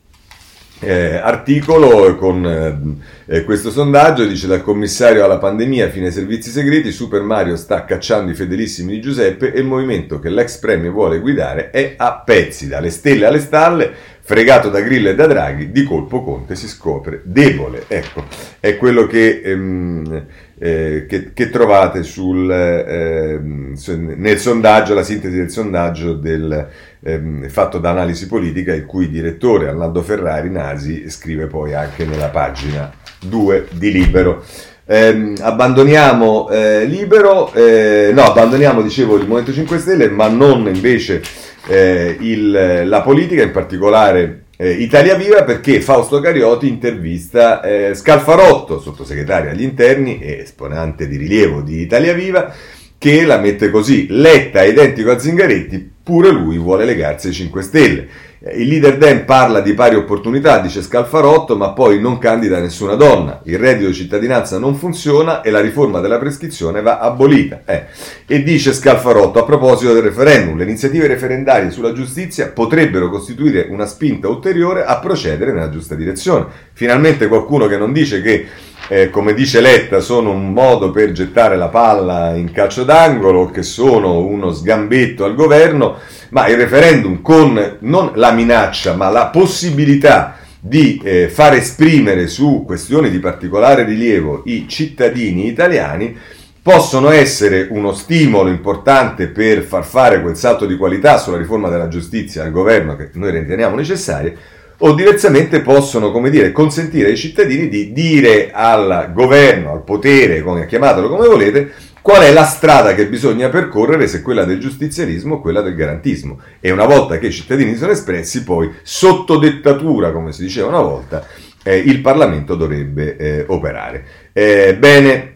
eh, 0.85 1.15
articolo 1.15 2.15
con 2.15 2.99
eh, 3.25 3.43
questo 3.43 3.71
sondaggio 3.71 4.25
dice 4.25 4.47
dal 4.47 4.61
commissario 4.61 5.23
alla 5.23 5.39
pandemia 5.39 5.89
fine 5.89 6.07
ai 6.07 6.11
servizi 6.11 6.51
segreti 6.51 6.91
Super 6.91 7.21
Mario 7.21 7.55
sta 7.55 7.85
cacciando 7.85 8.31
i 8.31 8.35
fedelissimi 8.35 8.93
di 8.93 9.01
Giuseppe 9.01 9.51
e 9.51 9.59
il 9.59 9.65
movimento 9.65 10.19
che 10.19 10.29
l'ex 10.29 10.57
premio 10.59 10.91
vuole 10.91 11.19
guidare 11.19 11.71
è 11.71 11.95
a 11.97 12.21
pezzi 12.23 12.67
dalle 12.67 12.91
stelle 12.91 13.25
alle 13.25 13.39
stalle 13.39 13.93
fregato 14.21 14.69
da 14.69 14.81
Grillo 14.81 15.09
e 15.09 15.15
da 15.15 15.27
Draghi 15.27 15.71
di 15.71 15.83
colpo 15.83 16.23
Conte 16.23 16.55
si 16.55 16.67
scopre 16.67 17.21
debole. 17.23 17.83
Ecco 17.87 18.23
è 18.59 18.75
quello 18.77 19.05
che 19.05 19.41
ehm, 19.43 20.25
eh, 20.57 21.05
che, 21.07 21.33
che, 21.33 21.49
trovate 21.49 22.03
sul, 22.03 22.49
eh, 22.49 23.39
nel 23.39 24.39
sondaggio, 24.39 24.93
la 24.93 25.03
sintesi 25.03 25.35
del 25.35 25.51
sondaggio 25.51 26.13
del, 26.13 26.69
eh, 27.05 27.49
fatto 27.49 27.77
da 27.77 27.91
analisi 27.91 28.25
politica, 28.25 28.73
il 28.73 28.85
cui 28.85 29.09
direttore 29.09 29.67
Arnaldo 29.67 30.01
Ferrari 30.01 30.49
Nasi 30.49 31.07
scrive 31.09 31.45
poi 31.45 31.75
anche 31.75 32.03
nella 32.03 32.29
pagina 32.29 32.91
2 33.19 33.67
di 33.73 33.91
Libero. 33.91 34.43
Eh, 34.87 35.33
abbandoniamo 35.39 36.49
eh, 36.49 36.85
Libero, 36.85 37.53
eh, 37.53 38.09
no, 38.11 38.23
abbandoniamo, 38.23 38.81
dicevo, 38.81 39.15
il 39.15 39.21
Movimento 39.21 39.53
5 39.53 39.77
Stelle, 39.77 40.09
ma 40.09 40.27
non 40.27 40.67
invece 40.67 41.21
eh, 41.67 42.17
il, 42.19 42.87
la 42.87 43.01
politica, 43.01 43.43
in 43.43 43.51
particolare 43.51 44.45
eh, 44.57 44.71
Italia 44.71 45.15
Viva, 45.15 45.43
perché 45.43 45.81
Fausto 45.81 46.19
Carioti 46.19 46.67
intervista 46.67 47.61
eh, 47.61 47.93
Scalfarotto, 47.93 48.79
sottosegretario 48.79 49.51
agli 49.51 49.63
interni 49.63 50.19
e 50.19 50.39
esponente 50.39 51.07
di 51.07 51.17
rilievo 51.17 51.61
di 51.61 51.81
Italia 51.81 52.13
Viva, 52.13 52.53
che 52.97 53.25
la 53.25 53.37
mette 53.37 53.69
così, 53.69 54.07
Letta 54.09 54.63
identico 54.63 55.11
a 55.11 55.19
Zingaretti, 55.19 55.93
pure 56.03 56.31
lui 56.31 56.57
vuole 56.57 56.85
legarsi 56.85 57.27
ai 57.27 57.33
5 57.33 57.61
Stelle. 57.61 58.07
Il 58.53 58.67
leader 58.67 58.99
Dem 58.99 59.25
parla 59.25 59.59
di 59.59 59.73
pari 59.73 59.95
opportunità, 59.95 60.59
dice 60.59 60.83
Scalfarotto, 60.83 61.57
ma 61.57 61.71
poi 61.71 61.99
non 61.99 62.19
candida 62.19 62.59
nessuna 62.59 62.93
donna. 62.93 63.41
Il 63.45 63.57
reddito 63.57 63.87
di 63.87 63.95
cittadinanza 63.95 64.59
non 64.59 64.75
funziona 64.75 65.41
e 65.41 65.49
la 65.49 65.61
riforma 65.61 65.99
della 65.99 66.19
prescrizione 66.19 66.83
va 66.83 66.99
abolita. 66.99 67.63
Eh. 67.65 67.85
E 68.27 68.43
dice 68.43 68.71
Scalfarotto, 68.71 69.39
a 69.39 69.45
proposito 69.45 69.93
del 69.93 70.03
referendum, 70.03 70.57
le 70.57 70.63
iniziative 70.63 71.07
referendarie 71.07 71.71
sulla 71.71 71.91
giustizia 71.91 72.49
potrebbero 72.49 73.09
costituire 73.09 73.65
una 73.67 73.87
spinta 73.87 74.27
ulteriore 74.27 74.85
a 74.85 74.99
procedere 74.99 75.51
nella 75.51 75.71
giusta 75.71 75.95
direzione. 75.95 76.45
Finalmente 76.73 77.27
qualcuno 77.27 77.65
che 77.65 77.77
non 77.77 77.91
dice 77.91 78.21
che 78.21 78.45
eh, 78.87 79.09
come 79.09 79.33
dice 79.33 79.61
Letta, 79.61 79.99
sono 79.99 80.31
un 80.31 80.53
modo 80.53 80.91
per 80.91 81.11
gettare 81.11 81.55
la 81.57 81.69
palla 81.69 82.35
in 82.35 82.51
calcio 82.51 82.83
d'angolo, 82.83 83.49
che 83.49 83.63
sono 83.63 84.19
uno 84.19 84.51
sgambetto 84.51 85.25
al 85.25 85.35
governo, 85.35 85.97
ma 86.29 86.47
il 86.47 86.57
referendum 86.57 87.21
con 87.21 87.77
non 87.79 88.11
la 88.15 88.31
minaccia, 88.31 88.93
ma 88.95 89.09
la 89.09 89.27
possibilità 89.27 90.37
di 90.59 90.99
eh, 91.03 91.29
far 91.29 91.53
esprimere 91.53 92.27
su 92.27 92.63
questioni 92.65 93.09
di 93.11 93.19
particolare 93.19 93.83
rilievo 93.83 94.41
i 94.45 94.67
cittadini 94.67 95.47
italiani 95.47 96.17
possono 96.59 97.11
essere 97.11 97.67
uno 97.69 97.93
stimolo 97.93 98.49
importante 98.49 99.27
per 99.27 99.61
far 99.61 99.85
fare 99.85 100.23
quel 100.23 100.35
salto 100.35 100.65
di 100.65 100.75
qualità 100.75 101.19
sulla 101.19 101.37
riforma 101.37 101.69
della 101.69 101.87
giustizia 101.87 102.41
al 102.41 102.49
governo 102.49 102.95
che 102.95 103.11
noi 103.13 103.29
riteniamo 103.29 103.75
necessario 103.75 104.33
o 104.79 104.93
diversamente 104.93 105.61
possono, 105.61 106.11
come 106.11 106.29
dire, 106.29 106.51
consentire 106.51 107.09
ai 107.09 107.17
cittadini 107.17 107.69
di 107.69 107.91
dire 107.91 108.51
al 108.51 109.11
governo, 109.13 109.71
al 109.71 109.83
potere, 109.83 110.41
come 110.41 110.65
chiamatelo 110.65 111.09
come 111.09 111.27
volete, 111.27 111.71
qual 112.01 112.21
è 112.21 112.31
la 112.31 112.43
strada 112.43 112.93
che 112.93 113.07
bisogna 113.07 113.49
percorrere, 113.49 114.07
se 114.07 114.21
quella 114.21 114.43
del 114.43 114.59
giustizialismo 114.59 115.35
o 115.35 115.41
quella 115.41 115.61
del 115.61 115.75
garantismo. 115.75 116.39
E 116.59 116.71
una 116.71 116.85
volta 116.85 117.17
che 117.17 117.27
i 117.27 117.31
cittadini 117.31 117.75
sono 117.75 117.91
espressi, 117.91 118.43
poi 118.43 118.71
sotto 118.83 119.37
dettatura, 119.37 120.11
come 120.11 120.31
si 120.31 120.43
diceva 120.43 120.67
una 120.67 120.81
volta, 120.81 121.25
eh, 121.63 121.77
il 121.77 122.01
Parlamento 122.01 122.55
dovrebbe 122.55 123.17
eh, 123.17 123.45
operare. 123.47 124.05
Eh, 124.33 124.75
bene, 124.77 125.34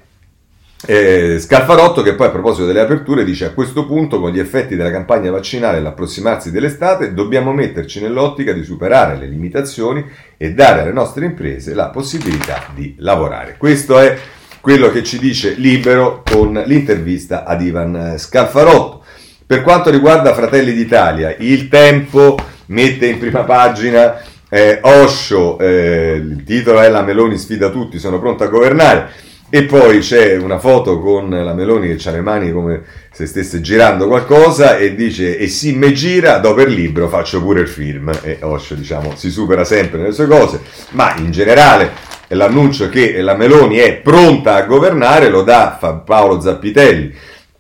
eh, 0.86 1.39
Scalfarotto 1.39 2.01
che 2.01 2.15
poi 2.15 2.27
a 2.27 2.32
proposito 2.32 2.65
delle 2.65 2.80
aperture 2.80 3.25
dice 3.25 3.45
a 3.45 3.51
questo 3.51 3.86
punto 3.86 4.19
con 4.21 4.32
gli 4.32 4.39
effetti 4.39 4.77
della 4.77 4.91
campagna 4.91 5.30
vaccinale 5.30 5.77
e 5.77 5.82
l'approssimarsi 5.82 6.51
dell'estate 6.51 7.13
dobbiamo 7.13 7.51
metterci 7.51 7.99
nell'ottica 7.99 8.53
di 8.53 8.63
superare 8.63 9.17
le 9.17 9.27
limitazioni 9.27 10.05
e 10.38 10.53
dare 10.53 10.82
alle 10.82 10.93
nostre 10.93 11.25
imprese 11.25 11.73
la 11.73 11.89
possibilità 11.89 12.67
di 12.73 12.95
lavorare. 12.99 13.55
Questo 13.57 13.99
è 13.99 14.17
quello 14.61 14.89
che 14.89 15.03
ci 15.03 15.19
dice 15.19 15.53
Libero 15.57 16.23
con 16.23 16.61
l'intervista 16.65 17.43
ad 17.43 17.61
Ivan 17.61 18.15
Scalfarotto. 18.17 19.03
Per 19.45 19.61
quanto 19.61 19.89
riguarda 19.89 20.34
Fratelli 20.34 20.73
d'Italia, 20.73 21.36
il 21.39 21.67
tempo 21.67 22.38
mette 22.67 23.07
in 23.07 23.19
prima 23.19 23.43
pagina 23.43 24.21
eh, 24.47 24.80
Osho, 24.82 25.59
eh, 25.59 26.15
il 26.15 26.43
titolo 26.43 26.80
è 26.80 26.89
La 26.89 27.01
Meloni 27.01 27.38
sfida 27.38 27.69
tutti, 27.69 27.99
sono 27.99 28.19
pronto 28.19 28.43
a 28.43 28.47
governare. 28.47 29.27
E 29.51 29.63
poi 29.63 29.99
c'è 29.99 30.35
una 30.35 30.59
foto 30.59 30.99
con 30.99 31.27
la 31.29 31.53
Meloni 31.55 31.95
che 31.95 32.07
ha 32.07 32.11
le 32.11 32.21
mani 32.21 32.51
come 32.51 32.83
se 33.11 33.25
stesse 33.25 33.61
girando 33.61 34.07
qualcosa 34.07 34.77
e 34.77 34.93
dice 34.93 35.39
e 35.39 35.47
sì 35.47 35.73
me 35.73 35.91
gira, 35.91 36.37
dopo 36.37 36.61
il 36.61 36.71
libro 36.71 37.07
faccio 37.07 37.41
pure 37.41 37.61
il 37.61 37.67
film. 37.67 38.11
E 38.21 38.37
Osho 38.41 38.75
diciamo 38.75 39.13
si 39.15 39.31
supera 39.31 39.63
sempre 39.63 39.99
nelle 39.99 40.13
sue 40.13 40.27
cose, 40.27 40.61
ma 40.91 41.15
in 41.17 41.31
generale 41.31 41.91
l'annuncio 42.27 42.89
che 42.89 43.21
la 43.21 43.35
Meloni 43.35 43.77
è 43.77 43.95
pronta 43.95 44.53
a 44.53 44.65
governare 44.65 45.29
lo 45.29 45.41
dà 45.41 45.79
Paolo 46.05 46.39
Zappitelli 46.39 47.11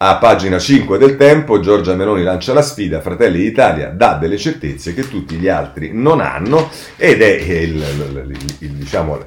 a 0.01 0.15
pagina 0.15 0.59
5 0.59 0.97
del 0.97 1.17
tempo 1.17 1.59
Giorgia 1.59 1.93
Meloni 1.93 2.23
lancia 2.23 2.53
la 2.53 2.61
sfida, 2.61 3.01
Fratelli 3.01 3.39
d'Italia 3.39 3.89
dà 3.89 4.13
delle 4.13 4.37
certezze 4.37 4.93
che 4.93 5.09
tutti 5.09 5.35
gli 5.35 5.49
altri 5.49 5.91
non 5.91 6.21
hanno 6.21 6.69
ed 6.95 7.21
è 7.21 7.33
il, 7.33 7.75
il, 7.75 8.23
il, 8.29 8.55
il 8.59 8.69
diciamo, 8.69 9.19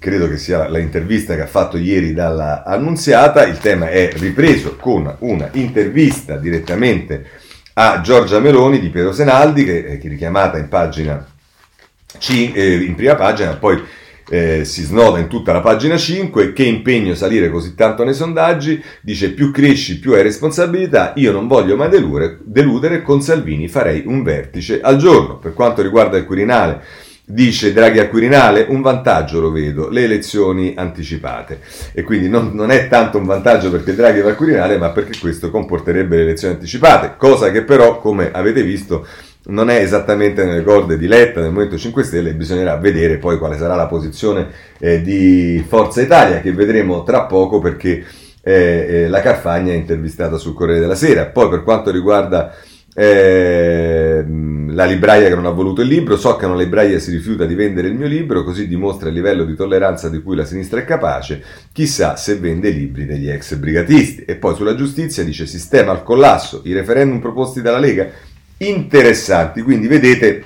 credo 0.00 0.28
che 0.28 0.36
sia 0.36 0.68
l'intervista 0.68 1.36
che 1.36 1.42
ha 1.42 1.46
fatto 1.46 1.76
ieri 1.76 2.12
dalla 2.12 2.64
Annunziata, 2.64 3.46
il 3.46 3.58
tema 3.58 3.88
è 3.88 4.10
ripreso 4.14 4.74
con 4.74 5.14
una 5.20 5.48
intervista 5.52 6.38
direttamente 6.38 7.26
a 7.74 8.00
Giorgia 8.00 8.40
Meloni 8.40 8.80
di 8.80 8.88
Piero 8.88 9.12
Senaldi 9.12 9.64
che 9.64 9.86
è 9.86 10.00
richiamata 10.08 10.58
in 10.58 10.68
pagina 10.68 11.24
C, 12.18 12.50
eh, 12.52 12.74
in 12.78 12.96
prima 12.96 13.14
pagina, 13.14 13.54
poi 13.54 13.80
eh, 14.28 14.64
si 14.64 14.82
snoda 14.82 15.18
in 15.18 15.28
tutta 15.28 15.52
la 15.52 15.60
pagina 15.60 15.96
5, 15.96 16.52
che 16.52 16.64
impegno 16.64 17.14
salire 17.14 17.50
così 17.50 17.74
tanto 17.74 18.04
nei 18.04 18.14
sondaggi, 18.14 18.82
dice 19.00 19.32
più 19.32 19.50
cresci 19.50 19.98
più 19.98 20.12
hai 20.12 20.22
responsabilità, 20.22 21.12
io 21.16 21.32
non 21.32 21.46
voglio 21.46 21.76
mai 21.76 21.88
deludere, 21.88 22.38
deludere 22.42 23.02
con 23.02 23.20
Salvini 23.20 23.68
farei 23.68 24.02
un 24.06 24.22
vertice 24.22 24.80
al 24.80 24.96
giorno. 24.96 25.38
Per 25.38 25.52
quanto 25.52 25.82
riguarda 25.82 26.16
il 26.16 26.24
Quirinale, 26.24 26.80
dice 27.26 27.72
Draghi 27.72 28.00
a 28.00 28.08
Quirinale, 28.08 28.66
un 28.68 28.82
vantaggio 28.82 29.40
lo 29.40 29.50
vedo, 29.50 29.88
le 29.88 30.04
elezioni 30.04 30.74
anticipate. 30.76 31.60
E 31.92 32.02
quindi 32.02 32.28
non, 32.28 32.50
non, 32.52 32.70
è 32.70 32.88
tanto 32.88 33.18
un 33.18 33.24
vantaggio 33.24 33.70
perché 33.70 33.94
Draghi 33.94 34.20
va 34.20 34.30
a 34.30 34.34
Quirinale, 34.34 34.76
ma 34.76 34.90
perché 34.90 35.18
questo 35.18 35.50
comporterebbe 35.50 36.16
le 36.16 36.22
elezioni 36.22 36.54
anticipate, 36.54 37.14
cosa 37.16 37.50
che 37.50 37.62
però, 37.62 37.98
come 37.98 38.30
avete 38.30 38.62
visto, 38.62 39.06
non 39.46 39.68
è 39.68 39.76
esattamente 39.76 40.44
nelle 40.44 40.62
corde 40.62 40.96
di 40.96 41.06
Letta 41.06 41.40
nel 41.40 41.50
Movimento 41.50 41.76
5 41.76 42.02
Stelle, 42.02 42.34
bisognerà 42.34 42.76
vedere 42.76 43.18
poi 43.18 43.38
quale 43.38 43.58
sarà 43.58 43.74
la 43.74 43.86
posizione 43.86 44.48
eh, 44.78 45.02
di 45.02 45.62
Forza 45.66 46.00
Italia, 46.00 46.40
che 46.40 46.52
vedremo 46.52 47.02
tra 47.02 47.24
poco 47.24 47.58
perché 47.58 48.04
eh, 48.40 48.52
eh, 48.88 49.08
la 49.08 49.20
Carfagna 49.20 49.72
è 49.72 49.76
intervistata 49.76 50.38
sul 50.38 50.54
Corriere 50.54 50.80
della 50.80 50.94
Sera. 50.94 51.26
Poi 51.26 51.50
per 51.50 51.62
quanto 51.62 51.90
riguarda 51.90 52.54
ehm, 52.94 54.74
la 54.74 54.86
libraia 54.86 55.28
che 55.28 55.34
non 55.34 55.44
ha 55.44 55.50
voluto 55.50 55.82
il 55.82 55.88
libro, 55.88 56.16
so 56.16 56.36
che 56.36 56.46
una 56.46 56.56
libraia 56.56 56.98
si 56.98 57.10
rifiuta 57.10 57.44
di 57.44 57.54
vendere 57.54 57.88
il 57.88 57.94
mio 57.94 58.06
libro, 58.06 58.44
così 58.44 58.66
dimostra 58.66 59.08
il 59.08 59.14
livello 59.14 59.44
di 59.44 59.54
tolleranza 59.54 60.08
di 60.08 60.22
cui 60.22 60.36
la 60.36 60.46
sinistra 60.46 60.80
è 60.80 60.84
capace, 60.84 61.42
chissà 61.70 62.16
se 62.16 62.36
vende 62.36 62.70
libri 62.70 63.04
degli 63.04 63.28
ex 63.28 63.56
brigatisti. 63.56 64.24
E 64.24 64.36
poi 64.36 64.54
sulla 64.54 64.74
giustizia 64.74 65.22
dice 65.22 65.44
sistema 65.44 65.92
al 65.92 66.02
collasso, 66.02 66.62
i 66.64 66.72
referendum 66.72 67.20
proposti 67.20 67.60
dalla 67.60 67.78
Lega 67.78 68.32
interessanti. 68.58 69.62
Quindi 69.62 69.86
vedete 69.86 70.44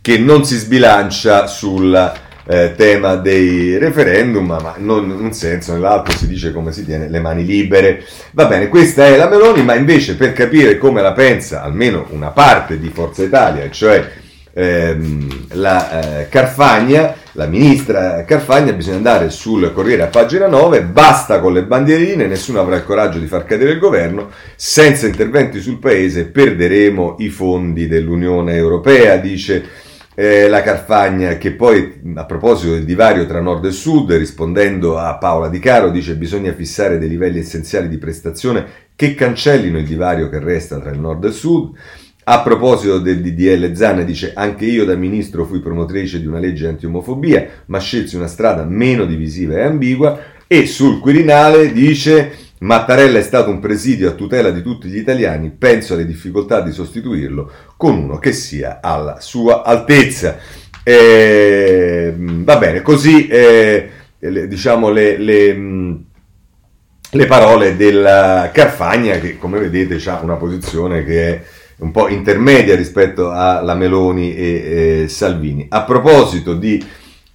che 0.00 0.18
non 0.18 0.44
si 0.44 0.56
sbilancia 0.56 1.46
sul 1.46 2.14
eh, 2.48 2.74
tema 2.76 3.16
dei 3.16 3.76
referendum, 3.76 4.46
ma 4.46 4.74
non 4.78 5.10
in 5.10 5.20
un 5.20 5.32
senso, 5.32 5.72
nell'altro 5.72 6.16
si 6.16 6.28
dice 6.28 6.52
come 6.52 6.72
si 6.72 6.84
tiene 6.84 7.08
le 7.08 7.18
mani 7.18 7.44
libere. 7.44 8.04
Va 8.32 8.46
bene, 8.46 8.68
questa 8.68 9.06
è 9.06 9.16
la 9.16 9.28
Meloni, 9.28 9.62
ma 9.62 9.74
invece 9.74 10.14
per 10.14 10.32
capire 10.32 10.78
come 10.78 11.02
la 11.02 11.12
pensa 11.12 11.62
almeno 11.62 12.06
una 12.10 12.30
parte 12.30 12.78
di 12.78 12.90
Forza 12.90 13.24
Italia, 13.24 13.68
cioè 13.70 14.08
ehm, 14.52 15.46
la 15.54 16.20
eh, 16.20 16.28
Carfagna, 16.28 17.14
la 17.36 17.46
ministra 17.46 18.24
Carfagna, 18.24 18.72
bisogna 18.72 18.96
andare 18.96 19.28
sul 19.28 19.70
Corriere 19.72 20.02
a 20.02 20.06
pagina 20.06 20.46
9, 20.46 20.84
basta 20.84 21.38
con 21.38 21.52
le 21.52 21.64
bandierine, 21.64 22.26
nessuno 22.26 22.60
avrà 22.60 22.76
il 22.76 22.84
coraggio 22.84 23.18
di 23.18 23.26
far 23.26 23.44
cadere 23.44 23.72
il 23.72 23.78
governo, 23.78 24.30
senza 24.56 25.06
interventi 25.06 25.60
sul 25.60 25.78
paese 25.78 26.24
perderemo 26.24 27.16
i 27.18 27.28
fondi 27.28 27.86
dell'Unione 27.86 28.54
Europea, 28.54 29.18
dice 29.18 29.64
eh, 30.14 30.48
la 30.48 30.62
Carfagna, 30.62 31.36
che 31.36 31.52
poi 31.52 32.00
a 32.14 32.24
proposito 32.24 32.72
del 32.72 32.86
divario 32.86 33.26
tra 33.26 33.42
nord 33.42 33.66
e 33.66 33.70
sud, 33.70 34.12
rispondendo 34.12 34.98
a 34.98 35.18
Paola 35.18 35.48
Di 35.48 35.58
Caro, 35.58 35.90
dice 35.90 36.16
bisogna 36.16 36.54
fissare 36.54 36.96
dei 36.96 37.08
livelli 37.08 37.38
essenziali 37.38 37.86
di 37.86 37.98
prestazione 37.98 38.64
che 38.96 39.14
cancellino 39.14 39.76
il 39.76 39.84
divario 39.84 40.30
che 40.30 40.38
resta 40.38 40.80
tra 40.80 40.90
il 40.90 40.98
nord 40.98 41.24
e 41.24 41.28
il 41.28 41.34
sud. 41.34 41.76
A 42.28 42.40
proposito 42.40 42.98
del 42.98 43.20
DDL 43.20 43.72
Zan 43.76 44.04
dice 44.04 44.32
anche 44.34 44.64
io 44.64 44.84
da 44.84 44.96
ministro 44.96 45.44
fui 45.44 45.60
promotrice 45.60 46.18
di 46.18 46.26
una 46.26 46.40
legge 46.40 46.66
anti-omofobia, 46.66 47.46
ma 47.66 47.78
scelsi 47.78 48.16
una 48.16 48.26
strada 48.26 48.64
meno 48.64 49.04
divisiva 49.04 49.54
e 49.54 49.62
ambigua 49.62 50.18
e 50.48 50.66
sul 50.66 50.98
Quirinale 50.98 51.72
dice 51.72 52.32
Mattarella 52.58 53.20
è 53.20 53.22
stato 53.22 53.50
un 53.50 53.60
presidio 53.60 54.08
a 54.08 54.14
tutela 54.14 54.50
di 54.50 54.60
tutti 54.60 54.88
gli 54.88 54.96
italiani, 54.96 55.50
penso 55.50 55.94
alle 55.94 56.04
difficoltà 56.04 56.62
di 56.62 56.72
sostituirlo 56.72 57.48
con 57.76 57.96
uno 57.96 58.18
che 58.18 58.32
sia 58.32 58.80
alla 58.82 59.20
sua 59.20 59.62
altezza. 59.62 60.36
Eh, 60.82 62.12
va 62.18 62.56
bene, 62.56 62.82
così 62.82 63.28
eh, 63.28 63.88
diciamo, 64.18 64.90
le, 64.90 65.16
le, 65.16 66.00
le, 67.08 67.26
parole 67.26 67.76
della 67.76 68.50
Carfagna 68.52 69.20
che 69.20 69.38
come 69.38 69.60
vedete 69.60 70.00
ha 70.10 70.18
una 70.22 70.34
posizione 70.34 71.04
che 71.04 71.28
è 71.28 71.42
un 71.78 71.90
po' 71.90 72.08
intermedia 72.08 72.74
rispetto 72.74 73.30
alla 73.30 73.74
Meloni 73.74 74.34
e, 74.34 75.02
e 75.02 75.08
Salvini. 75.08 75.66
A 75.68 75.82
proposito 75.82 76.54
di 76.54 76.82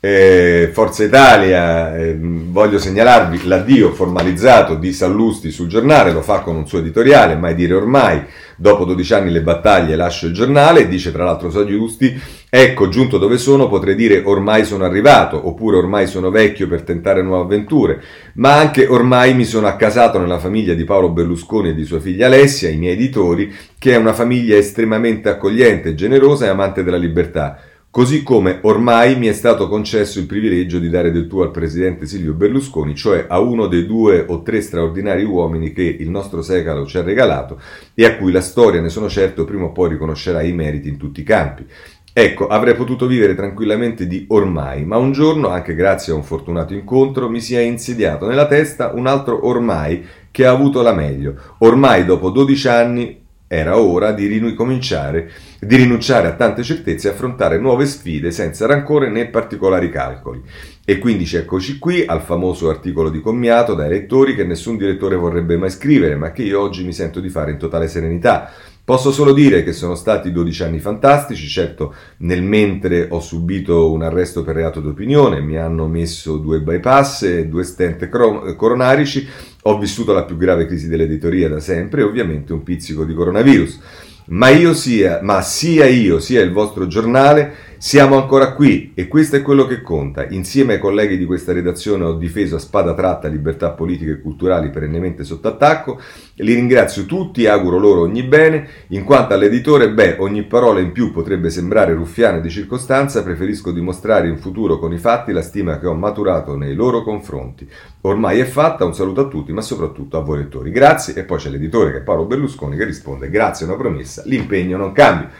eh, 0.03 0.71
Forza 0.73 1.03
Italia, 1.03 1.95
eh, 1.95 2.17
voglio 2.19 2.79
segnalarvi 2.79 3.45
l'addio 3.45 3.91
formalizzato 3.91 4.73
di 4.73 4.93
Sallusti 4.93 5.51
sul 5.51 5.67
giornale, 5.67 6.11
lo 6.11 6.23
fa 6.23 6.39
con 6.39 6.55
un 6.55 6.65
suo 6.65 6.79
editoriale, 6.79 7.35
mai 7.35 7.53
dire 7.53 7.75
ormai, 7.75 8.23
dopo 8.57 8.83
12 8.83 9.13
anni 9.13 9.31
le 9.31 9.43
battaglie 9.43 9.95
lascio 9.95 10.25
il 10.25 10.33
giornale, 10.33 10.87
dice 10.87 11.11
tra 11.11 11.23
l'altro 11.23 11.51
Sallusti, 11.51 12.19
ecco 12.49 12.89
giunto 12.89 13.19
dove 13.19 13.37
sono 13.37 13.69
potrei 13.69 13.93
dire 13.93 14.23
ormai 14.25 14.65
sono 14.65 14.85
arrivato, 14.85 15.47
oppure 15.47 15.77
ormai 15.77 16.07
sono 16.07 16.31
vecchio 16.31 16.67
per 16.67 16.81
tentare 16.81 17.21
nuove 17.21 17.43
avventure, 17.43 18.01
ma 18.35 18.55
anche 18.55 18.87
ormai 18.87 19.35
mi 19.35 19.45
sono 19.45 19.67
accasato 19.67 20.17
nella 20.17 20.39
famiglia 20.39 20.73
di 20.73 20.83
Paolo 20.83 21.11
Berlusconi 21.11 21.69
e 21.69 21.75
di 21.75 21.85
sua 21.85 21.99
figlia 21.99 22.25
Alessia, 22.25 22.69
i 22.69 22.77
miei 22.77 22.93
editori, 22.93 23.53
che 23.77 23.93
è 23.93 23.97
una 23.97 24.13
famiglia 24.13 24.57
estremamente 24.57 25.29
accogliente, 25.29 25.93
generosa 25.93 26.45
e 26.45 26.49
amante 26.49 26.83
della 26.83 26.97
libertà. 26.97 27.65
Così 27.91 28.23
come 28.23 28.59
ormai 28.61 29.17
mi 29.17 29.27
è 29.27 29.33
stato 29.33 29.67
concesso 29.67 30.19
il 30.19 30.25
privilegio 30.25 30.79
di 30.79 30.87
dare 30.87 31.11
del 31.11 31.27
tuo 31.27 31.43
al 31.43 31.51
presidente 31.51 32.05
Silvio 32.05 32.31
Berlusconi, 32.31 32.95
cioè 32.95 33.25
a 33.27 33.41
uno 33.41 33.67
dei 33.67 33.85
due 33.85 34.23
o 34.25 34.43
tre 34.43 34.61
straordinari 34.61 35.25
uomini 35.25 35.73
che 35.73 35.97
il 35.99 36.09
nostro 36.09 36.41
secolo 36.41 36.85
ci 36.85 36.97
ha 36.97 37.01
regalato 37.01 37.59
e 37.93 38.05
a 38.05 38.15
cui 38.15 38.31
la 38.31 38.39
storia, 38.39 38.79
ne 38.79 38.87
sono 38.87 39.09
certo, 39.09 39.43
prima 39.43 39.65
o 39.65 39.71
poi 39.73 39.89
riconoscerà 39.89 40.41
i 40.41 40.53
meriti 40.53 40.87
in 40.87 40.95
tutti 40.95 41.19
i 41.19 41.25
campi. 41.25 41.65
Ecco, 42.13 42.47
avrei 42.47 42.75
potuto 42.75 43.07
vivere 43.07 43.35
tranquillamente 43.35 44.07
di 44.07 44.23
ormai, 44.29 44.85
ma 44.85 44.95
un 44.95 45.11
giorno, 45.11 45.49
anche 45.49 45.75
grazie 45.75 46.13
a 46.13 46.15
un 46.15 46.23
fortunato 46.23 46.73
incontro, 46.73 47.29
mi 47.29 47.41
si 47.41 47.55
è 47.55 47.59
insediato 47.59 48.25
nella 48.25 48.47
testa 48.47 48.93
un 48.95 49.05
altro 49.05 49.45
ormai 49.45 50.01
che 50.31 50.45
ha 50.45 50.51
avuto 50.51 50.81
la 50.81 50.93
meglio. 50.93 51.35
Ormai 51.57 52.05
dopo 52.05 52.29
12 52.29 52.67
anni 52.69 53.20
era 53.53 53.77
ora 53.77 54.13
di 54.13 54.27
ricominciare, 54.27 55.29
di 55.59 55.75
rinunciare 55.75 56.29
a 56.29 56.35
tante 56.35 56.63
certezze 56.63 57.09
e 57.09 57.11
affrontare 57.11 57.59
nuove 57.59 57.85
sfide 57.85 58.31
senza 58.31 58.65
rancore 58.65 59.09
né 59.09 59.27
particolari 59.27 59.89
calcoli. 59.89 60.41
E 60.85 60.97
quindi 60.99 61.29
eccoci 61.29 61.77
qui 61.77 62.05
al 62.05 62.21
famoso 62.21 62.69
articolo 62.69 63.09
di 63.09 63.19
commiato 63.19 63.73
dai 63.73 63.89
lettori 63.89 64.35
che 64.35 64.45
nessun 64.45 64.77
direttore 64.77 65.17
vorrebbe 65.17 65.57
mai 65.57 65.69
scrivere, 65.69 66.15
ma 66.15 66.31
che 66.31 66.43
io 66.43 66.61
oggi 66.61 66.85
mi 66.85 66.93
sento 66.93 67.19
di 67.19 67.27
fare 67.27 67.51
in 67.51 67.57
totale 67.57 67.89
serenità. 67.89 68.53
Posso 68.83 69.11
solo 69.11 69.31
dire 69.31 69.63
che 69.63 69.73
sono 69.73 69.95
stati 69.95 70.31
12 70.31 70.63
anni 70.63 70.79
fantastici, 70.79 71.47
certo 71.47 71.93
nel 72.17 72.41
mentre 72.41 73.07
ho 73.09 73.19
subito 73.19 73.91
un 73.91 74.01
arresto 74.01 74.43
per 74.43 74.55
reato 74.55 74.79
d'opinione, 74.79 75.39
mi 75.39 75.57
hanno 75.57 75.87
messo 75.87 76.37
due 76.37 76.61
bypass 76.61 77.21
e 77.23 77.47
due 77.47 77.63
stent 77.63 78.09
coronarici, 78.09 79.27
ho 79.63 79.77
vissuto 79.77 80.13
la 80.13 80.23
più 80.23 80.37
grave 80.37 80.65
crisi 80.65 80.87
dell'editoria 80.87 81.49
da 81.49 81.59
sempre 81.59 82.01
e 82.01 82.03
ovviamente 82.05 82.53
un 82.53 82.63
pizzico 82.63 83.05
di 83.05 83.13
coronavirus. 83.13 83.79
Ma 84.27 84.49
io 84.49 84.73
sia, 84.73 85.19
ma 85.21 85.41
sia 85.41 85.85
io 85.85 86.19
sia 86.19 86.41
il 86.41 86.51
vostro 86.51 86.87
giornale, 86.87 87.53
siamo 87.83 88.15
ancora 88.15 88.53
qui 88.53 88.91
e 88.93 89.07
questo 89.07 89.37
è 89.37 89.41
quello 89.41 89.65
che 89.65 89.81
conta. 89.81 90.27
Insieme 90.29 90.73
ai 90.73 90.79
colleghi 90.79 91.17
di 91.17 91.25
questa 91.25 91.51
redazione 91.51 92.03
ho 92.03 92.13
difeso 92.13 92.57
a 92.57 92.59
spada 92.59 92.93
tratta 92.93 93.27
libertà 93.27 93.71
politiche 93.71 94.11
e 94.11 94.21
culturali 94.21 94.69
perennemente 94.69 95.23
sotto 95.23 95.47
attacco. 95.47 95.99
Li 96.35 96.53
ringrazio 96.53 97.07
tutti 97.07 97.47
auguro 97.47 97.79
loro 97.79 98.01
ogni 98.01 98.21
bene. 98.21 98.67
In 98.89 99.03
quanto 99.03 99.33
all'editore, 99.33 99.89
beh, 99.89 100.17
ogni 100.19 100.43
parola 100.43 100.79
in 100.79 100.91
più 100.91 101.11
potrebbe 101.11 101.49
sembrare 101.49 101.95
ruffiana 101.95 102.37
di 102.37 102.51
circostanza, 102.51 103.23
preferisco 103.23 103.71
dimostrare 103.71 104.27
in 104.27 104.37
futuro 104.37 104.77
con 104.77 104.93
i 104.93 104.99
fatti 104.99 105.31
la 105.31 105.41
stima 105.41 105.79
che 105.79 105.87
ho 105.87 105.95
maturato 105.95 106.55
nei 106.55 106.75
loro 106.75 107.01
confronti. 107.01 107.67
Ormai 108.01 108.37
è 108.37 108.45
fatta, 108.45 108.85
un 108.85 108.93
saluto 108.93 109.21
a 109.21 109.27
tutti, 109.27 109.53
ma 109.53 109.61
soprattutto 109.61 110.17
a 110.17 110.21
voi 110.21 110.37
lettori. 110.37 110.69
Grazie. 110.69 111.15
E 111.15 111.23
poi 111.23 111.39
c'è 111.39 111.49
l'editore 111.49 111.91
che 111.91 111.97
è 111.97 112.01
Paolo 112.01 112.25
Berlusconi 112.25 112.77
che 112.77 112.85
risponde: 112.85 113.31
Grazie, 113.31 113.65
una 113.65 113.75
promessa, 113.75 114.21
l'impegno 114.25 114.77
non 114.77 114.91
cambia. 114.91 115.31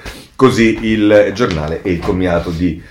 Così 0.41 0.79
il 0.89 1.33
giornale 1.35 1.83
e 1.83 1.91
il 1.91 1.99
commiato 1.99 2.49
di 2.49 2.81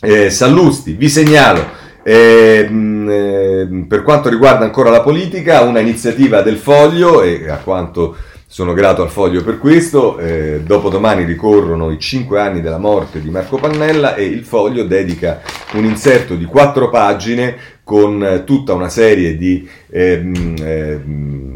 eh, 0.00 0.30
Sallusti. 0.30 0.92
Vi 0.94 1.10
segnalo, 1.10 1.62
eh, 2.02 2.66
eh, 2.70 3.84
per 3.86 4.02
quanto 4.02 4.30
riguarda 4.30 4.64
ancora 4.64 4.88
la 4.88 5.02
politica, 5.02 5.60
una 5.60 5.80
iniziativa 5.80 6.40
del 6.40 6.56
Foglio 6.56 7.20
e 7.20 7.50
a 7.50 7.58
quanto 7.58 8.16
sono 8.46 8.72
grato 8.72 9.02
al 9.02 9.10
Foglio 9.10 9.44
per 9.44 9.58
questo. 9.58 10.16
Eh, 10.16 10.62
dopodomani 10.64 11.24
ricorrono 11.24 11.90
i 11.90 11.98
cinque 11.98 12.40
anni 12.40 12.62
della 12.62 12.78
morte 12.78 13.20
di 13.20 13.28
Marco 13.28 13.58
Pannella 13.58 14.14
e 14.14 14.24
il 14.24 14.42
Foglio 14.42 14.84
dedica 14.84 15.42
un 15.74 15.84
inserto 15.84 16.36
di 16.36 16.46
quattro 16.46 16.88
pagine 16.88 17.54
con 17.84 18.44
tutta 18.46 18.72
una 18.72 18.88
serie 18.88 19.36
di 19.36 19.68
eh, 19.90 20.32
eh, 20.58 21.00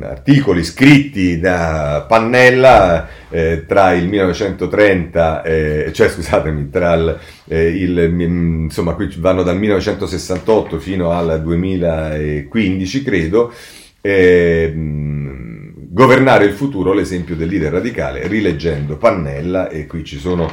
articoli 0.02 0.64
scritti 0.64 1.38
da 1.38 2.04
Pannella 2.08 3.08
eh, 3.28 3.64
tra 3.66 3.92
il 3.92 4.08
1930, 4.08 5.42
eh, 5.42 5.90
cioè 5.92 6.08
scusatemi, 6.08 6.70
tra 6.70 6.94
il, 6.94 7.18
eh, 7.48 7.66
il, 7.68 7.98
insomma 8.18 8.94
qui 8.94 9.12
vanno 9.18 9.42
dal 9.42 9.58
1968 9.58 10.78
fino 10.78 11.10
al 11.10 11.40
2015 11.42 13.02
credo, 13.02 13.52
ehm, 14.00 15.19
governare 15.92 16.44
il 16.44 16.52
futuro, 16.52 16.92
l'esempio 16.92 17.34
del 17.34 17.48
leader 17.48 17.72
radicale, 17.72 18.28
rileggendo 18.28 18.96
Pannella, 18.96 19.68
e 19.68 19.88
qui 19.88 20.04
ci 20.04 20.18
sono 20.18 20.48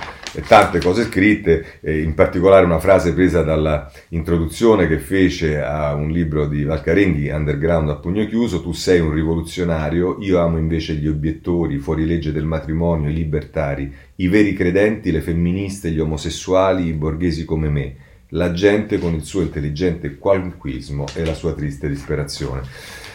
tante 0.48 0.80
cose 0.80 1.04
scritte, 1.04 1.80
in 1.84 2.16
particolare 2.16 2.66
una 2.66 2.80
frase 2.80 3.14
presa 3.14 3.44
dalla 3.44 3.88
introduzione 4.10 4.88
che 4.88 4.98
fece 4.98 5.62
a 5.62 5.94
un 5.94 6.10
libro 6.10 6.48
di 6.48 6.64
Valcarenghi, 6.64 7.30
Underground 7.30 7.90
a 7.90 7.98
pugno 7.98 8.26
chiuso, 8.26 8.64
tu 8.64 8.72
sei 8.72 9.00
un 9.00 9.14
rivoluzionario, 9.14 10.18
io 10.22 10.40
amo 10.40 10.58
invece 10.58 10.96
gli 10.96 11.08
obiettori, 11.08 11.76
i 11.76 11.80
fuorilegge 11.80 12.32
del 12.32 12.46
matrimonio, 12.46 13.12
i 13.12 13.14
libertari, 13.14 13.94
i 14.16 14.28
veri 14.28 14.54
credenti, 14.54 15.12
le 15.12 15.22
femministe, 15.22 15.92
gli 15.92 16.00
omosessuali, 16.00 16.88
i 16.88 16.94
borghesi 16.94 17.46
come 17.46 17.70
me, 17.70 17.96
la 18.30 18.54
gente 18.54 18.98
con 18.98 19.14
il 19.14 19.22
suo 19.22 19.42
intelligente 19.42 20.18
qualunquismo 20.18 21.06
e 21.14 21.24
la 21.24 21.36
sua 21.36 21.54
triste 21.54 21.88
disperazione. 21.88 23.06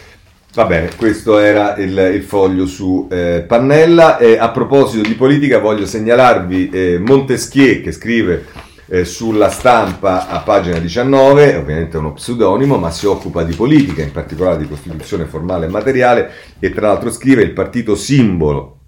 Va 0.55 0.65
bene, 0.65 0.91
questo 0.95 1.39
era 1.39 1.75
il, 1.77 1.97
il 2.13 2.21
foglio 2.21 2.67
su 2.67 3.07
eh, 3.09 3.43
Pannella. 3.47 4.19
E 4.19 4.37
a 4.37 4.51
proposito 4.51 5.07
di 5.07 5.15
politica, 5.15 5.57
voglio 5.57 5.87
segnalarvi 5.87 6.69
eh, 6.69 6.99
Montesquieu 6.99 7.81
che 7.81 7.91
scrive 7.91 8.45
eh, 8.85 9.03
sulla 9.03 9.49
stampa 9.49 10.27
a 10.27 10.41
pagina 10.41 10.77
19, 10.77 11.55
ovviamente 11.55 11.97
è 11.97 11.99
uno 11.99 12.13
pseudonimo, 12.13 12.77
ma 12.77 12.91
si 12.91 13.07
occupa 13.07 13.41
di 13.41 13.55
politica, 13.55 14.03
in 14.03 14.11
particolare 14.11 14.59
di 14.59 14.67
costituzione 14.67 15.25
formale 15.25 15.65
e 15.65 15.69
materiale, 15.69 16.29
e 16.59 16.71
tra 16.71 16.89
l'altro 16.89 17.09
scrive 17.09 17.41
il 17.41 17.53
partito 17.53 17.95
simbolo 17.95 18.81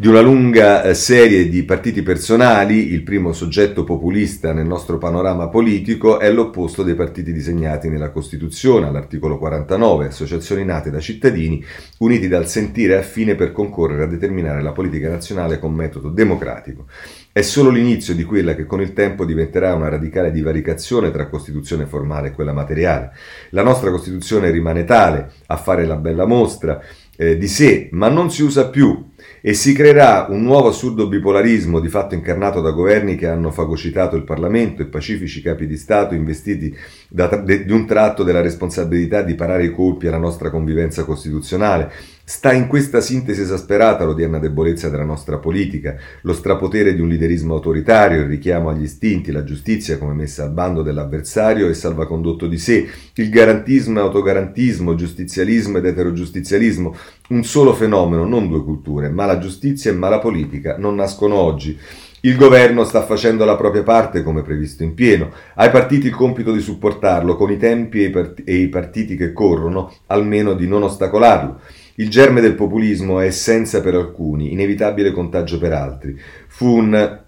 di 0.00 0.06
una 0.06 0.22
lunga 0.22 0.82
eh, 0.82 0.94
serie 0.94 1.46
di 1.50 1.62
partiti 1.62 2.00
personali, 2.00 2.90
il 2.90 3.02
primo 3.02 3.34
soggetto 3.34 3.84
populista 3.84 4.54
nel 4.54 4.64
nostro 4.64 4.96
panorama 4.96 5.48
politico 5.48 6.18
è 6.18 6.32
l'opposto 6.32 6.82
dei 6.82 6.94
partiti 6.94 7.34
disegnati 7.34 7.90
nella 7.90 8.08
Costituzione, 8.08 8.86
all'articolo 8.86 9.36
49, 9.36 10.06
associazioni 10.06 10.64
nate 10.64 10.90
da 10.90 11.00
cittadini 11.00 11.62
uniti 11.98 12.28
dal 12.28 12.48
sentire 12.48 12.96
affine 12.96 13.34
per 13.34 13.52
concorrere 13.52 14.04
a 14.04 14.06
determinare 14.06 14.62
la 14.62 14.72
politica 14.72 15.10
nazionale 15.10 15.58
con 15.58 15.74
metodo 15.74 16.08
democratico. 16.08 16.86
È 17.30 17.42
solo 17.42 17.68
l'inizio 17.68 18.14
di 18.14 18.24
quella 18.24 18.54
che 18.54 18.64
con 18.64 18.80
il 18.80 18.94
tempo 18.94 19.26
diventerà 19.26 19.74
una 19.74 19.90
radicale 19.90 20.32
divaricazione 20.32 21.10
tra 21.10 21.28
Costituzione 21.28 21.84
formale 21.84 22.28
e 22.28 22.32
quella 22.32 22.54
materiale. 22.54 23.12
La 23.50 23.62
nostra 23.62 23.90
Costituzione 23.90 24.50
rimane 24.50 24.84
tale, 24.84 25.30
a 25.48 25.58
fare 25.58 25.84
la 25.84 25.96
bella 25.96 26.24
mostra 26.24 26.80
eh, 27.18 27.36
di 27.36 27.48
sé, 27.48 27.90
ma 27.92 28.08
non 28.08 28.30
si 28.30 28.42
usa 28.42 28.70
più 28.70 29.09
e 29.40 29.54
si 29.54 29.72
creerà 29.72 30.26
un 30.28 30.42
nuovo 30.42 30.68
assurdo 30.68 31.08
bipolarismo 31.08 31.80
di 31.80 31.88
fatto 31.88 32.14
incarnato 32.14 32.60
da 32.60 32.70
governi 32.70 33.16
che 33.16 33.26
hanno 33.26 33.50
fagocitato 33.50 34.16
il 34.16 34.24
Parlamento 34.24 34.82
e 34.82 34.86
pacifici 34.86 35.42
capi 35.42 35.66
di 35.66 35.76
Stato 35.76 36.14
investiti 36.14 36.76
da, 37.08 37.26
de, 37.26 37.64
di 37.64 37.72
un 37.72 37.86
tratto 37.86 38.22
della 38.22 38.40
responsabilità 38.40 39.22
di 39.22 39.34
parare 39.34 39.64
i 39.64 39.72
colpi 39.72 40.06
alla 40.06 40.18
nostra 40.18 40.50
convivenza 40.50 41.04
costituzionale, 41.04 41.90
Sta 42.30 42.52
in 42.52 42.68
questa 42.68 43.00
sintesi 43.00 43.40
esasperata 43.40 44.04
l'odierna 44.04 44.38
debolezza 44.38 44.88
della 44.88 45.02
nostra 45.02 45.38
politica, 45.38 45.96
lo 46.22 46.32
strapotere 46.32 46.94
di 46.94 47.00
un 47.00 47.08
liderismo 47.08 47.54
autoritario, 47.54 48.20
il 48.20 48.28
richiamo 48.28 48.68
agli 48.68 48.84
istinti, 48.84 49.32
la 49.32 49.42
giustizia 49.42 49.98
come 49.98 50.12
messa 50.14 50.44
al 50.44 50.52
bando 50.52 50.82
dell'avversario 50.82 51.68
e 51.68 51.74
salvacondotto 51.74 52.46
di 52.46 52.56
sé, 52.56 52.86
il 53.14 53.30
garantismo 53.30 53.98
e 53.98 54.02
autogarantismo, 54.02 54.94
giustizialismo 54.94 55.78
ed 55.78 55.86
eterogiustizialismo, 55.86 56.94
un 57.30 57.44
solo 57.44 57.74
fenomeno, 57.74 58.24
non 58.26 58.48
due 58.48 58.62
culture, 58.62 59.08
ma 59.08 59.24
la 59.24 59.38
giustizia 59.38 59.90
e 59.90 59.94
ma 59.94 60.08
la 60.08 60.18
politica 60.18 60.76
non 60.78 60.94
nascono 60.94 61.36
oggi. 61.36 61.78
Il 62.22 62.36
governo 62.36 62.84
sta 62.84 63.02
facendo 63.02 63.44
la 63.44 63.56
propria 63.56 63.82
parte 63.82 64.22
come 64.22 64.42
previsto 64.42 64.82
in 64.82 64.92
pieno. 64.94 65.30
Ai 65.54 65.70
partiti 65.70 66.06
il 66.06 66.14
compito 66.14 66.52
di 66.52 66.60
supportarlo 66.60 67.34
con 67.34 67.50
i 67.50 67.56
tempi 67.56 68.10
e 68.44 68.54
i 68.54 68.68
partiti 68.68 69.16
che 69.16 69.32
corrono, 69.32 69.90
almeno 70.06 70.52
di 70.54 70.66
non 70.66 70.82
ostacolarlo. 70.82 71.60
Il 71.94 72.10
germe 72.10 72.40
del 72.40 72.54
populismo 72.54 73.20
è 73.20 73.26
essenza 73.26 73.80
per 73.80 73.94
alcuni, 73.94 74.52
inevitabile 74.52 75.12
contagio 75.12 75.58
per 75.58 75.72
altri. 75.72 76.18
Fu 76.48 76.76
un 76.76 77.20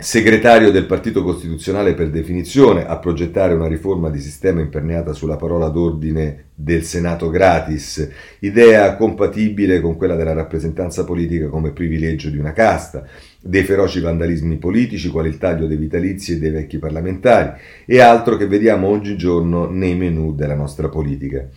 segretario 0.00 0.70
del 0.70 0.86
Partito 0.86 1.24
Costituzionale 1.24 1.92
per 1.94 2.10
definizione, 2.10 2.86
a 2.86 2.98
progettare 2.98 3.54
una 3.54 3.66
riforma 3.66 4.10
di 4.10 4.20
sistema 4.20 4.60
imperniata 4.60 5.12
sulla 5.12 5.34
parola 5.34 5.68
d'ordine 5.70 6.50
del 6.54 6.84
Senato 6.84 7.30
gratis, 7.30 8.08
idea 8.40 8.94
compatibile 8.94 9.80
con 9.80 9.96
quella 9.96 10.14
della 10.14 10.34
rappresentanza 10.34 11.02
politica 11.04 11.48
come 11.48 11.72
privilegio 11.72 12.30
di 12.30 12.38
una 12.38 12.52
casta, 12.52 13.04
dei 13.40 13.62
feroci 13.62 14.00
vandalismi 14.00 14.56
politici, 14.56 15.08
quali 15.08 15.28
il 15.28 15.38
taglio 15.38 15.66
dei 15.66 15.76
vitalizi 15.76 16.32
e 16.32 16.38
dei 16.38 16.50
vecchi 16.50 16.78
parlamentari, 16.78 17.58
e 17.86 18.00
altro 18.00 18.36
che 18.36 18.46
vediamo 18.46 18.88
oggigiorno 18.88 19.68
nei 19.70 19.94
menù 19.94 20.34
della 20.34 20.56
nostra 20.56 20.88
politica. 20.88 21.48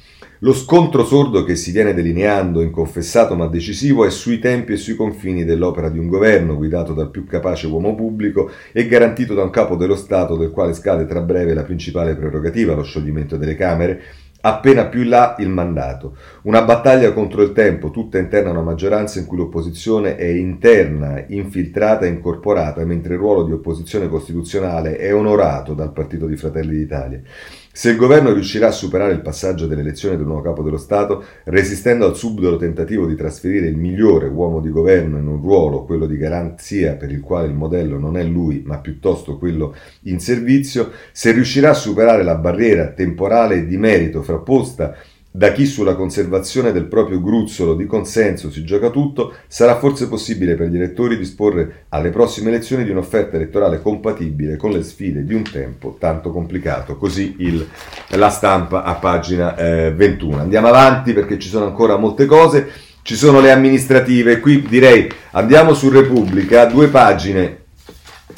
Lo 0.43 0.53
scontro 0.53 1.05
sordo 1.05 1.43
che 1.43 1.55
si 1.55 1.71
viene 1.71 1.93
delineando, 1.93 2.61
inconfessato 2.61 3.35
ma 3.35 3.45
decisivo, 3.47 4.05
è 4.05 4.09
sui 4.09 4.39
tempi 4.39 4.73
e 4.73 4.77
sui 4.77 4.95
confini 4.95 5.43
dell'opera 5.43 5.89
di 5.89 5.99
un 5.99 6.07
governo 6.07 6.55
guidato 6.55 6.93
dal 6.93 7.11
più 7.11 7.25
capace 7.25 7.67
uomo 7.67 7.93
pubblico 7.93 8.49
e 8.71 8.87
garantito 8.87 9.35
da 9.35 9.43
un 9.43 9.51
capo 9.51 9.75
dello 9.75 9.95
Stato 9.95 10.35
del 10.37 10.49
quale 10.49 10.73
scade 10.73 11.05
tra 11.05 11.21
breve 11.21 11.53
la 11.53 11.63
principale 11.63 12.15
prerogativa, 12.15 12.73
lo 12.73 12.81
scioglimento 12.81 13.37
delle 13.37 13.55
Camere, 13.55 14.01
appena 14.41 14.85
più 14.85 15.01
in 15.01 15.09
là 15.09 15.35
il 15.39 15.49
mandato. 15.49 16.17
Una 16.43 16.63
battaglia 16.63 17.13
contro 17.13 17.41
il 17.41 17.53
tempo, 17.53 17.91
tutta 17.91 18.17
interna 18.17 18.49
a 18.49 18.53
una 18.53 18.61
maggioranza 18.61 19.19
in 19.19 19.25
cui 19.25 19.37
l'opposizione 19.37 20.15
è 20.15 20.25
interna, 20.25 21.23
infiltrata 21.27 22.05
e 22.05 22.09
incorporata, 22.09 22.83
mentre 22.83 23.13
il 23.13 23.19
ruolo 23.19 23.43
di 23.43 23.51
opposizione 23.51 24.07
costituzionale 24.07 24.97
è 24.97 25.13
onorato 25.13 25.73
dal 25.73 25.93
Partito 25.93 26.25
di 26.25 26.35
Fratelli 26.35 26.75
d'Italia. 26.75 27.21
Se 27.73 27.89
il 27.89 27.95
governo 27.95 28.33
riuscirà 28.33 28.67
a 28.67 28.71
superare 28.71 29.13
il 29.13 29.21
passaggio 29.21 29.65
dell'elezione 29.65 30.17
del 30.17 30.25
nuovo 30.25 30.41
capo 30.41 30.61
dello 30.61 30.77
Stato, 30.77 31.23
resistendo 31.45 32.05
al 32.05 32.17
subdolo 32.17 32.57
tentativo 32.57 33.05
di 33.05 33.15
trasferire 33.15 33.67
il 33.67 33.77
migliore 33.77 34.27
uomo 34.27 34.59
di 34.59 34.69
governo 34.69 35.17
in 35.17 35.25
un 35.25 35.39
ruolo, 35.39 35.85
quello 35.85 36.05
di 36.05 36.17
garanzia 36.17 36.95
per 36.95 37.11
il 37.11 37.21
quale 37.21 37.47
il 37.47 37.53
modello 37.53 37.97
non 37.97 38.17
è 38.17 38.23
lui, 38.23 38.61
ma 38.65 38.79
piuttosto 38.79 39.37
quello 39.37 39.73
in 40.01 40.19
servizio, 40.19 40.91
se 41.13 41.31
riuscirà 41.31 41.69
a 41.69 41.73
superare 41.73 42.23
la 42.23 42.35
barriera 42.35 42.87
temporale 42.89 43.55
e 43.55 43.65
di 43.65 43.77
merito 43.77 44.21
frapposta 44.21 44.93
da 45.33 45.53
chi 45.53 45.65
sulla 45.65 45.95
conservazione 45.95 46.73
del 46.73 46.87
proprio 46.87 47.21
gruzzolo 47.21 47.73
di 47.73 47.85
consenso 47.85 48.51
si 48.51 48.65
gioca 48.65 48.89
tutto, 48.89 49.33
sarà 49.47 49.77
forse 49.77 50.09
possibile 50.09 50.55
per 50.55 50.67
gli 50.67 50.75
elettori 50.75 51.17
disporre 51.17 51.85
alle 51.89 52.09
prossime 52.09 52.49
elezioni 52.49 52.83
di 52.83 52.89
un'offerta 52.89 53.37
elettorale 53.37 53.81
compatibile 53.81 54.57
con 54.57 54.71
le 54.71 54.83
sfide 54.83 55.23
di 55.23 55.33
un 55.33 55.43
tempo 55.43 55.95
tanto 55.97 56.31
complicato. 56.31 56.97
Così 56.97 57.35
il, 57.39 57.65
la 58.09 58.29
stampa 58.29 58.83
a 58.83 58.95
pagina 58.95 59.55
eh, 59.55 59.93
21. 59.93 60.41
Andiamo 60.41 60.67
avanti 60.67 61.13
perché 61.13 61.39
ci 61.39 61.47
sono 61.47 61.65
ancora 61.65 61.95
molte 61.95 62.25
cose. 62.25 62.69
Ci 63.01 63.15
sono 63.15 63.39
le 63.39 63.51
amministrative. 63.51 64.41
Qui 64.41 64.63
direi 64.67 65.09
andiamo 65.31 65.73
su 65.73 65.89
Repubblica, 65.89 66.65
due 66.65 66.87
pagine 66.89 67.59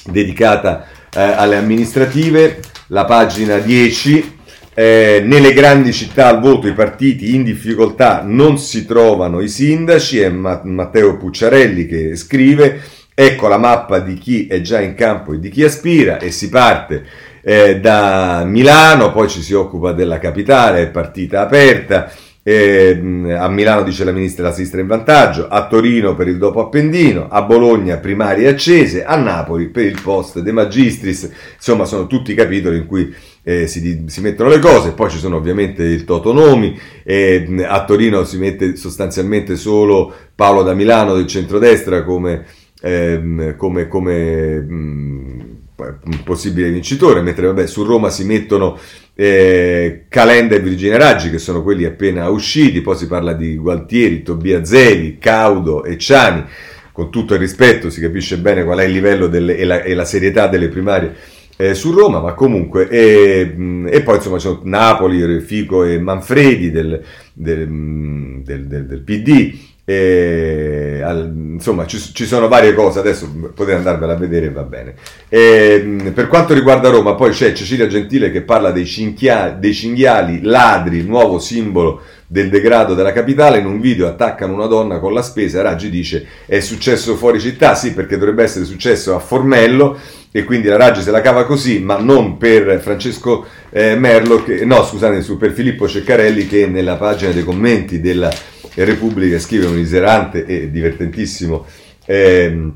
dedicate 0.05 0.83
eh, 1.15 1.21
alle 1.21 1.57
amministrative. 1.57 2.59
La 2.87 3.05
pagina 3.05 3.57
10 3.57 4.41
eh, 4.73 5.21
nelle 5.23 5.53
grandi 5.53 5.93
città 5.93 6.27
al 6.27 6.39
voto 6.39 6.67
i 6.67 6.73
partiti 6.73 7.35
in 7.35 7.43
difficoltà 7.43 8.23
non 8.25 8.57
si 8.57 8.85
trovano 8.85 9.39
i 9.39 9.47
sindaci, 9.47 10.19
è 10.19 10.29
Matteo 10.29 11.17
Pucciarelli 11.17 11.85
che 11.85 12.15
scrive, 12.15 12.81
ecco 13.13 13.47
la 13.47 13.57
mappa 13.57 13.99
di 13.99 14.15
chi 14.15 14.47
è 14.47 14.61
già 14.61 14.81
in 14.81 14.95
campo 14.95 15.33
e 15.33 15.39
di 15.39 15.49
chi 15.49 15.63
aspira 15.63 16.17
e 16.17 16.31
si 16.31 16.49
parte 16.49 17.05
eh, 17.41 17.79
da 17.79 18.43
Milano, 18.45 19.11
poi 19.11 19.29
ci 19.29 19.41
si 19.41 19.53
occupa 19.53 19.91
della 19.91 20.17
capitale, 20.17 20.83
è 20.83 20.89
partita 20.89 21.41
aperta, 21.41 22.11
eh, 22.45 22.99
a 23.37 23.47
Milano 23.47 23.83
dice 23.83 24.03
la 24.03 24.11
ministra 24.11 24.43
la 24.43 24.53
sinistra 24.53 24.81
in 24.81 24.87
vantaggio, 24.87 25.47
a 25.47 25.65
Torino 25.65 26.13
per 26.13 26.27
il 26.27 26.37
dopo 26.37 26.59
Appendino, 26.59 27.29
a 27.29 27.41
Bologna 27.43 27.97
primarie 27.97 28.49
accese, 28.49 29.05
a 29.05 29.15
Napoli 29.15 29.69
per 29.69 29.85
il 29.85 29.99
post 30.01 30.39
De 30.39 30.51
Magistris, 30.51 31.31
insomma 31.55 31.85
sono 31.85 32.05
tutti 32.05 32.33
i 32.33 32.35
capitoli 32.35 32.77
in 32.77 32.85
cui 32.85 33.15
eh, 33.43 33.65
si, 33.67 34.03
si, 34.07 34.21
mettono 34.21 34.49
le 34.49 34.59
cose, 34.59 34.91
poi 34.91 35.09
ci 35.09 35.19
sono 35.19 35.37
ovviamente 35.37 35.83
il 35.83 36.03
Totonomi, 36.03 36.77
eh, 37.05 37.65
a 37.65 37.85
Torino 37.85 38.25
si 38.25 38.37
mette 38.37 38.75
sostanzialmente 38.75 39.55
solo 39.55 40.13
Paolo 40.35 40.63
da 40.63 40.73
Milano 40.73 41.15
del 41.15 41.27
centrodestra 41.27 42.03
come, 42.03 42.45
ehm, 42.81 43.55
come, 43.55 43.87
come 43.87 44.59
mh, 44.59 45.61
possibile 46.23 46.71
vincitore, 46.71 47.21
mentre 47.21 47.47
vabbè, 47.47 47.67
su 47.67 47.83
Roma 47.83 48.09
si 48.09 48.25
mettono 48.25 48.77
eh, 49.15 50.05
Calenda 50.09 50.55
e 50.55 50.59
Virginia 50.59 50.97
Raggi 50.97 51.29
che 51.29 51.37
sono 51.37 51.61
quelli 51.63 51.85
appena 51.85 52.29
usciti, 52.29 52.81
poi 52.81 52.95
si 52.95 53.07
parla 53.07 53.33
di 53.33 53.55
Gualtieri, 53.55 54.23
Tobia 54.23 54.63
Zevi, 54.65 55.17
Caudo 55.19 55.83
e 55.83 55.97
Ciani, 55.97 56.43
con 56.91 57.11
tutto 57.11 57.33
il 57.33 57.39
rispetto 57.39 57.89
si 57.89 57.99
capisce 58.01 58.37
bene 58.37 58.63
qual 58.63 58.79
è 58.79 58.83
il 58.83 58.91
livello 58.91 59.27
delle, 59.27 59.57
e, 59.57 59.65
la, 59.65 59.81
e 59.81 59.93
la 59.93 60.05
serietà 60.05 60.47
delle 60.47 60.67
primarie 60.67 61.15
eh, 61.55 61.73
su 61.73 61.91
Roma, 61.91 62.19
ma 62.19 62.33
comunque, 62.33 62.87
e, 62.89 63.55
e 63.87 64.01
poi 64.01 64.15
insomma 64.15 64.37
c'è 64.37 64.57
Napoli, 64.63 65.39
Fico 65.41 65.83
e 65.83 65.99
Manfredi 65.99 66.71
del, 66.71 67.01
del, 67.33 68.41
del, 68.43 68.67
del 68.67 69.01
PD, 69.01 69.53
e, 69.85 71.01
al, 71.03 71.29
insomma 71.35 71.85
ci, 71.85 71.99
ci, 71.99 72.25
sono 72.25 72.47
varie 72.47 72.73
cose, 72.73 72.99
adesso 72.99 73.29
potete 73.53 73.77
andarvela 73.77 74.13
a 74.13 74.17
vedere 74.17 74.49
va 74.49 74.63
bene. 74.63 74.95
E, 75.27 76.11
per 76.13 76.27
quanto 76.27 76.53
riguarda 76.53 76.89
Roma, 76.89 77.15
poi 77.15 77.31
c'è 77.31 77.51
Cecilia 77.51 77.87
Gentile 77.87 78.31
che 78.31 78.41
parla 78.41 78.71
dei, 78.71 78.85
cinchia, 78.85 79.49
dei 79.49 79.73
cinghiali 79.73 80.41
ladri, 80.41 81.03
nuovo 81.03 81.37
simbolo 81.39 82.01
del 82.25 82.49
degrado 82.49 82.93
della 82.93 83.11
capitale, 83.11 83.59
in 83.59 83.65
un 83.65 83.79
video 83.81 84.07
attaccano 84.07 84.53
una 84.53 84.65
donna 84.65 84.99
con 84.99 85.13
la 85.13 85.21
spesa, 85.21 85.61
Raggi 85.61 85.89
dice 85.89 86.25
è 86.45 86.61
successo 86.61 87.15
fuori 87.15 87.39
città, 87.39 87.75
sì 87.75 87.93
perché 87.93 88.17
dovrebbe 88.17 88.43
essere 88.43 88.65
successo 88.65 89.13
a 89.13 89.19
Formello 89.19 89.97
e 90.31 90.43
quindi 90.45 90.67
la 90.67 90.77
Raggi 90.77 91.01
se 91.01 91.11
la 91.11 91.21
cava 91.21 91.45
così, 91.45 91.79
ma 91.79 91.97
non 91.97 92.37
per 92.37 92.79
Francesco 92.81 93.45
eh, 93.69 93.95
Merlo, 93.95 94.43
che, 94.43 94.65
no 94.65 94.83
scusate, 94.83 95.23
per 95.37 95.51
Filippo 95.51 95.87
Ceccarelli 95.87 96.47
che 96.47 96.65
nella 96.65 96.95
pagina 96.95 97.31
dei 97.31 97.43
commenti 97.43 97.99
della 97.99 98.31
Repubblica 98.75 99.39
scrive 99.39 99.65
un 99.67 99.77
iserante 99.77 100.45
e 100.45 100.71
divertentissimo 100.71 101.65
eh, 102.05 102.71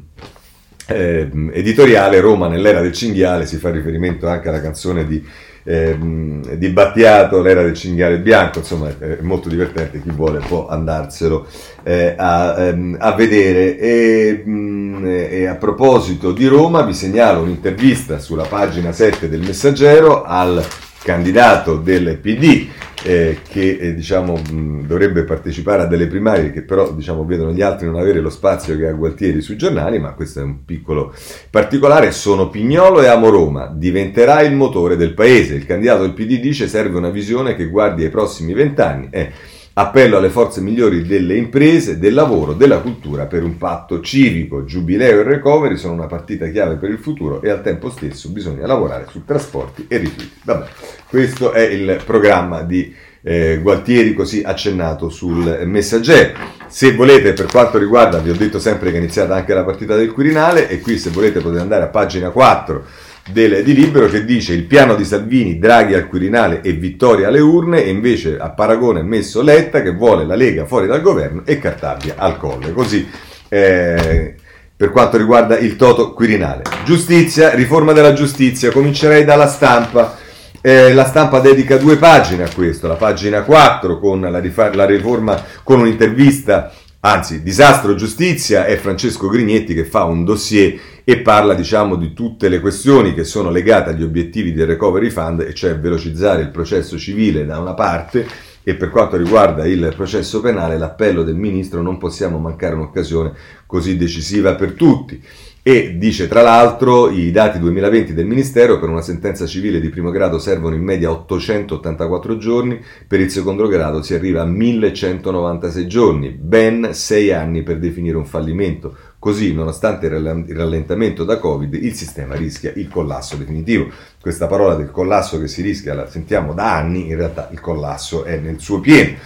eh, 0.87 1.29
editoriale, 1.51 2.19
Roma 2.19 2.47
nell'era 2.47 2.81
del 2.81 2.93
cinghiale, 2.93 3.45
si 3.45 3.57
fa 3.57 3.71
riferimento 3.71 4.27
anche 4.27 4.49
alla 4.49 4.61
canzone 4.61 5.05
di 5.05 5.23
ehm, 5.67 6.55
di 6.55 6.69
Battiato, 6.69 7.41
l'era 7.41 7.61
del 7.61 7.73
cinghiale 7.73 8.19
bianco, 8.19 8.59
insomma 8.59 8.87
è 8.97 9.17
molto 9.21 9.49
divertente, 9.49 10.01
chi 10.01 10.09
vuole 10.09 10.39
può 10.39 10.67
andarselo 10.67 11.45
eh, 11.83 12.15
a, 12.17 12.55
ehm, 12.57 12.95
a, 12.97 13.11
vedere. 13.13 13.77
E, 13.77 14.43
mh, 14.45 14.51
mm, 14.51 15.05
e, 15.05 15.45
a 15.45 15.55
proposito 15.55 16.31
di 16.31 16.47
Roma 16.47 16.81
vi 16.83 16.93
segnalo 16.93 17.41
un'intervista 17.41 18.19
sulla 18.19 18.45
pagina 18.45 18.93
7 18.93 19.27
del 19.29 19.41
Messaggero 19.41 20.23
al 20.23 20.63
candidato 21.07 21.77
del 21.77 22.17
PD 22.17 22.67
eh, 23.03 23.37
che 23.47 23.77
eh, 23.79 23.95
diciamo, 23.95 24.35
mh, 24.35 24.87
dovrebbe 24.87 25.23
partecipare 25.23 25.83
a 25.83 25.85
delle 25.85 26.07
primarie 26.07 26.51
che 26.51 26.63
però 26.63 26.91
diciamo, 26.91 27.23
vedono 27.23 27.53
gli 27.53 27.61
altri 27.61 27.85
non 27.85 27.95
avere 27.95 28.19
lo 28.19 28.29
spazio 28.29 28.75
che 28.75 28.89
ha 28.89 28.91
Gualtieri 28.91 29.39
sui 29.39 29.55
giornali, 29.55 29.99
ma 29.99 30.11
questo 30.11 30.41
è 30.41 30.43
un 30.43 30.65
piccolo 30.65 31.13
particolare. 31.49 32.11
Sono 32.11 32.49
Pignolo 32.49 33.01
e 33.01 33.07
amo 33.07 33.29
Roma, 33.29 33.71
diventerà 33.73 34.41
il 34.41 34.53
motore 34.53 34.97
del 34.97 35.13
paese. 35.13 35.55
Il 35.55 35.65
candidato 35.65 36.01
del 36.01 36.13
PD 36.13 36.41
dice 36.41 36.67
serve 36.67 36.97
una 36.97 37.09
visione 37.09 37.55
che 37.55 37.67
guardi 37.67 38.03
ai 38.03 38.09
prossimi 38.09 38.51
vent'anni. 38.51 39.07
Eh, 39.09 39.31
Appello 39.79 40.17
alle 40.17 40.31
forze 40.31 40.59
migliori 40.59 41.05
delle 41.05 41.35
imprese, 41.35 41.99
del 41.99 42.15
lavoro, 42.15 42.53
della 42.53 42.79
cultura 42.79 43.27
per 43.27 43.43
un 43.43 43.57
patto 43.57 44.01
civico. 44.01 44.65
Giubileo 44.65 45.19
e 45.19 45.23
recovery 45.23 45.77
sono 45.77 45.93
una 45.93 46.07
partita 46.07 46.47
chiave 46.47 46.77
per 46.77 46.89
il 46.89 46.97
futuro 46.97 47.43
e 47.43 47.51
al 47.51 47.61
tempo 47.61 47.91
stesso 47.91 48.29
bisogna 48.29 48.65
lavorare 48.65 49.05
su 49.11 49.23
trasporti 49.23 49.85
e 49.87 49.97
rifiuti. 49.97 50.31
Vabbè, 50.45 50.65
questo 51.07 51.51
è 51.51 51.61
il 51.61 52.01
programma 52.03 52.63
di 52.63 52.91
eh, 53.21 53.59
Gualtieri 53.61 54.15
così 54.15 54.41
accennato 54.43 55.09
sul 55.09 55.61
messaggero. 55.65 56.33
Se 56.65 56.95
volete, 56.95 57.33
per 57.33 57.45
quanto 57.45 57.77
riguarda, 57.77 58.17
vi 58.17 58.31
ho 58.31 58.35
detto 58.35 58.57
sempre 58.57 58.89
che 58.89 58.95
è 58.95 58.99
iniziata 58.99 59.35
anche 59.35 59.53
la 59.53 59.63
partita 59.63 59.95
del 59.95 60.11
Quirinale 60.11 60.69
e 60.69 60.81
qui 60.81 60.97
se 60.97 61.11
volete 61.11 61.39
potete 61.39 61.61
andare 61.61 61.83
a 61.83 61.89
pagina 61.89 62.31
4 62.31 62.83
del, 63.31 63.63
di 63.63 63.73
Libero 63.73 64.07
che 64.07 64.25
dice 64.25 64.53
il 64.53 64.63
piano 64.63 64.95
di 64.95 65.03
Salvini, 65.03 65.59
Draghi 65.59 65.93
al 65.93 66.07
Quirinale 66.07 66.61
e 66.61 66.73
vittoria 66.73 67.27
alle 67.27 67.39
urne 67.39 67.83
e 67.83 67.89
invece 67.89 68.37
a 68.37 68.49
paragone 68.49 69.01
messo 69.01 69.41
Letta 69.41 69.81
che 69.81 69.93
vuole 69.93 70.25
la 70.25 70.35
Lega 70.35 70.65
fuori 70.65 70.87
dal 70.87 71.01
governo 71.01 71.43
e 71.45 71.59
Cartabia 71.59 72.15
al 72.17 72.37
colle. 72.37 72.71
Così 72.71 73.07
eh, 73.49 74.35
per 74.75 74.91
quanto 74.91 75.17
riguarda 75.17 75.57
il 75.57 75.75
Toto 75.75 76.13
Quirinale. 76.13 76.63
Giustizia, 76.85 77.53
riforma 77.53 77.93
della 77.93 78.13
giustizia, 78.13 78.71
comincerei 78.71 79.25
dalla 79.25 79.47
stampa. 79.47 80.17
Eh, 80.61 80.93
la 80.93 81.05
stampa 81.05 81.39
dedica 81.39 81.77
due 81.77 81.97
pagine 81.97 82.43
a 82.43 82.49
questo, 82.53 82.87
la 82.87 82.95
pagina 82.95 83.43
4 83.43 83.99
con 83.99 84.21
la, 84.21 84.39
rifar- 84.39 84.75
la 84.75 84.85
riforma 84.85 85.41
con 85.63 85.79
un'intervista 85.79 86.71
Anzi, 86.99 87.43
disastro 87.43 87.93
giustizia 87.93 88.65
è 88.65 88.75
Francesco 88.75 89.29
Grignetti 89.29 89.75
che 89.75 89.85
fa 89.85 90.03
un 90.03 90.25
dossier 90.25 90.77
e 91.09 91.19
parla 91.19 91.53
diciamo 91.53 91.95
di 91.95 92.11
tutte 92.11 92.49
le 92.49 92.59
questioni 92.59 93.13
che 93.13 93.23
sono 93.23 93.49
legate 93.49 93.91
agli 93.91 94.03
obiettivi 94.03 94.51
del 94.51 94.67
recovery 94.67 95.09
fund, 95.09 95.39
e 95.39 95.53
cioè 95.53 95.79
velocizzare 95.79 96.41
il 96.41 96.49
processo 96.49 96.97
civile 96.97 97.45
da 97.45 97.59
una 97.59 97.73
parte 97.73 98.27
e 98.61 98.75
per 98.75 98.89
quanto 98.89 99.15
riguarda 99.15 99.65
il 99.65 99.93
processo 99.95 100.41
penale 100.41 100.77
l'appello 100.77 101.23
del 101.23 101.37
ministro 101.37 101.81
non 101.81 101.97
possiamo 101.97 102.39
mancare 102.39 102.75
un'occasione 102.75 103.31
così 103.65 103.95
decisiva 103.95 104.55
per 104.55 104.73
tutti. 104.73 105.23
e 105.63 105.97
dice 105.97 106.29
tra 106.29 106.41
l'altro 106.41 107.09
i 107.09 107.29
dati 107.31 107.59
2020 107.59 108.13
del 108.13 108.25
Ministero 108.25 108.79
per 108.79 108.87
una 108.87 109.01
sentenza 109.01 109.45
civile 109.45 109.81
di 109.81 109.89
primo 109.89 110.11
grado 110.11 110.39
servono 110.39 110.75
in 110.75 110.81
media 110.81 111.11
884 111.11 112.37
giorni, 112.37 112.81
per 113.05 113.21
il 113.21 113.29
secondo 113.29 113.67
grado 113.67 114.01
si 114.01 114.13
arriva 114.13 114.41
a 114.41 114.45
1196 114.45 115.87
giorni, 115.87 116.29
ben 116.31 116.89
6 116.93 117.31
anni 117.33 117.63
per 117.63 117.79
definire 117.79 118.15
un 118.15 118.25
fallimento. 118.25 118.95
Così, 119.19 119.53
nonostante 119.53 120.05
il 120.05 120.55
rallentamento 120.55 121.23
da 121.23 121.37
Covid, 121.37 121.73
il 121.73 121.93
sistema 121.93 122.35
rischia 122.35 122.71
il 122.75 122.87
collasso 122.87 123.35
definitivo. 123.35 123.89
Questa 124.21 124.47
parola 124.47 124.75
del 124.75 124.91
collasso 124.91 125.39
che 125.39 125.47
si 125.47 125.61
rischia 125.61 125.93
la 125.93 126.07
sentiamo 126.07 126.53
da 126.53 126.75
anni, 126.75 127.07
in 127.07 127.15
realtà 127.15 127.49
il 127.51 127.59
collasso 127.59 128.23
è 128.23 128.37
nel 128.37 128.59
suo 128.59 128.79
pieno. 128.79 129.17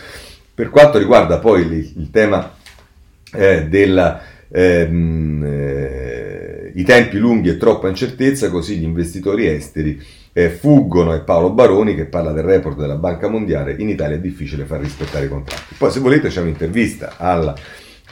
Per 0.54 0.70
quanto 0.70 0.98
riguarda 0.98 1.40
poi 1.40 1.62
il, 1.62 1.94
il 1.98 2.10
tema 2.12 2.54
eh, 3.34 3.68
della... 3.68 4.22
Ehm, 4.50 5.44
eh, 5.46 6.42
i 6.74 6.84
tempi 6.84 7.18
lunghi 7.18 7.50
e 7.50 7.58
troppa 7.58 7.90
incertezza, 7.90 8.50
così 8.50 8.78
gli 8.78 8.84
investitori 8.84 9.48
esteri 9.48 10.02
eh, 10.34 10.50
fuggono 10.50 11.14
e 11.14 11.22
Paolo 11.22 11.52
Baroni 11.52 11.96
che 11.96 12.06
parla 12.06 12.32
del 12.32 12.44
report 12.44 12.78
della 12.78 12.96
Banca 12.96 13.28
Mondiale, 13.28 13.76
in 13.78 13.90
Italia 13.90 14.16
è 14.16 14.20
difficile 14.20 14.66
far 14.66 14.80
rispettare 14.80 15.26
i 15.26 15.30
contratti. 15.30 15.76
Poi 15.78 15.92
se 15.92 16.00
volete 16.00 16.30
c'è 16.30 16.42
un'intervista 16.42 17.16
alla 17.18 17.54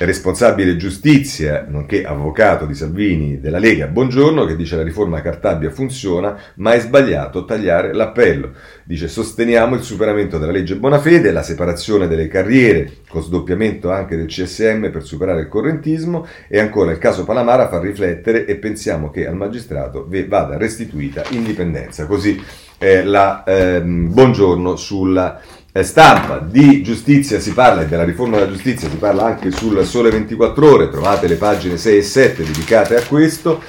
responsabile 0.06 0.78
giustizia, 0.78 1.66
nonché 1.68 2.06
avvocato 2.06 2.66
di 2.66 2.74
Salvini 2.74 3.40
della 3.40 3.60
Lega, 3.60 3.88
buongiorno, 3.88 4.46
che 4.46 4.56
dice 4.56 4.78
la 4.78 4.84
riforma 4.84 5.22
Cartabia 5.22 5.72
funziona, 5.72 6.38
ma 6.56 6.74
è 6.74 6.80
sbagliato 6.80 7.44
tagliare 7.44 7.94
l'appello. 7.94 8.52
Dice 8.84 9.08
sosteniamo 9.08 9.76
il 9.76 9.82
superamento 9.82 10.38
della 10.38 10.54
legge 10.54 10.78
Bonafede, 10.78 11.32
la 11.32 11.44
separazione 11.44 12.08
delle 12.08 12.28
carriere, 12.28 12.92
con 13.10 13.22
sdoppiamento 13.22 13.92
anche 13.92 14.16
del 14.16 14.28
CSM 14.28 14.90
per 14.90 15.04
superare 15.04 15.42
il 15.42 15.48
correntismo 15.48 16.26
e 16.48 16.60
ancora 16.60 16.92
il 16.92 16.98
caso 16.98 17.26
Palamara 17.26 17.68
fa 17.68 17.80
riflettere 17.80 18.46
e 18.46 18.56
pensiamo 18.56 19.10
che 19.10 19.28
al 19.28 19.36
magistrato 19.36 20.08
vada 20.28 20.58
restituita 20.58 21.24
indipendenza. 21.32 22.06
Così 22.06 22.42
eh, 22.78 23.04
la 23.04 23.44
ehm, 23.46 24.14
buongiorno 24.14 24.78
sulla 24.78 25.42
stampa 25.84 26.40
di 26.40 26.82
giustizia 26.82 27.40
si 27.40 27.54
parla 27.54 27.82
e 27.82 27.88
della 27.88 28.04
riforma 28.04 28.38
della 28.38 28.52
giustizia 28.52 28.90
si 28.90 28.98
parla 28.98 29.26
anche 29.26 29.52
sul 29.52 29.84
Sole 29.86 30.10
24 30.10 30.72
Ore, 30.72 30.90
trovate 30.90 31.28
le 31.28 31.36
pagine 31.36 31.78
6 31.78 31.98
e 31.98 32.02
7 32.02 32.44
dedicate 32.44 32.96
a 32.96 33.04
questo. 33.04 33.62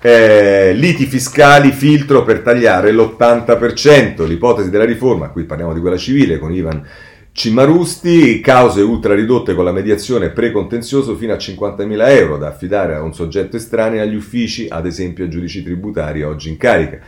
Eh, 0.00 0.72
liti 0.74 1.06
fiscali, 1.06 1.70
filtro 1.70 2.24
per 2.24 2.40
tagliare 2.40 2.90
l'80%, 2.90 4.26
l'ipotesi 4.26 4.70
della 4.70 4.84
riforma, 4.84 5.28
qui 5.28 5.44
parliamo 5.44 5.72
di 5.72 5.80
quella 5.80 5.96
civile 5.96 6.38
con 6.38 6.52
Ivan 6.52 6.84
Cimarusti, 7.34 8.40
cause 8.40 8.82
ultra 8.82 9.14
ridotte 9.14 9.54
con 9.54 9.64
la 9.64 9.72
mediazione 9.72 10.30
precontenzioso 10.30 11.16
fino 11.16 11.32
a 11.32 11.36
50.000 11.36 12.08
euro 12.10 12.36
da 12.36 12.48
affidare 12.48 12.94
a 12.94 13.02
un 13.02 13.14
soggetto 13.14 13.56
estraneo 13.56 14.02
agli 14.02 14.14
uffici, 14.14 14.66
ad 14.68 14.84
esempio 14.84 15.24
a 15.24 15.28
giudici 15.28 15.62
tributari 15.62 16.22
oggi 16.22 16.50
in 16.50 16.58
carica. 16.58 16.98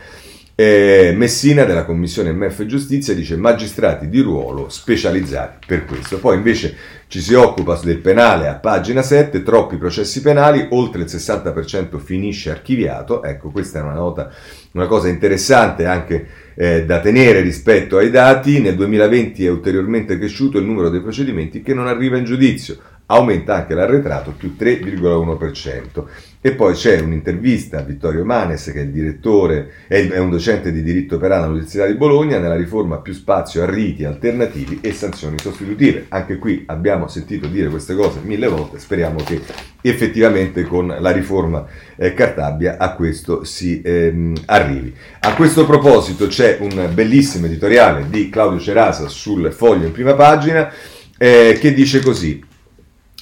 Eh, 0.57 1.11
Messina 1.13 1.65
della 1.65 1.83
Commissione 1.83 2.31
MF 2.31 2.65
Giustizia 2.65 3.13
dice 3.13 3.35
magistrati 3.35 4.07
di 4.07 4.21
ruolo 4.21 4.69
specializzati 4.69 5.65
per 5.67 5.83
questo. 5.83 6.17
Poi 6.17 6.37
invece 6.37 6.73
ci 7.07 7.19
si 7.19 7.33
occupa 7.33 7.77
del 7.83 7.97
penale 7.97 8.47
a 8.47 8.53
pagina 8.53 9.01
7, 9.01 9.43
troppi 9.43 9.75
processi 9.75 10.21
penali, 10.21 10.65
oltre 10.69 11.01
il 11.01 11.07
60% 11.07 11.97
finisce 11.97 12.51
archiviato. 12.51 13.21
Ecco, 13.21 13.49
questa 13.49 13.79
è 13.79 13.81
una 13.81 13.95
nota, 13.95 14.31
una 14.71 14.87
cosa 14.87 15.09
interessante 15.09 15.85
anche 15.87 16.25
eh, 16.55 16.85
da 16.85 17.01
tenere 17.01 17.41
rispetto 17.41 17.97
ai 17.97 18.09
dati. 18.09 18.61
Nel 18.61 18.75
2020 18.75 19.45
è 19.45 19.49
ulteriormente 19.49 20.17
cresciuto 20.17 20.57
il 20.57 20.63
numero 20.63 20.87
dei 20.87 21.01
procedimenti 21.01 21.61
che 21.61 21.73
non 21.73 21.87
arriva 21.87 22.15
in 22.15 22.23
giudizio 22.23 22.77
aumenta 23.07 23.55
anche 23.55 23.73
l'arretrato 23.73 24.31
più 24.31 24.55
3,1%. 24.57 26.03
E 26.45 26.51
poi 26.51 26.75
c'è 26.75 26.99
un'intervista 26.99 27.79
a 27.79 27.81
Vittorio 27.81 28.23
Manes, 28.23 28.65
che 28.65 28.79
è 28.79 28.83
il 28.83 28.91
direttore, 28.91 29.85
è 29.87 30.19
un 30.19 30.29
docente 30.29 30.71
di 30.71 30.83
diritto 30.83 31.17
penale 31.17 31.45
all'Università 31.45 31.87
di 31.87 31.95
Bologna, 31.95 32.37
nella 32.37 32.55
riforma 32.55 32.99
più 32.99 33.13
spazio 33.13 33.63
a 33.63 33.65
riti 33.65 34.03
alternativi 34.03 34.77
e 34.79 34.93
sanzioni 34.93 35.39
sostitutive. 35.39 36.05
Anche 36.09 36.37
qui 36.37 36.63
abbiamo 36.67 37.07
sentito 37.07 37.47
dire 37.47 37.67
queste 37.69 37.95
cose 37.95 38.19
mille 38.21 38.47
volte, 38.47 38.77
speriamo 38.77 39.23
che 39.25 39.41
effettivamente 39.81 40.61
con 40.65 40.95
la 40.99 41.11
riforma 41.11 41.65
eh, 41.95 42.13
Cartabia 42.13 42.77
a 42.77 42.93
questo 42.93 43.43
si 43.43 43.81
ehm, 43.83 44.35
arrivi. 44.45 44.93
A 45.21 45.33
questo 45.33 45.65
proposito 45.65 46.27
c'è 46.27 46.59
un 46.61 46.91
bellissimo 46.93 47.47
editoriale 47.47 48.05
di 48.07 48.29
Claudio 48.29 48.59
Cerasa 48.59 49.07
sul 49.07 49.51
foglio 49.51 49.87
in 49.87 49.91
prima 49.91 50.13
pagina 50.13 50.71
eh, 51.17 51.57
che 51.59 51.73
dice 51.73 52.01
così. 52.01 52.53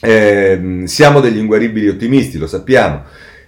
Eh, 0.06 0.82
siamo 0.84 1.22
degli 1.22 1.38
inguaribili 1.38 1.88
ottimisti, 1.88 2.38
lo 2.38 2.46
sappiamo. 2.46 3.04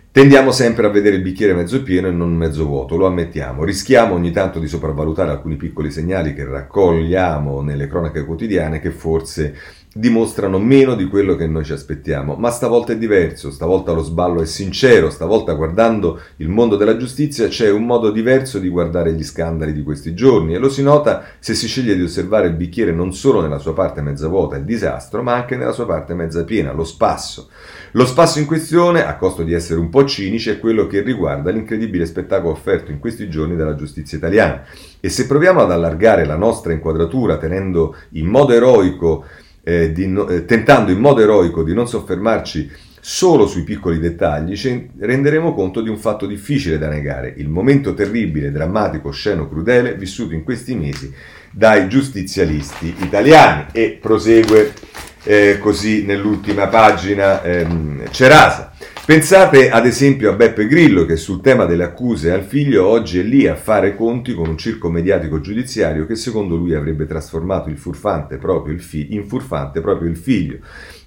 Tendiamo 0.09 0.53
sempre 0.53 0.85
a 0.85 0.89
vedere 0.89 1.17
il 1.17 1.21
bicchiere 1.21 1.53
mezzo 1.53 1.83
pieno 1.83 2.07
e 2.07 2.11
non 2.11 2.33
mezzo 2.33 2.65
vuoto, 2.65 2.95
lo 2.95 3.07
ammettiamo. 3.07 3.65
Rischiamo 3.65 4.13
ogni 4.13 4.31
tanto 4.31 4.59
di 4.59 4.67
sopravvalutare 4.69 5.31
alcuni 5.31 5.57
piccoli 5.57 5.91
segnali 5.91 6.33
che 6.33 6.45
raccogliamo 6.45 7.59
nelle 7.59 7.87
cronache 7.87 8.23
quotidiane 8.23 8.79
che 8.79 8.91
forse 8.91 9.53
dimostrano 9.97 10.59
meno 10.59 10.93
di 10.93 11.05
quello 11.05 11.37
che 11.37 11.47
noi 11.47 11.63
ci 11.63 11.71
aspettiamo, 11.71 12.35
ma 12.35 12.49
stavolta 12.49 12.91
è 12.91 12.97
diverso, 12.97 13.49
stavolta 13.49 13.93
lo 13.93 14.03
sballo 14.03 14.41
è 14.41 14.45
sincero, 14.45 15.09
stavolta 15.09 15.53
guardando 15.53 16.19
il 16.37 16.49
mondo 16.49 16.75
della 16.75 16.97
giustizia 16.97 17.47
c'è 17.47 17.71
un 17.71 17.85
modo 17.85 18.11
diverso 18.11 18.59
di 18.59 18.67
guardare 18.67 19.13
gli 19.13 19.23
scandali 19.23 19.71
di 19.71 19.83
questi 19.83 20.13
giorni 20.13 20.53
e 20.53 20.57
lo 20.57 20.67
si 20.67 20.83
nota 20.83 21.23
se 21.39 21.53
si 21.53 21.67
sceglie 21.67 21.95
di 21.95 22.03
osservare 22.03 22.47
il 22.47 22.55
bicchiere 22.55 22.91
non 22.91 23.13
solo 23.13 23.39
nella 23.39 23.57
sua 23.57 23.73
parte 23.73 24.01
mezza 24.01 24.27
vuota, 24.27 24.57
il 24.57 24.65
disastro, 24.65 25.23
ma 25.23 25.33
anche 25.33 25.55
nella 25.55 25.71
sua 25.71 25.85
parte 25.85 26.13
mezza 26.13 26.43
piena, 26.43 26.73
lo 26.73 26.83
spasso. 26.83 27.47
Lo 27.91 28.05
spasso 28.05 28.39
in 28.39 28.45
questione, 28.47 29.05
a 29.05 29.15
costo 29.15 29.43
di 29.43 29.53
essere 29.53 29.79
un 29.79 29.87
po' 29.87 30.03
cinici, 30.03 30.49
è 30.49 30.59
quello 30.59 30.87
che 30.87 30.99
riguarda 30.99 31.51
l'incredibile 31.51 32.05
spettacolo 32.05 32.51
offerto 32.51 32.91
in 32.91 32.99
questi 32.99 33.29
giorni 33.29 33.55
dalla 33.55 33.75
giustizia 33.75 34.17
italiana. 34.17 34.61
E 34.99 35.07
se 35.07 35.25
proviamo 35.25 35.61
ad 35.61 35.71
allargare 35.71 36.25
la 36.25 36.35
nostra 36.35 36.73
inquadratura 36.73 37.37
tenendo 37.37 37.95
in 38.09 38.25
modo 38.25 38.51
eroico 38.51 39.23
eh, 39.65 39.91
no, 40.05 40.27
eh, 40.27 40.45
tentando 40.45 40.91
in 40.91 40.99
modo 40.99 41.21
eroico 41.21 41.63
di 41.63 41.73
non 41.73 41.87
soffermarci 41.87 42.71
solo 43.01 43.47
sui 43.47 43.63
piccoli 43.63 43.99
dettagli, 43.99 44.55
ci 44.55 44.89
renderemo 44.97 45.53
conto 45.53 45.81
di 45.81 45.89
un 45.89 45.97
fatto 45.97 46.27
difficile 46.27 46.77
da 46.77 46.87
negare, 46.87 47.33
il 47.37 47.49
momento 47.49 47.93
terribile, 47.93 48.51
drammatico, 48.51 49.11
sceno, 49.11 49.49
crudele 49.49 49.95
vissuto 49.95 50.33
in 50.33 50.43
questi 50.43 50.75
mesi 50.75 51.11
dai 51.51 51.87
giustizialisti 51.87 52.95
italiani. 52.99 53.65
E 53.71 53.97
prosegue 53.99 54.73
eh, 55.23 55.57
così 55.59 56.03
nell'ultima 56.05 56.67
pagina 56.67 57.41
ehm, 57.41 58.09
Cerasa. 58.11 58.73
Pensate 59.05 59.69
ad 59.69 59.85
esempio 59.85 60.31
a 60.31 60.33
Beppe 60.33 60.65
Grillo 60.65 61.05
che 61.05 61.15
sul 61.15 61.39
tema 61.39 61.65
delle 61.65 61.83
accuse 61.83 62.31
al 62.31 62.41
figlio 62.41 62.87
oggi 62.87 63.19
è 63.19 63.21
lì 63.21 63.45
a 63.45 63.55
fare 63.55 63.95
conti 63.95 64.33
con 64.33 64.49
un 64.49 64.57
circo 64.57 64.89
mediatico 64.89 65.39
giudiziario 65.39 66.07
che 66.07 66.15
secondo 66.15 66.55
lui 66.55 66.73
avrebbe 66.73 67.05
trasformato 67.05 67.69
il 67.69 67.77
furfante 67.77 68.37
proprio 68.37 68.73
il 68.73 68.81
fi- 68.81 69.13
in 69.13 69.27
furfante 69.27 69.79
proprio 69.79 70.09
il 70.09 70.17
figlio 70.17 70.57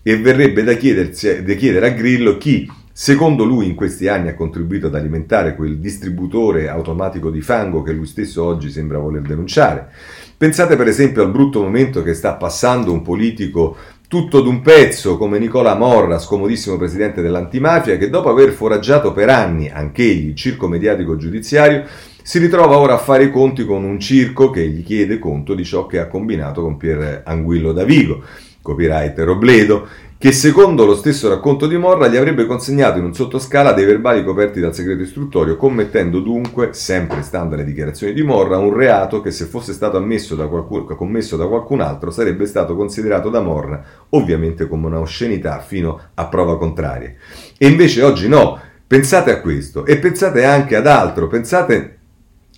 e 0.05 0.17
verrebbe 0.17 0.63
da, 0.63 0.75
da 0.75 1.55
chiedere 1.55 1.87
a 1.89 1.91
Grillo 1.91 2.39
chi 2.39 2.71
secondo 2.93 3.43
lui 3.45 3.67
in 3.67 3.75
questi 3.75 4.07
anni 4.07 4.29
ha 4.29 4.35
contribuito 4.35 4.87
ad 4.87 4.95
alimentare 4.95 5.57
quel 5.57 5.79
distributore 5.79 6.69
automatico 6.69 7.31
di 7.31 7.41
fango 7.41 7.83
che 7.83 7.93
lui 7.93 8.07
stesso 8.07 8.45
oggi 8.45 8.71
sembra 8.71 8.99
voler 8.99 9.23
denunciare. 9.23 9.89
Pensate 10.37 10.75
per 10.75 10.89
esempio 10.89 11.23
al 11.23 11.31
brutto 11.31 11.63
momento 11.63 12.03
che 12.03 12.15
sta 12.15 12.35
passando 12.35 12.93
un 12.93 13.03
politico 13.03 13.77
tutto 14.09 14.41
d'un 14.41 14.63
pezzo 14.63 15.19
come 15.19 15.39
Nicola 15.39 15.75
Morra, 15.75 16.19
scomodissimo 16.19 16.79
presidente 16.79 17.21
dell'antimafia, 17.21 17.99
che 17.99 18.09
dopo 18.09 18.31
aver 18.31 18.53
foraggiato 18.53 19.13
per 19.13 19.29
anni 19.29 19.69
anch'egli 19.69 20.29
il 20.29 20.35
circo 20.35 20.67
mediatico 20.67 21.17
giudiziario, 21.17 21.85
si 22.23 22.39
ritrova 22.39 22.79
ora 22.79 22.95
a 22.95 22.99
fare 22.99 23.25
i 23.25 23.31
conti 23.31 23.67
con 23.67 23.85
un 23.85 24.01
circo 24.01 24.49
che 24.49 24.67
gli 24.67 24.83
chiede 24.83 25.19
conto 25.19 25.53
di 25.53 25.63
ciò 25.63 25.87
che 25.87 25.99
ha 25.99 26.07
combinato 26.07 26.63
con 26.63 26.79
Pier 26.79 27.21
Anguillo 27.27 27.73
da 27.73 27.85
Vigo, 27.85 28.23
copyright 28.63 29.19
Robledo, 29.19 29.87
che 30.19 30.33
secondo 30.33 30.85
lo 30.85 30.97
stesso 30.97 31.29
racconto 31.29 31.69
di 31.69 31.77
Morra 31.77 32.09
gli 32.09 32.17
avrebbe 32.17 32.45
consegnato 32.45 32.99
in 32.99 33.05
un 33.05 33.15
sottoscala 33.15 33.73
dei 33.73 33.85
verbali 33.85 34.25
coperti 34.25 34.59
dal 34.59 34.75
segreto 34.75 35.03
istruttorio, 35.03 35.57
commettendo 35.57 36.19
dunque, 36.19 36.71
sempre 36.73 37.23
stando 37.23 37.55
alle 37.55 37.63
dichiarazioni 37.63 38.13
di 38.13 38.25
Morra, 38.25 38.59
un 38.59 38.75
reato 38.75 39.21
che 39.21 39.31
se 39.31 39.45
fosse 39.45 39.73
stato 39.73 39.97
da 40.01 40.49
qualcun, 40.49 40.87
commesso 40.97 41.37
da 41.37 41.47
qualcun 41.47 41.81
altro 41.81 42.11
sarebbe 42.11 42.47
stato 42.47 42.75
considerato 42.75 43.31
da 43.31 43.41
Morra 43.41 43.81
ovviamente 44.11 44.67
come 44.67 44.87
una 44.87 44.99
oscenità 44.99 45.61
fino 45.61 46.01
a 46.15 46.27
prova 46.27 46.59
contraria. 46.59 47.13
E 47.57 47.69
invece 47.69 48.03
oggi 48.03 48.27
no, 48.27 48.59
pensate 48.89 49.31
a 49.31 49.41
questo 49.41 49.87
e 49.87 49.99
pensate 49.99 50.45
anche 50.45 50.75
ad 50.75 50.89
altro, 50.89 51.29
pensate 51.29 51.98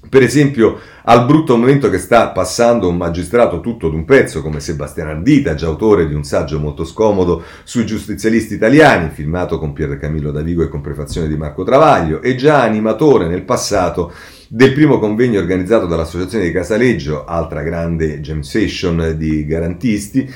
per 0.08 0.22
esempio, 0.22 0.78
al 1.04 1.26
brutto 1.26 1.56
momento 1.56 1.90
che 1.90 1.98
sta 1.98 2.30
passando 2.30 2.88
un 2.88 2.96
magistrato 2.96 3.60
tutto 3.60 3.88
d'un 3.88 4.04
pezzo 4.04 4.40
come 4.40 4.58
Sebastiano 4.58 5.10
Ardita, 5.10 5.54
già 5.54 5.66
autore 5.66 6.08
di 6.08 6.14
un 6.14 6.24
saggio 6.24 6.58
molto 6.58 6.84
scomodo 6.84 7.42
sui 7.64 7.84
giustizialisti 7.84 8.54
italiani, 8.54 9.10
firmato 9.10 9.58
con 9.58 9.72
Pier 9.72 9.98
Camillo 9.98 10.30
Davigo 10.32 10.62
e 10.62 10.68
con 10.68 10.80
prefazione 10.80 11.28
di 11.28 11.36
Marco 11.36 11.64
Travaglio, 11.64 12.22
e 12.22 12.34
già 12.34 12.62
animatore 12.62 13.28
nel 13.28 13.42
passato 13.42 14.12
del 14.48 14.72
primo 14.72 14.98
convegno 14.98 15.38
organizzato 15.38 15.86
dall'Associazione 15.86 16.44
di 16.44 16.52
Casaleggio, 16.52 17.24
altra 17.24 17.62
grande 17.62 18.20
jam 18.20 18.40
session 18.40 19.14
di 19.16 19.44
garantisti, 19.44 20.28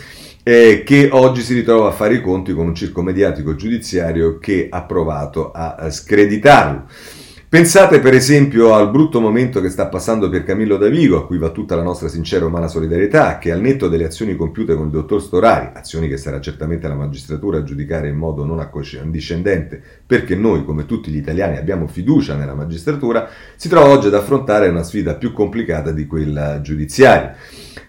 eh, 0.43 0.83
che 0.85 1.09
oggi 1.11 1.41
si 1.41 1.55
ritrova 1.55 1.89
a 1.89 1.93
fare 1.93 2.17
i 2.17 2.21
conti 2.21 2.53
con 2.53 2.67
un 2.67 2.75
circo 2.75 3.03
mediatico 3.03 3.57
giudiziario 3.57 4.39
che 4.39 4.69
ha 4.71 4.83
provato 4.83 5.51
a 5.53 5.91
screditarlo. 5.91 6.85
Pensate 7.55 8.01
per 8.01 8.15
esempio 8.15 8.75
al 8.75 8.91
brutto 8.91 9.21
momento 9.21 9.61
che 9.61 9.69
sta 9.69 9.87
passando 9.87 10.29
per 10.29 10.43
Camillo 10.43 10.77
Davigo, 10.77 11.19
a 11.19 11.25
cui 11.25 11.39
va 11.39 11.51
tutta 11.51 11.77
la 11.77 11.85
nostra 11.85 12.09
sincera 12.09 12.47
umana 12.47 12.67
solidarietà, 12.67 13.39
che 13.39 13.53
al 13.53 13.61
netto 13.61 13.87
delle 13.87 14.07
azioni 14.07 14.35
compiute 14.35 14.75
con 14.75 14.87
il 14.87 14.91
dottor 14.91 15.23
Storari, 15.23 15.71
azioni 15.73 16.09
che 16.09 16.17
sarà 16.17 16.41
certamente 16.41 16.89
la 16.89 16.97
magistratura 16.97 17.59
a 17.59 17.63
giudicare 17.63 18.09
in 18.09 18.17
modo 18.17 18.45
non 18.45 18.59
accondiscendente, 18.59 19.81
perché 20.05 20.35
noi, 20.35 20.65
come 20.65 20.85
tutti 20.85 21.13
gli 21.13 21.17
italiani, 21.17 21.57
abbiamo 21.57 21.87
fiducia 21.87 22.35
nella 22.35 22.55
magistratura, 22.55 23.29
si 23.55 23.69
trova 23.69 23.87
oggi 23.87 24.09
ad 24.09 24.15
affrontare 24.15 24.67
una 24.67 24.83
sfida 24.83 25.15
più 25.15 25.33
complicata 25.33 25.93
di 25.93 26.09
quella 26.09 26.61
giudiziaria. 26.61 27.37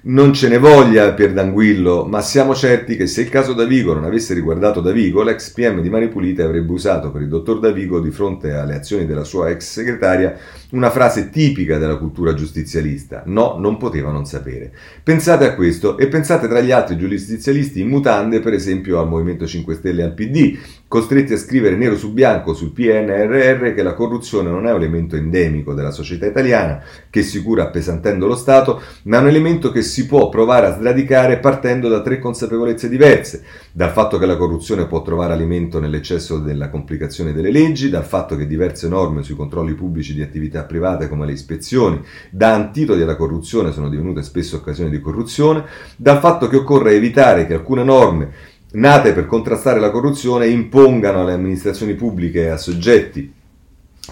Non 0.01 0.33
ce 0.33 0.47
ne 0.47 0.57
voglia 0.57 1.13
per 1.13 1.33
D'Anguillo, 1.33 2.05
ma 2.05 2.21
siamo 2.21 2.53
certi 2.53 2.95
che 2.95 3.07
se 3.07 3.21
il 3.21 3.29
caso 3.29 3.53
Davigo 3.53 3.93
non 3.93 4.03
avesse 4.03 4.33
riguardato 4.33 4.81
Davigo, 4.81 5.23
l'ex 5.23 5.51
PM 5.51 5.81
di 5.81 5.89
Mani 5.89 6.09
Pulite 6.09 6.43
avrebbe 6.43 6.71
usato 6.71 7.11
per 7.11 7.21
il 7.21 7.27
dottor 7.27 7.59
Davigo, 7.59 7.99
di 7.99 8.11
fronte 8.11 8.51
alle 8.51 8.75
azioni 8.75 9.05
della 9.05 9.23
sua 9.23 9.49
ex 9.49 9.63
segretaria, 9.71 10.37
una 10.71 10.89
frase 10.89 11.29
tipica 11.29 11.77
della 11.77 11.97
cultura 11.97 12.33
giustizialista: 12.33 13.23
no, 13.25 13.57
non 13.57 13.77
poteva 13.77 14.11
non 14.11 14.25
sapere. 14.25 14.71
Pensate 15.03 15.45
a 15.45 15.55
questo 15.55 15.97
e 15.97 16.07
pensate 16.07 16.47
tra 16.47 16.61
gli 16.61 16.71
altri 16.71 16.97
giustizialisti 16.97 17.81
in 17.81 17.87
mutande, 17.87 18.39
per 18.39 18.53
esempio 18.53 18.99
al 18.99 19.07
Movimento 19.07 19.47
5 19.47 19.75
Stelle 19.75 20.01
e 20.01 20.05
al 20.05 20.13
PD, 20.13 20.57
costretti 20.87 21.33
a 21.33 21.37
scrivere 21.37 21.75
nero 21.75 21.97
su 21.97 22.13
bianco 22.13 22.53
sul 22.53 22.71
PNRR 22.71 23.73
che 23.73 23.81
la 23.81 23.93
corruzione 23.95 24.49
non 24.49 24.67
è 24.67 24.71
un 24.71 24.77
elemento 24.77 25.15
endemico 25.15 25.73
della 25.73 25.91
società 25.91 26.27
italiana 26.27 26.81
che 27.09 27.23
si 27.23 27.41
cura 27.41 27.63
appesantendo 27.63 28.27
lo 28.27 28.35
Stato, 28.35 28.81
ma 29.03 29.17
è 29.17 29.21
un 29.21 29.27
elemento 29.27 29.71
che 29.71 29.81
si 29.81 30.05
può 30.05 30.29
provare 30.29 30.67
a 30.67 30.77
sradicare 30.77 31.39
partendo 31.39 31.89
da 31.89 32.01
tre 32.01 32.19
consapevolezze 32.19 32.87
diverse, 32.87 33.43
dal 33.71 33.91
fatto 33.91 34.17
che 34.17 34.25
la 34.25 34.37
corruzione 34.37 34.85
può 34.85 35.01
trovare 35.01 35.33
alimento 35.33 35.79
nell'eccesso 35.79 36.39
della 36.39 36.69
complicazione 36.69 37.33
delle 37.33 37.51
leggi, 37.51 37.89
dal 37.89 38.05
fatto 38.05 38.35
che 38.35 38.45
diverse 38.45 38.87
norme 38.87 39.23
sui 39.23 39.35
controlli 39.35 39.73
pubblici 39.73 40.13
di 40.13 40.21
attività 40.21 40.63
private 40.63 41.09
come 41.09 41.25
le 41.25 41.31
ispezioni, 41.31 42.01
da 42.29 42.53
antidoti 42.53 43.01
alla 43.01 43.15
corruzione 43.15 43.71
sono 43.71 43.89
divenute 43.89 44.21
spesso 44.21 44.57
occasioni 44.57 44.89
di 44.91 44.99
corruzione, 44.99 45.65
dal 45.97 46.19
fatto 46.19 46.47
che 46.47 46.57
occorre 46.57 46.93
evitare 46.93 47.47
che 47.47 47.53
alcune 47.53 47.83
norme 47.83 48.53
nate 48.75 49.13
per 49.13 49.25
contrastare 49.25 49.79
la 49.79 49.91
corruzione 49.91 50.47
impongano 50.47 51.21
alle 51.21 51.33
amministrazioni 51.33 51.93
pubbliche 51.93 52.43
e 52.43 52.49
a 52.49 52.57
soggetti 52.57 53.33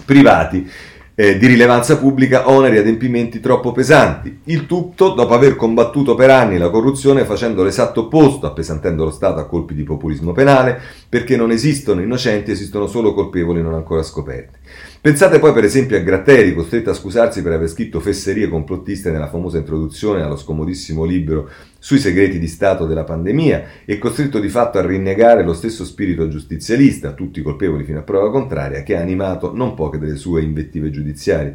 privati 0.04 0.68
eh, 1.16 1.38
di 1.38 1.46
rilevanza 1.46 1.96
pubblica 1.98 2.50
oneri 2.50 2.76
e 2.76 2.80
adempimenti 2.80 3.40
troppo 3.40 3.72
pesanti. 3.72 4.40
Il 4.44 4.66
tutto 4.66 5.10
dopo 5.10 5.34
aver 5.34 5.54
combattuto 5.56 6.14
per 6.14 6.30
anni 6.30 6.58
la 6.58 6.70
corruzione 6.70 7.24
facendo 7.24 7.62
l'esatto 7.62 8.02
opposto, 8.02 8.46
appesantendo 8.46 9.04
lo 9.04 9.10
Stato 9.10 9.38
a 9.38 9.46
colpi 9.46 9.74
di 9.74 9.84
populismo 9.84 10.32
penale, 10.32 10.80
perché 11.08 11.36
non 11.36 11.50
esistono 11.50 12.02
innocenti, 12.02 12.50
esistono 12.50 12.86
solo 12.86 13.14
colpevoli 13.14 13.62
non 13.62 13.74
ancora 13.74 14.02
scoperti. 14.02 14.58
Pensate 15.04 15.38
poi 15.38 15.52
per 15.52 15.64
esempio 15.64 15.98
a 15.98 16.00
Gratteri, 16.00 16.54
costretto 16.54 16.88
a 16.88 16.94
scusarsi 16.94 17.42
per 17.42 17.52
aver 17.52 17.68
scritto 17.68 18.00
fesserie 18.00 18.48
complottiste 18.48 19.10
nella 19.10 19.28
famosa 19.28 19.58
introduzione 19.58 20.22
allo 20.22 20.38
scomodissimo 20.38 21.04
libro 21.04 21.50
sui 21.78 21.98
segreti 21.98 22.38
di 22.38 22.46
Stato 22.46 22.86
della 22.86 23.04
pandemia 23.04 23.64
e 23.84 23.98
costretto 23.98 24.40
di 24.40 24.48
fatto 24.48 24.78
a 24.78 24.86
rinnegare 24.86 25.44
lo 25.44 25.52
stesso 25.52 25.84
spirito 25.84 26.28
giustizialista, 26.28 27.12
tutti 27.12 27.42
colpevoli 27.42 27.84
fino 27.84 27.98
a 27.98 28.02
prova 28.02 28.30
contraria, 28.30 28.82
che 28.82 28.96
ha 28.96 29.02
animato 29.02 29.54
non 29.54 29.74
poche 29.74 29.98
delle 29.98 30.16
sue 30.16 30.40
invettive 30.40 30.88
giudiziarie. 30.88 31.54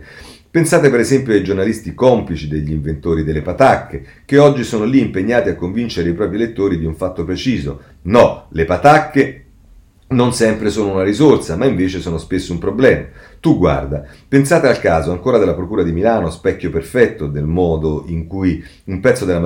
Pensate 0.51 0.91
per 0.91 0.99
esempio 0.99 1.33
ai 1.33 1.43
giornalisti 1.43 1.95
complici 1.95 2.47
degli 2.47 2.71
inventori 2.71 3.23
delle 3.23 3.41
patacche, 3.41 4.05
che 4.25 4.37
oggi 4.37 4.63
sono 4.63 4.85
lì 4.85 4.99
impegnati 4.99 5.49
a 5.49 5.55
convincere 5.55 6.09
i 6.09 6.13
propri 6.13 6.37
lettori 6.37 6.77
di 6.77 6.85
un 6.85 6.93
fatto 6.93 7.25
preciso. 7.25 7.81
No, 8.03 8.45
le 8.51 8.65
patacche 8.65 9.45
non 10.09 10.33
sempre 10.33 10.69
sono 10.69 10.93
una 10.93 11.03
risorsa, 11.03 11.55
ma 11.55 11.65
invece 11.65 11.99
sono 11.99 12.17
spesso 12.17 12.51
un 12.51 12.59
problema. 12.59 13.05
Tu 13.39 13.57
guarda, 13.57 14.05
pensate 14.27 14.67
al 14.67 14.79
caso 14.79 15.11
ancora 15.11 15.37
della 15.37 15.53
Procura 15.53 15.83
di 15.83 15.91
Milano, 15.91 16.29
specchio 16.29 16.69
perfetto 16.69 17.27
del 17.27 17.45
modo 17.45 18.03
in 18.07 18.27
cui 18.27 18.63
un 18.85 18.99
pezzo 18.99 19.25
della 19.25 19.39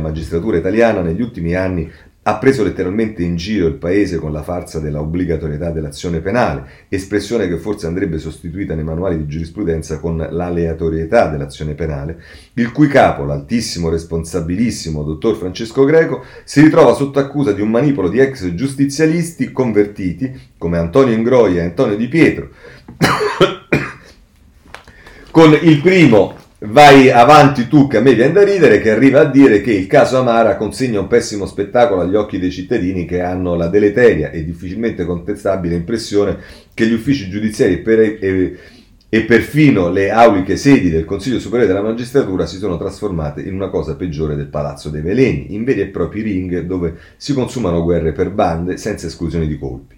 magistratura, 0.00 0.56
italiana 0.56 1.02
negli 1.02 1.20
ultimi 1.20 1.54
anni 1.54 1.90
ha 2.28 2.36
preso 2.36 2.62
letteralmente 2.62 3.22
in 3.22 3.36
giro 3.36 3.66
il 3.66 3.76
paese 3.76 4.18
con 4.18 4.32
la 4.32 4.42
farsa 4.42 4.80
della 4.80 5.00
obbligatorietà 5.00 5.70
dell'azione 5.70 6.20
penale, 6.20 6.68
espressione 6.90 7.48
che 7.48 7.56
forse 7.56 7.86
andrebbe 7.86 8.18
sostituita 8.18 8.74
nei 8.74 8.84
manuali 8.84 9.16
di 9.16 9.26
giurisprudenza 9.26 9.98
con 9.98 10.18
l'aleatorietà 10.18 11.28
dell'azione 11.28 11.72
penale, 11.72 12.22
il 12.54 12.70
cui 12.70 12.86
capo, 12.86 13.24
l'altissimo 13.24 13.88
responsabilissimo 13.88 15.02
dottor 15.02 15.36
Francesco 15.36 15.86
Greco, 15.86 16.22
si 16.44 16.60
ritrova 16.60 16.92
sotto 16.92 17.18
accusa 17.18 17.52
di 17.52 17.62
un 17.62 17.70
manipolo 17.70 18.10
di 18.10 18.18
ex 18.18 18.52
giustizialisti 18.52 19.50
convertiti 19.50 20.50
come 20.58 20.76
Antonio 20.76 21.14
Ingroia 21.14 21.62
e 21.62 21.64
Antonio 21.64 21.96
Di 21.96 22.08
Pietro. 22.08 22.50
con 25.30 25.58
il 25.62 25.80
primo 25.80 26.34
vai 26.60 27.08
avanti 27.10 27.68
tu 27.68 27.86
che 27.86 27.98
a 27.98 28.00
me 28.00 28.14
viene 28.14 28.32
da 28.32 28.42
ridere 28.42 28.80
che 28.80 28.90
arriva 28.90 29.20
a 29.20 29.30
dire 29.30 29.60
che 29.60 29.72
il 29.72 29.86
caso 29.86 30.18
Amara 30.18 30.56
consegna 30.56 30.98
un 30.98 31.06
pessimo 31.06 31.46
spettacolo 31.46 32.00
agli 32.00 32.16
occhi 32.16 32.40
dei 32.40 32.50
cittadini 32.50 33.04
che 33.04 33.20
hanno 33.20 33.54
la 33.54 33.68
deleteria 33.68 34.30
e 34.30 34.44
difficilmente 34.44 35.04
contestabile 35.04 35.76
impressione 35.76 36.38
che 36.74 36.86
gli 36.86 36.92
uffici 36.92 37.28
giudiziari 37.28 37.78
per, 37.78 38.00
e, 38.00 38.58
e 39.08 39.22
perfino 39.22 39.88
le 39.88 40.10
auliche 40.10 40.56
sedi 40.56 40.90
del 40.90 41.04
Consiglio 41.04 41.38
Superiore 41.38 41.72
della 41.72 41.86
Magistratura 41.86 42.44
si 42.44 42.58
sono 42.58 42.76
trasformate 42.76 43.40
in 43.40 43.54
una 43.54 43.68
cosa 43.68 43.94
peggiore 43.94 44.34
del 44.34 44.48
Palazzo 44.48 44.90
dei 44.90 45.00
Veleni, 45.00 45.54
in 45.54 45.62
veri 45.62 45.82
e 45.82 45.86
propri 45.86 46.22
ring 46.22 46.62
dove 46.62 46.96
si 47.16 47.34
consumano 47.34 47.84
guerre 47.84 48.10
per 48.10 48.30
bande 48.30 48.78
senza 48.78 49.06
esclusione 49.06 49.46
di 49.46 49.56
colpi. 49.56 49.94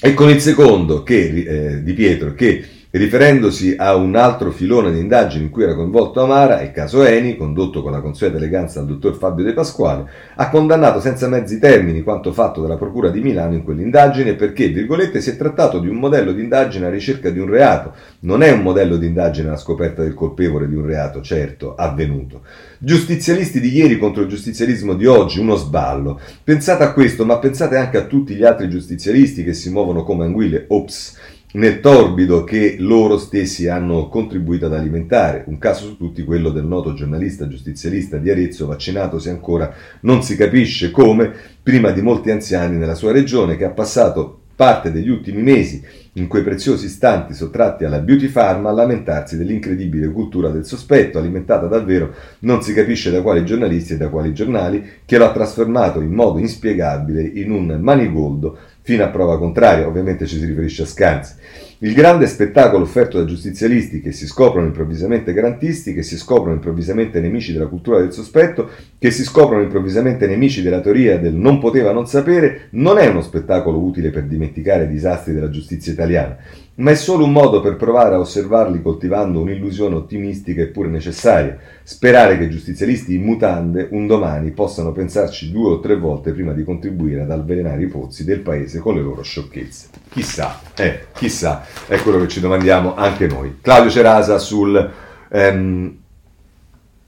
E 0.00 0.12
con 0.12 0.28
il 0.28 0.40
secondo 0.40 1.02
che, 1.02 1.76
eh, 1.78 1.82
di 1.82 1.94
Pietro 1.94 2.34
che 2.34 2.62
riferendosi 2.96 3.74
a 3.76 3.96
un 3.96 4.14
altro 4.14 4.52
filone 4.52 4.92
di 4.92 5.00
indagini 5.00 5.44
in 5.44 5.50
cui 5.50 5.64
era 5.64 5.74
coinvolto 5.74 6.22
Amara, 6.22 6.62
il 6.62 6.70
caso 6.70 7.02
Eni, 7.02 7.36
condotto 7.36 7.82
con 7.82 7.90
la 7.90 8.00
consueta 8.00 8.36
eleganza 8.36 8.78
dal 8.78 8.88
dottor 8.88 9.16
Fabio 9.16 9.44
De 9.44 9.52
Pasquale, 9.52 10.08
ha 10.36 10.48
condannato 10.48 11.00
senza 11.00 11.26
mezzi 11.26 11.58
termini 11.58 12.02
quanto 12.02 12.32
fatto 12.32 12.62
dalla 12.62 12.76
Procura 12.76 13.10
di 13.10 13.20
Milano 13.20 13.54
in 13.54 13.64
quell'indagine 13.64 14.34
perché, 14.34 14.68
virgolette, 14.68 15.20
si 15.20 15.30
è 15.30 15.36
trattato 15.36 15.80
di 15.80 15.88
un 15.88 15.96
modello 15.96 16.30
di 16.30 16.42
indagine 16.42 16.86
a 16.86 16.90
ricerca 16.90 17.30
di 17.30 17.40
un 17.40 17.50
reato, 17.50 17.94
non 18.20 18.44
è 18.44 18.52
un 18.52 18.62
modello 18.62 18.96
di 18.96 19.06
indagine 19.06 19.48
alla 19.48 19.56
scoperta 19.56 20.02
del 20.02 20.14
colpevole 20.14 20.68
di 20.68 20.76
un 20.76 20.86
reato, 20.86 21.20
certo, 21.20 21.74
avvenuto. 21.74 22.42
Giustizialisti 22.78 23.58
di 23.58 23.74
ieri 23.74 23.98
contro 23.98 24.22
il 24.22 24.28
giustizialismo 24.28 24.94
di 24.94 25.06
oggi, 25.06 25.40
uno 25.40 25.56
sballo. 25.56 26.20
Pensate 26.44 26.84
a 26.84 26.92
questo, 26.92 27.24
ma 27.24 27.38
pensate 27.38 27.76
anche 27.76 27.96
a 27.96 28.04
tutti 28.04 28.34
gli 28.34 28.44
altri 28.44 28.68
giustizialisti 28.68 29.42
che 29.42 29.52
si 29.52 29.70
muovono 29.70 30.04
come 30.04 30.24
anguille, 30.24 30.66
ops, 30.68 31.32
nel 31.54 31.80
torbido 31.80 32.44
che 32.44 32.76
loro 32.78 33.18
stessi 33.18 33.68
hanno 33.68 34.08
contribuito 34.08 34.66
ad 34.66 34.74
alimentare. 34.74 35.44
Un 35.46 35.58
caso 35.58 35.86
su 35.86 35.96
tutti 35.96 36.24
quello 36.24 36.50
del 36.50 36.64
noto 36.64 36.94
giornalista 36.94 37.48
giustizialista 37.48 38.16
di 38.16 38.30
Arezzo, 38.30 38.66
vaccinato 38.66 39.18
se 39.18 39.30
ancora 39.30 39.72
non 40.00 40.22
si 40.22 40.36
capisce 40.36 40.90
come, 40.90 41.32
prima 41.62 41.90
di 41.90 42.02
molti 42.02 42.30
anziani 42.30 42.76
nella 42.76 42.94
sua 42.94 43.12
regione, 43.12 43.56
che 43.56 43.64
ha 43.64 43.70
passato 43.70 44.40
parte 44.56 44.92
degli 44.92 45.08
ultimi 45.08 45.42
mesi 45.42 45.82
in 46.12 46.28
quei 46.28 46.44
preziosi 46.44 46.86
istanti 46.86 47.34
sottratti 47.34 47.84
alla 47.84 47.98
Beauty 47.98 48.28
Pharma 48.28 48.70
a 48.70 48.72
lamentarsi 48.72 49.36
dell'incredibile 49.36 50.12
cultura 50.12 50.48
del 50.48 50.64
sospetto, 50.64 51.18
alimentata 51.18 51.66
davvero 51.66 52.14
non 52.40 52.62
si 52.62 52.72
capisce 52.72 53.10
da 53.10 53.20
quali 53.20 53.44
giornalisti 53.44 53.94
e 53.94 53.96
da 53.96 54.08
quali 54.08 54.32
giornali, 54.32 54.84
che 55.04 55.18
lo 55.18 55.24
ha 55.24 55.32
trasformato 55.32 56.00
in 56.00 56.12
modo 56.12 56.38
inspiegabile 56.38 57.22
in 57.22 57.50
un 57.50 57.78
manigoldo 57.80 58.58
fino 58.84 59.02
a 59.02 59.08
prova 59.08 59.38
contraria, 59.38 59.86
ovviamente 59.86 60.26
ci 60.26 60.38
si 60.38 60.44
riferisce 60.44 60.82
a 60.82 60.86
Scanzi. 60.86 61.34
Il 61.78 61.94
grande 61.94 62.26
spettacolo 62.26 62.84
offerto 62.84 63.18
da 63.18 63.24
giustizialisti 63.24 64.02
che 64.02 64.12
si 64.12 64.26
scoprono 64.26 64.66
improvvisamente 64.66 65.32
garantisti, 65.32 65.94
che 65.94 66.02
si 66.02 66.18
scoprono 66.18 66.52
improvvisamente 66.52 67.18
nemici 67.18 67.54
della 67.54 67.66
cultura 67.66 67.98
del 67.98 68.12
sospetto, 68.12 68.68
che 68.98 69.10
si 69.10 69.24
scoprono 69.24 69.62
improvvisamente 69.62 70.26
nemici 70.26 70.60
della 70.60 70.80
teoria 70.80 71.18
del 71.18 71.32
non 71.32 71.58
poteva 71.58 71.92
non 71.92 72.06
sapere, 72.06 72.68
non 72.72 72.98
è 72.98 73.06
uno 73.06 73.22
spettacolo 73.22 73.78
utile 73.78 74.10
per 74.10 74.24
dimenticare 74.24 74.84
i 74.84 74.88
disastri 74.88 75.32
della 75.32 75.50
giustizia 75.50 75.92
italiana, 75.92 76.36
ma 76.76 76.90
è 76.90 76.94
solo 76.96 77.24
un 77.24 77.32
modo 77.32 77.60
per 77.60 77.76
provare 77.76 78.16
a 78.16 78.18
osservarli 78.18 78.82
coltivando 78.82 79.40
un'illusione 79.40 79.94
ottimistica 79.94 80.62
eppure 80.62 80.88
necessaria, 80.88 81.56
sperare 81.84 82.36
che 82.36 82.48
giustizialisti 82.48 83.14
in 83.14 83.22
mutande 83.22 83.88
un 83.92 84.06
domani 84.06 84.50
possano 84.50 84.90
pensarci 84.90 85.52
due 85.52 85.72
o 85.72 85.80
tre 85.80 85.96
volte 85.96 86.32
prima 86.32 86.52
di 86.52 86.64
contribuire 86.64 87.22
ad 87.22 87.30
avvelenare 87.30 87.82
i 87.82 87.86
pozzi 87.86 88.24
del 88.24 88.40
paese 88.40 88.80
con 88.80 88.96
le 88.96 89.02
loro 89.02 89.22
sciocchezze. 89.22 89.88
Chissà, 90.10 90.60
eh, 90.76 91.06
chissà, 91.14 91.64
è 91.86 91.98
quello 91.98 92.18
che 92.20 92.28
ci 92.28 92.40
domandiamo 92.40 92.96
anche 92.96 93.28
noi. 93.28 93.58
Claudio 93.60 93.90
Cerasa 93.90 94.38
sul, 94.38 94.92
ehm, 95.30 95.96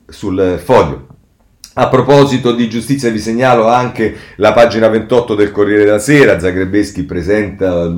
sul 0.07 0.61
foglio. 0.63 1.07
A 1.79 1.89
proposito 1.89 2.55
di 2.55 2.71
giustizia 2.71 3.11
vi 3.11 3.19
segnalo 3.19 3.69
anche 3.69 4.17
la 4.37 4.55
pagina 4.55 4.89
28 4.89 5.35
del 5.35 5.51
Corriere 5.51 5.85
della 5.85 5.99
Sera, 5.99 6.39
Zagrebeschi 6.39 7.03
presenta 7.03 7.93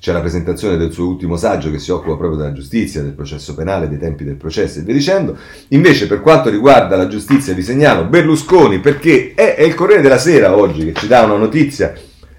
c'è 0.00 0.12
la 0.12 0.20
presentazione 0.20 0.76
del 0.76 0.92
suo 0.92 1.06
ultimo 1.06 1.36
saggio 1.36 1.70
che 1.70 1.78
si 1.78 1.90
occupa 1.90 2.16
proprio 2.16 2.38
della 2.38 2.52
giustizia, 2.52 3.02
del 3.02 3.12
processo 3.12 3.54
penale, 3.54 3.88
dei 3.88 3.98
tempi 3.98 4.24
del 4.24 4.36
processo 4.36 4.78
e 4.78 4.82
via 4.82 4.94
dicendo. 4.94 5.36
Invece 5.68 6.06
per 6.06 6.20
quanto 6.20 6.50
riguarda 6.50 6.96
la 6.96 7.08
giustizia 7.08 7.54
vi 7.54 7.62
segnalo 7.62 8.04
Berlusconi 8.04 8.80
perché 8.80 9.32
è, 9.34 9.54
è 9.54 9.62
il 9.62 9.74
Corriere 9.74 10.02
della 10.02 10.18
Sera 10.18 10.56
oggi 10.56 10.84
che 10.84 10.92
ci 10.94 11.06
dà 11.06 11.22
una 11.22 11.36
notizia 11.36 11.94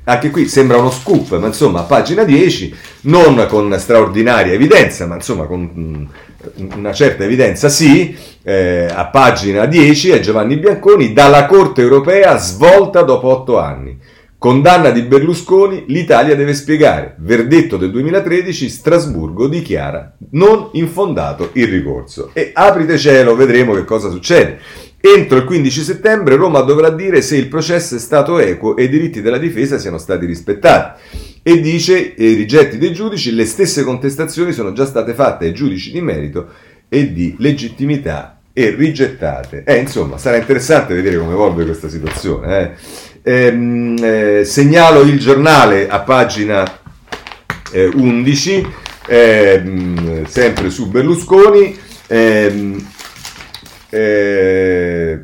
anche 0.10 0.32
qui 0.32 0.48
sembra 0.48 0.78
uno 0.78 0.90
scoop, 0.90 1.38
ma 1.38 1.46
insomma, 1.46 1.82
a 1.82 1.84
pagina 1.84 2.24
10, 2.24 2.76
non 3.02 3.46
con 3.48 3.76
straordinaria 3.78 4.54
evidenza, 4.54 5.06
ma 5.06 5.14
insomma 5.14 5.46
con 5.46 5.72
mm, 5.78 6.76
una 6.78 6.92
certa 6.94 7.26
evidenza 7.26 7.70
sì, 7.70 8.18
eh, 8.42 8.88
a 8.92 9.06
pagina 9.06 9.68
10 9.68 10.10
è 10.10 10.20
Giovanni 10.20 10.58
Bianconi, 10.58 11.14
dalla 11.14 11.46
Corte 11.46 11.82
europea 11.82 12.38
svolta 12.38 13.04
dopo 13.04 13.28
otto 13.28 13.60
anni. 13.60 13.99
Condanna 14.40 14.92
di 14.92 15.02
Berlusconi, 15.02 15.84
l'Italia 15.88 16.34
deve 16.34 16.54
spiegare. 16.54 17.16
Verdetto 17.18 17.76
del 17.76 17.92
2013, 17.92 18.70
Strasburgo 18.70 19.50
dichiara 19.50 20.16
non 20.32 20.70
infondato 20.74 21.50
il 21.56 21.68
ricorso. 21.68 22.30
E 22.32 22.52
aprite 22.54 22.98
cielo, 22.98 23.36
vedremo 23.36 23.74
che 23.74 23.84
cosa 23.84 24.10
succede. 24.10 24.60
Entro 25.02 25.40
il 25.40 25.44
15 25.44 25.82
settembre 25.82 26.38
Roma 26.38 26.62
dovrà 26.62 26.90
dire 26.90 27.22
se 27.22 27.36
il 27.36 27.50
processo 27.50 27.98
è 27.98 28.00
stato 28.00 28.40
equo 28.40 28.78
e 28.78 28.84
i 28.84 28.90
diritti 28.90 29.22
della 29.22 29.38
difesa 29.38 29.78
siano 29.78 29.98
stati 29.98 30.26
rispettati. 30.26 31.02
E 31.44 31.60
dice, 31.60 31.98
i 31.98 32.34
rigetti 32.36 32.78
dei 32.78 32.94
giudici, 32.94 33.36
le 33.36 33.46
stesse 33.46 33.84
contestazioni 33.84 34.54
sono 34.54 34.72
già 34.72 34.86
state 34.86 35.14
fatte 35.14 35.48
ai 35.48 35.54
giudici 35.54 35.92
di 35.92 36.00
merito 36.00 36.48
e 36.88 37.12
di 37.12 37.36
legittimità 37.40 38.40
e 38.54 38.70
rigettate. 38.72 39.64
Eh, 39.66 39.78
insomma, 39.78 40.18
sarà 40.18 40.38
interessante 40.38 40.94
vedere 40.94 41.18
come 41.18 41.34
evolve 41.34 41.66
questa 41.66 41.90
situazione. 41.90 42.60
Eh. 42.62 42.72
Ehm, 43.24 43.96
eh, 44.02 44.44
segnalo 44.46 45.02
il 45.02 45.20
giornale 45.20 45.88
a 45.90 46.00
pagina 46.00 46.80
11, 47.72 48.66
eh, 49.08 49.62
ehm, 49.64 50.26
sempre 50.26 50.70
su 50.70 50.90
Berlusconi. 50.90 51.78
Ehm, 52.08 52.88
eh, 53.90 55.24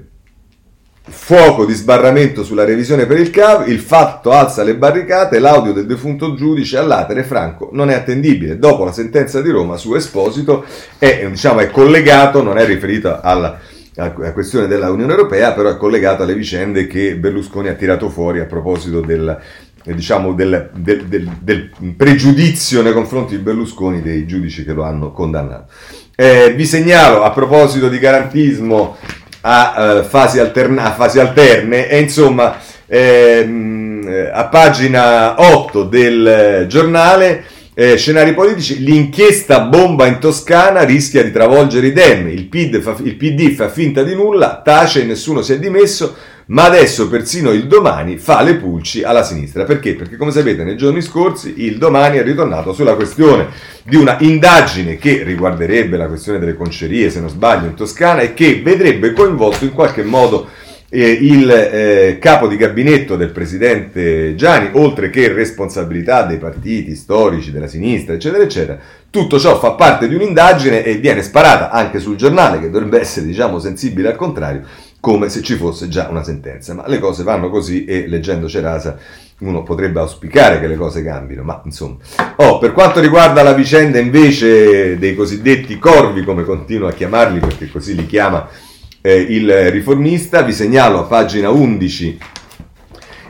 fuoco 1.08 1.66
di 1.66 1.74
sbarramento 1.74 2.44
sulla 2.44 2.66
revisione 2.66 3.06
per 3.06 3.20
il 3.20 3.30
CAV, 3.30 3.68
il 3.68 3.80
fatto 3.80 4.32
alza 4.32 4.64
le 4.64 4.76
barricate, 4.76 5.40
l'audio 5.40 5.72
del 5.72 5.86
defunto 5.86 6.34
giudice 6.34 6.78
all'atere 6.78 7.24
Franco 7.24 7.70
non 7.74 7.90
è 7.90 7.94
attendibile. 7.94 8.58
Dopo 8.58 8.84
la 8.86 8.92
sentenza 8.92 9.42
di 9.42 9.50
Roma 9.50 9.78
su 9.78 9.94
Esposito 9.94 10.66
è, 10.98 11.28
diciamo, 11.30 11.60
è 11.60 11.70
collegato, 11.70 12.42
non 12.42 12.58
è 12.58 12.66
riferito 12.66 13.20
alla, 13.22 13.60
alla 13.96 14.34
questione 14.34 14.68
della 14.68 14.92
Unione 14.92 15.12
Europea, 15.12 15.54
però 15.54 15.70
è 15.70 15.78
collegato 15.78 16.24
alle 16.24 16.34
vicende 16.34 16.88
che 16.88 17.16
Berlusconi 17.16 17.70
ha 17.70 17.74
tirato 17.74 18.10
fuori 18.10 18.40
a 18.40 18.46
proposito 18.46 19.00
del, 19.00 19.40
diciamo, 19.84 20.34
del, 20.34 20.70
del, 20.74 21.06
del, 21.06 21.30
del 21.40 21.70
pregiudizio 21.96 22.82
nei 22.82 22.94
confronti 22.94 23.38
di 23.38 23.42
Berlusconi 23.42 24.02
dei 24.02 24.26
giudici 24.26 24.66
che 24.66 24.74
lo 24.74 24.84
hanno 24.84 25.12
condannato. 25.12 25.72
Eh, 26.16 26.54
vi 26.56 26.66
segnalo 26.66 27.24
a 27.24 27.32
proposito 27.32 27.90
di 27.90 28.00
garantismo 28.00 28.98
a, 29.42 30.00
uh, 30.00 30.04
fasi, 30.04 30.40
alterna- 30.40 30.86
a 30.86 30.94
fasi, 30.94 31.20
alterne 31.20 31.88
e 31.88 32.00
insomma 32.00 32.58
ehm, 32.88 34.30
a 34.34 34.46
pagina 34.48 35.40
8 35.40 35.84
del 35.84 36.66
giornale 36.68 37.44
eh, 37.78 37.98
scenari 37.98 38.34
politici, 38.34 38.82
l'inchiesta 38.82 39.60
bomba 39.60 40.06
in 40.08 40.20
Toscana 40.20 40.84
rischia 40.84 41.22
di 41.24 41.32
travolgere 41.32 41.88
i 41.88 41.92
Dem, 41.92 42.30
il 42.30 42.48
il 42.50 43.16
PD 43.16 43.52
fa 43.52 43.68
finta 43.68 44.02
di 44.02 44.16
nulla, 44.16 44.62
tace 44.64 45.02
e 45.02 45.04
nessuno 45.06 45.42
si 45.42 45.52
è 45.52 45.60
dimesso, 45.60 46.16
ma 46.48 46.64
adesso 46.64 47.10
persino 47.10 47.52
il 47.52 47.68
domani 47.68 48.16
fa 48.16 48.42
le 48.44 48.56
pulci 48.56 49.04
alla 49.04 49.24
sinistra. 49.24 49.66
Perché? 49.66 49.96
Perché 49.96 50.16
come 50.16 50.32
sapete 50.32 50.64
nei 50.64 50.78
giorni 50.78 51.02
scorsi 51.02 51.66
il 51.66 51.78
domani 51.78 52.18
è 52.18 52.24
ritornato 52.24 52.72
sulla 52.72 52.96
questione 52.96 53.48
di 53.84 53.98
una 53.98 54.16
indagine 54.22 54.96
che 54.96 55.24
riguarderebbe 55.24 55.98
la 55.98 56.08
questione 56.08 56.40
delle 56.40 56.56
concerie, 56.56 57.10
se 57.10 57.20
non 57.20 57.30
sbaglio, 57.30 57.68
in 57.68 57.76
Toscana 57.76 58.22
e 58.22 58.34
che 58.34 58.62
vedrebbe 58.64 59.12
coinvolto 59.12 59.66
in 59.66 59.74
qualche 59.74 60.04
modo 60.04 60.48
eh, 60.90 61.10
il 61.10 61.50
eh, 61.50 62.18
capo 62.20 62.48
di 62.48 62.58
gabinetto 62.58 63.16
del 63.16 63.32
presidente 63.32 64.36
Gianni, 64.36 64.70
oltre 64.74 65.10
che 65.10 65.32
responsabilità 65.32 66.24
dei 66.24 66.38
partiti 66.38 66.96
storici 66.96 67.52
della 67.52 67.68
sinistra, 67.68 68.14
eccetera, 68.14 68.44
eccetera. 68.44 68.80
Tutto 69.10 69.40
ciò 69.40 69.58
fa 69.60 69.72
parte 69.72 70.08
di 70.08 70.16
un'indagine 70.16 70.84
e 70.84 70.96
viene 70.96 71.22
sparata 71.22 71.72
anche 71.72 72.00
sul 72.00 72.16
giornale, 72.16 72.60
che 72.60 72.70
dovrebbe 72.70 73.00
essere, 73.00 73.26
diciamo, 73.26 73.60
sensibile 73.60 74.10
al 74.10 74.16
contrario, 74.16 74.64
come 75.00 75.30
se 75.30 75.42
ci 75.42 75.56
fosse 75.56 75.88
già 75.88 76.08
una 76.10 76.24
sentenza. 76.24 76.74
Ma 76.74 76.88
le 76.88 77.00
cose 77.00 77.24
vanno 77.24 77.50
così 77.50 77.86
e 77.86 78.08
leggendo 78.08 78.48
Cerasa 78.48 78.98
uno 79.38 79.64
potrebbe 79.64 80.00
auspicare 80.00 80.62
che 80.62 80.68
le 80.68 80.78
cose 80.78 81.04
cambino, 81.04 81.44
ma 81.44 81.62
insomma. 81.66 81.98
Oh, 82.38 82.58
per 82.58 82.72
quanto 82.72 83.02
riguarda 83.02 83.44
la 83.44 83.54
vicenda 83.54 84.00
invece 84.00 84.98
dei 84.98 85.14
cosiddetti 85.14 85.78
corvi, 85.78 86.24
come 86.24 86.44
continuo 86.44 86.88
a 86.88 86.94
chiamarli, 86.94 87.40
perché 87.40 87.70
così 87.70 87.96
li 87.96 88.06
chiama 88.06 88.48
eh, 89.06 89.18
il 89.18 89.70
riformista, 89.70 90.42
vi 90.42 90.52
segnalo 90.52 91.00
a 91.00 91.04
pagina 91.04 91.52
11 91.52 92.18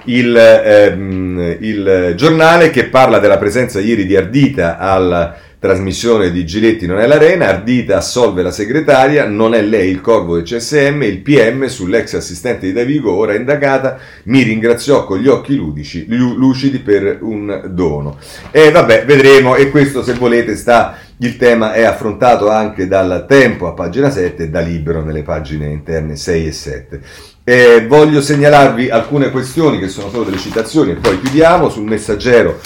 il, 0.05 0.35
ehm, 0.37 1.57
il 1.59 2.13
giornale 2.15 2.69
che 2.69 2.85
parla 2.85 3.19
della 3.19 3.37
presenza 3.37 3.81
ieri 3.81 4.05
di 4.05 4.15
Ardita 4.15 4.77
al 4.77 5.35
Trasmissione 5.59 6.31
di 6.31 6.45
Giletti 6.45 6.85
non 6.85 6.99
è 6.99 7.07
l'arena, 7.07 7.47
Ardita 7.47 7.97
assolve 7.97 8.43
la 8.43 8.51
segretaria, 8.51 9.27
non 9.27 9.55
è 9.55 9.63
lei 9.63 9.89
il 9.89 9.99
corvo 9.99 10.35
del 10.35 10.43
CSM, 10.43 11.01
il 11.01 11.21
PM 11.21 11.65
sull'ex 11.65 12.13
assistente 12.13 12.67
di 12.67 12.71
Davigo, 12.71 13.11
ora 13.11 13.33
indagata, 13.33 13.97
mi 14.25 14.43
ringraziò 14.43 15.05
con 15.05 15.17
gli 15.17 15.27
occhi 15.27 15.55
ludici, 15.55 16.05
lucidi 16.07 16.79
per 16.79 17.17
un 17.21 17.69
dono. 17.71 18.19
E 18.51 18.69
vabbè, 18.69 19.05
vedremo, 19.05 19.55
e 19.55 19.71
questo 19.71 20.03
se 20.03 20.13
volete 20.13 20.55
sta, 20.55 20.99
il 21.17 21.37
tema 21.37 21.73
è 21.73 21.83
affrontato 21.83 22.49
anche 22.49 22.87
dal 22.87 23.25
Tempo 23.27 23.67
a 23.67 23.73
pagina 23.73 24.09
7 24.09 24.43
e 24.43 24.49
da 24.49 24.59
Libero 24.59 25.03
nelle 25.03 25.23
pagine 25.23 25.67
interne 25.67 26.15
6 26.15 26.47
e 26.47 26.51
7. 26.51 27.01
Eh, 27.43 27.85
voglio 27.87 28.21
segnalarvi 28.21 28.89
alcune 28.89 29.29
questioni 29.29 29.79
che 29.79 29.87
sono 29.87 30.09
solo 30.09 30.23
delle 30.23 30.37
citazioni 30.37 30.91
e 30.91 30.95
poi 30.95 31.21
chiudiamo 31.21 31.69
sul 31.69 31.83
messaggero 31.83 32.59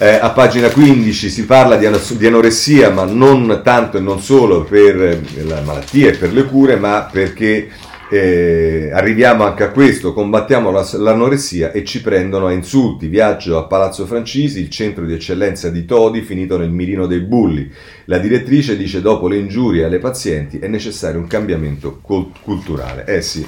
eh, 0.00 0.14
a 0.14 0.30
pagina 0.30 0.68
15 0.68 1.28
si 1.28 1.44
parla 1.44 1.76
di, 1.76 1.88
di, 2.16 2.26
anoressia, 2.26 2.90
ma 2.90 3.02
non 3.02 3.62
tanto 3.64 3.96
e 3.96 4.00
non 4.00 4.20
solo 4.20 4.62
per 4.62 5.00
eh, 5.02 5.20
la 5.42 5.60
malattia 5.62 6.10
e 6.10 6.16
per 6.16 6.32
le 6.32 6.44
cure, 6.44 6.76
ma 6.76 7.08
perché 7.10 7.68
eh, 8.10 8.90
arriviamo 8.92 9.44
anche 9.44 9.64
a 9.64 9.70
questo, 9.70 10.12
combattiamo 10.12 10.70
la, 10.70 10.86
l'anoressia 10.94 11.72
e 11.72 11.84
ci 11.84 12.00
prendono 12.00 12.46
a 12.46 12.52
insulti. 12.52 13.06
Viaggio 13.06 13.58
a 13.58 13.64
Palazzo 13.64 14.06
Francisi, 14.06 14.60
il 14.60 14.70
centro 14.70 15.04
di 15.04 15.12
eccellenza 15.12 15.68
di 15.68 15.84
Todi, 15.84 16.22
finito 16.22 16.56
nel 16.56 16.70
mirino 16.70 17.06
dei 17.06 17.20
bulli. 17.20 17.70
La 18.06 18.18
direttrice 18.18 18.76
dice 18.76 19.02
dopo 19.02 19.28
le 19.28 19.36
ingiurie 19.36 19.84
alle 19.84 19.98
pazienti 19.98 20.58
è 20.58 20.68
necessario 20.68 21.20
un 21.20 21.26
cambiamento 21.26 22.00
culturale. 22.00 23.04
Eh 23.06 23.20
sì, 23.20 23.46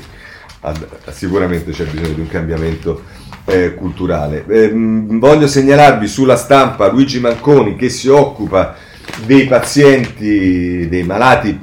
sicuramente 1.11 1.73
c'è 1.73 1.85
bisogno 1.85 2.15
di 2.15 2.21
un 2.21 2.29
cambiamento 2.29 3.03
eh, 3.47 3.75
culturale. 3.75 4.45
Eh, 4.47 4.71
voglio 4.75 5.47
segnalarvi 5.47 6.07
sulla 6.07 6.37
stampa 6.37 6.91
Luigi 6.91 7.19
Manconi 7.19 7.77
che 7.77 7.89
si 7.89 8.09
occupa 8.09 8.77
dei 9.25 9.47
pazienti, 9.47 10.87
dei 10.89 11.03
malati 11.03 11.59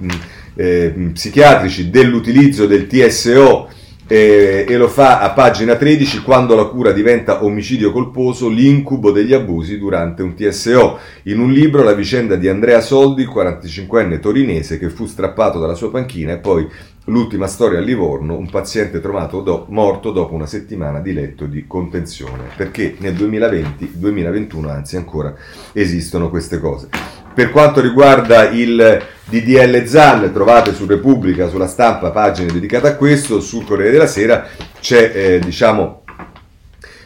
eh, 0.57 1.11
psichiatrici, 1.13 1.89
dell'utilizzo 1.89 2.65
del 2.65 2.87
TSO 2.87 3.69
eh, 4.07 4.65
e 4.67 4.77
lo 4.77 4.87
fa 4.87 5.19
a 5.19 5.31
pagina 5.31 5.75
13 5.75 6.21
quando 6.21 6.55
la 6.55 6.65
cura 6.65 6.91
diventa 6.91 7.43
omicidio 7.43 7.91
colposo, 7.91 8.47
l'incubo 8.47 9.11
degli 9.11 9.33
abusi 9.33 9.77
durante 9.77 10.23
un 10.23 10.33
TSO. 10.33 10.99
In 11.23 11.39
un 11.39 11.51
libro 11.51 11.83
la 11.83 11.93
vicenda 11.93 12.35
di 12.35 12.47
Andrea 12.47 12.81
Soldi, 12.81 13.25
45enne 13.25 14.19
torinese 14.19 14.79
che 14.79 14.89
fu 14.89 15.05
strappato 15.05 15.59
dalla 15.59 15.75
sua 15.75 15.91
panchina 15.91 16.33
e 16.33 16.37
poi 16.37 16.67
L'ultima 17.09 17.47
storia 17.47 17.79
a 17.79 17.81
Livorno, 17.81 18.35
un 18.35 18.49
paziente 18.49 18.99
trovato 18.99 19.39
do, 19.39 19.65
morto 19.69 20.11
dopo 20.11 20.33
una 20.33 20.45
settimana 20.45 20.99
di 20.99 21.13
letto 21.13 21.45
di 21.45 21.65
contenzione, 21.65 22.49
perché 22.57 22.95
nel 22.99 23.13
2020, 23.13 23.91
2021 23.93 24.69
anzi 24.69 24.97
ancora 24.97 25.33
esistono 25.71 26.29
queste 26.29 26.59
cose. 26.59 26.89
Per 27.33 27.49
quanto 27.51 27.79
riguarda 27.79 28.49
il 28.49 29.01
DDL 29.23 29.85
ZAN, 29.85 30.33
trovate 30.33 30.73
su 30.73 30.85
Repubblica, 30.85 31.47
sulla 31.47 31.67
stampa, 31.67 32.11
pagine 32.11 32.51
dedicate 32.51 32.87
a 32.87 32.95
questo, 32.95 33.39
sul 33.39 33.63
Corriere 33.63 33.91
della 33.91 34.07
Sera 34.07 34.45
c'è, 34.81 35.11
eh, 35.13 35.39
diciamo, 35.39 36.03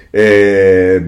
eh, 0.09 0.99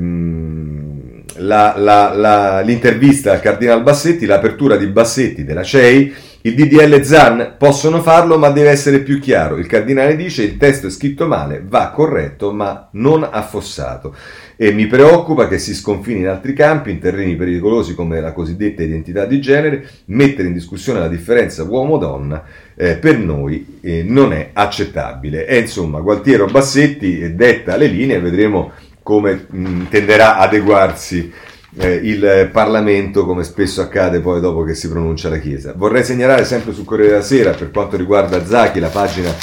la, 1.44 1.76
la, 1.78 2.14
la, 2.16 2.62
l'intervista 2.62 3.32
al 3.32 3.42
Cardinal 3.42 3.84
Bassetti, 3.84 4.26
l'apertura 4.26 4.76
di 4.76 4.88
Bassetti 4.88 5.44
della 5.44 5.64
CEI, 5.64 6.14
il 6.46 6.56
DDL 6.56 7.02
ZAN 7.04 7.56
possono 7.58 8.02
farlo 8.02 8.38
ma 8.38 8.50
deve 8.50 8.70
essere 8.70 9.00
più 9.00 9.18
chiaro. 9.20 9.56
Il 9.58 9.66
cardinale 9.66 10.18
dice 10.18 10.44
il 10.44 10.58
testo 10.58 10.88
è 10.88 10.90
scritto 10.90 11.26
male, 11.26 11.64
va 11.66 11.92
corretto 11.92 12.52
ma 12.52 12.90
non 12.94 13.26
affossato. 13.30 14.14
E 14.58 14.74
mi 14.74 14.86
preoccupa 14.88 15.48
che 15.48 15.58
si 15.58 15.74
sconfini 15.74 16.20
in 16.20 16.28
altri 16.28 16.52
campi, 16.54 16.92
in 16.92 17.00
terreni 17.00 17.38
pericolosi 17.38 17.96
come 17.96 18.20
la 18.20 18.34
cosiddetta 18.34 18.84
identità 18.84 19.24
di 19.26 19.40
genere, 19.40 19.88
mettere 20.08 20.50
in 20.50 20.54
discussione 20.54 21.00
la 21.00 21.08
differenza 21.08 21.64
uomo-donna 21.64 22.44
eh, 22.76 22.98
per 22.98 23.20
noi 23.20 23.80
eh, 23.80 24.04
non 24.06 24.34
è 24.34 24.50
accettabile. 24.52 25.48
E 25.48 25.60
insomma, 25.60 26.02
Gualtiero 26.02 26.46
Bassetti 26.48 27.36
detta 27.36 27.78
le 27.78 27.88
linee, 27.88 28.20
vedremo 28.20 28.72
come 29.04 29.46
mh, 29.50 29.90
tenderà 29.90 30.38
ad 30.38 30.48
adeguarsi 30.48 31.32
eh, 31.78 31.94
il 31.96 32.50
Parlamento, 32.52 33.26
come 33.26 33.44
spesso 33.44 33.82
accade 33.82 34.20
poi 34.20 34.40
dopo 34.40 34.64
che 34.64 34.74
si 34.74 34.90
pronuncia 34.90 35.30
la 35.30 35.40
Chiesa. 35.40 35.74
Vorrei 35.76 36.04
segnalare 36.04 36.46
sempre 36.46 36.74
sul 36.74 36.86
Corriere 36.86 37.12
della 37.12 37.24
Sera, 37.24 37.52
per 37.52 37.72
quanto 37.72 37.98
riguarda 37.98 38.46
Zachi, 38.46 38.80
la 38.80 38.90
pagina 38.90 39.34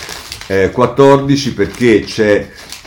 eh, 0.46 0.70
14, 0.70 1.54
perché 1.54 2.00
c'è 2.00 2.46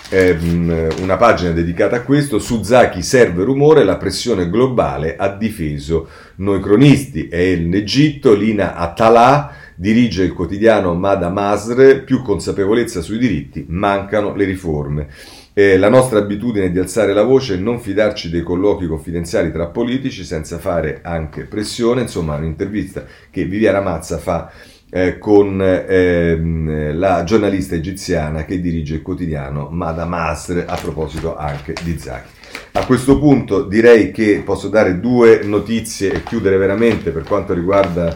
ehm, 0.09 0.87
una 1.01 1.17
pagina 1.17 1.51
dedicata 1.51 1.97
a 1.97 2.01
questo. 2.01 2.39
Su 2.39 2.63
Zachi 2.63 3.01
serve 3.01 3.43
rumore, 3.43 3.83
la 3.83 3.97
pressione 3.97 4.49
globale 4.49 5.15
ha 5.17 5.29
difeso 5.29 6.07
noi 6.35 6.61
cronisti. 6.61 7.27
È 7.27 7.37
in 7.37 7.73
Egitto, 7.73 8.33
Lina 8.33 8.75
Atalà 8.75 9.55
dirige 9.75 10.23
il 10.23 10.33
quotidiano 10.33 10.93
Mada 10.93 11.29
Masr, 11.29 12.03
più 12.03 12.21
consapevolezza 12.21 13.01
sui 13.01 13.17
diritti, 13.17 13.65
mancano 13.67 14.35
le 14.35 14.45
riforme. 14.45 15.07
Eh, 15.55 15.77
la 15.77 15.89
nostra 15.89 16.17
abitudine 16.17 16.71
di 16.71 16.79
alzare 16.79 17.13
la 17.13 17.21
voce 17.21 17.53
e 17.53 17.57
non 17.57 17.79
fidarci 17.79 18.31
dei 18.31 18.41
colloqui 18.41 18.87
confidenziali 18.87 19.51
tra 19.51 19.67
politici 19.67 20.23
senza 20.23 20.57
fare 20.57 21.01
anche 21.03 21.43
pressione, 21.43 22.01
insomma 22.01 22.35
un'intervista 22.35 23.05
che 23.29 23.45
Viviana 23.45 23.79
Mazza 23.79 24.17
fa 24.17 24.51
eh, 24.89 25.19
con 25.19 25.61
ehm, 25.61 26.97
la 26.97 27.23
giornalista 27.23 27.75
egiziana 27.75 28.45
che 28.45 28.59
dirige 28.59 28.95
il 28.95 29.01
quotidiano 29.03 29.69
Mada 29.69 30.05
Masr 30.05 30.63
a 30.65 30.75
proposito 30.75 31.35
anche 31.35 31.75
di 31.83 31.99
Zaki. 31.99 32.29
A 32.73 32.85
questo 32.85 33.19
punto 33.19 33.63
direi 33.63 34.11
che 34.11 34.41
posso 34.43 34.69
dare 34.69 34.99
due 34.99 35.41
notizie 35.43 36.13
e 36.13 36.23
chiudere 36.23 36.57
veramente 36.57 37.11
per 37.11 37.23
quanto 37.23 37.53
riguarda 37.53 38.15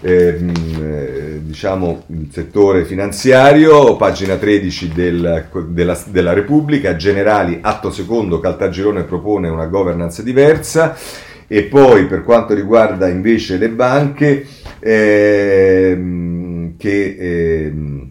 Ehm, 0.00 0.52
eh, 0.80 1.40
diciamo 1.42 2.04
il 2.08 2.28
settore 2.30 2.84
finanziario, 2.84 3.96
pagina 3.96 4.36
13 4.36 4.92
del, 4.92 5.46
della, 5.68 5.98
della, 6.08 6.32
Repubblica, 6.32 6.96
generali, 6.96 7.58
atto 7.62 7.90
secondo, 7.90 8.38
Caltagirone 8.38 9.04
propone 9.04 9.48
una 9.48 9.66
governance 9.66 10.22
diversa. 10.22 10.96
E 11.48 11.62
poi 11.64 12.06
per 12.06 12.24
quanto 12.24 12.54
riguarda 12.54 13.08
invece 13.08 13.56
le 13.56 13.68
banche, 13.68 14.46
ehm, 14.80 16.76
che, 16.76 17.16
ehm, 17.18 18.10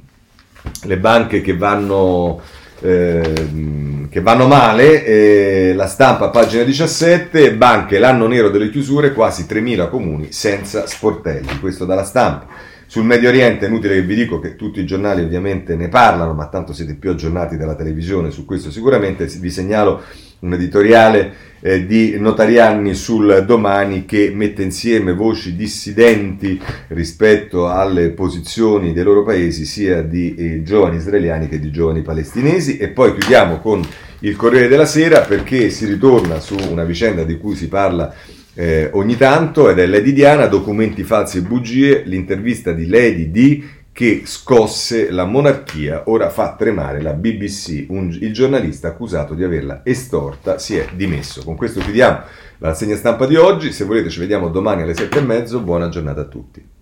le 0.84 0.98
banche 0.98 1.42
che 1.42 1.56
vanno 1.56 2.42
Ehm, 2.82 3.95
che 4.16 4.22
vanno 4.22 4.48
male, 4.48 5.04
eh, 5.04 5.74
la 5.74 5.88
stampa 5.88 6.30
pagina 6.30 6.64
17, 6.64 7.54
banche 7.54 8.00
l'anno 8.00 8.28
nero 8.28 8.50
delle 8.50 8.70
chiusure, 8.70 9.12
quasi 9.12 9.44
3.000 9.46 9.90
comuni 9.90 10.32
senza 10.32 10.88
sportelli, 10.88 11.60
questo 11.60 11.84
dalla 11.84 12.06
stampa. 12.06 12.48
Sul 12.86 13.04
Medio 13.04 13.28
Oriente 13.28 13.66
è 13.66 13.68
inutile 13.68 13.96
che 13.96 14.04
vi 14.04 14.16
dico 14.16 14.40
che 14.40 14.56
tutti 14.56 14.80
i 14.80 14.86
giornali 14.86 15.22
ovviamente 15.22 15.76
ne 15.76 15.90
parlano, 15.90 16.34
ma 16.34 16.48
tanto 16.48 16.72
siete 16.72 16.96
più 16.96 17.10
aggiornati 17.10 17.58
dalla 17.58 17.76
televisione 17.76 18.32
su 18.32 18.46
questo 18.46 18.72
sicuramente, 18.72 19.26
vi 19.26 19.50
segnalo 19.52 20.02
un 20.46 20.54
editoriale 20.54 21.44
eh, 21.60 21.86
di 21.86 22.18
Notarianni 22.20 22.94
sul 22.94 23.44
domani 23.46 24.06
che 24.06 24.32
mette 24.34 24.62
insieme 24.62 25.14
voci 25.14 25.56
dissidenti 25.56 26.62
rispetto 26.90 27.68
alle 27.68 28.12
posizioni 28.12 28.94
dei 28.94 29.04
loro 29.04 29.24
paesi, 29.24 29.66
sia 29.66 30.04
di 30.04 30.36
eh, 30.36 30.64
giovani 30.64 30.98
israeliani 30.98 31.48
che 31.48 31.60
di 31.60 31.72
giovani 31.72 32.04
palestinesi. 32.04 32.78
E 32.78 32.90
poi 32.90 33.14
chiudiamo 33.18 33.60
con 33.60 33.82
il 34.20 34.36
Corriere 34.36 34.68
della 34.68 34.86
Sera 34.86 35.22
perché 35.22 35.70
si 35.70 35.86
ritorna 35.86 36.40
su 36.40 36.56
una 36.70 36.84
vicenda 36.84 37.24
di 37.24 37.38
cui 37.38 37.56
si 37.56 37.68
parla 37.68 38.14
eh, 38.54 38.90
ogni 38.94 39.18
tanto 39.18 39.70
ed 39.70 39.80
è 39.80 39.86
Lady 39.86 40.14
Diana, 40.14 40.46
documenti 40.46 41.04
falsi 41.04 41.40
e 41.40 41.42
bugie, 41.42 42.04
l'intervista 42.06 42.72
di 42.72 42.88
Lady 42.88 43.32
D 43.32 43.64
che 43.96 44.24
scosse 44.26 45.10
la 45.10 45.24
monarchia, 45.24 46.04
ora 46.08 46.30
fa 46.30 46.56
tremare 46.58 47.02
la 47.02 47.14
BBC, 47.14 47.86
un, 47.88 48.10
il 48.10 48.34
giornalista 48.34 48.90
accusato 48.90 49.34
di 49.34 49.42
averla 49.42 49.86
estorta 49.86 50.58
si 50.58 50.76
è 50.76 50.90
dimesso. 50.94 51.46
Con 51.46 51.56
questo 51.56 51.80
chiudiamo 51.80 52.18
la 52.58 52.68
rassegna 52.68 52.98
stampa 52.98 53.26
di 53.26 53.38
oggi, 53.38 53.72
se 53.72 53.86
volete 53.86 54.10
ci 54.10 54.20
vediamo 54.20 54.50
domani 54.50 54.82
alle 54.82 54.96
sette 54.96 55.20
e 55.20 55.22
mezzo, 55.22 55.62
buona 55.62 55.88
giornata 55.88 56.20
a 56.20 56.26
tutti. 56.26 56.75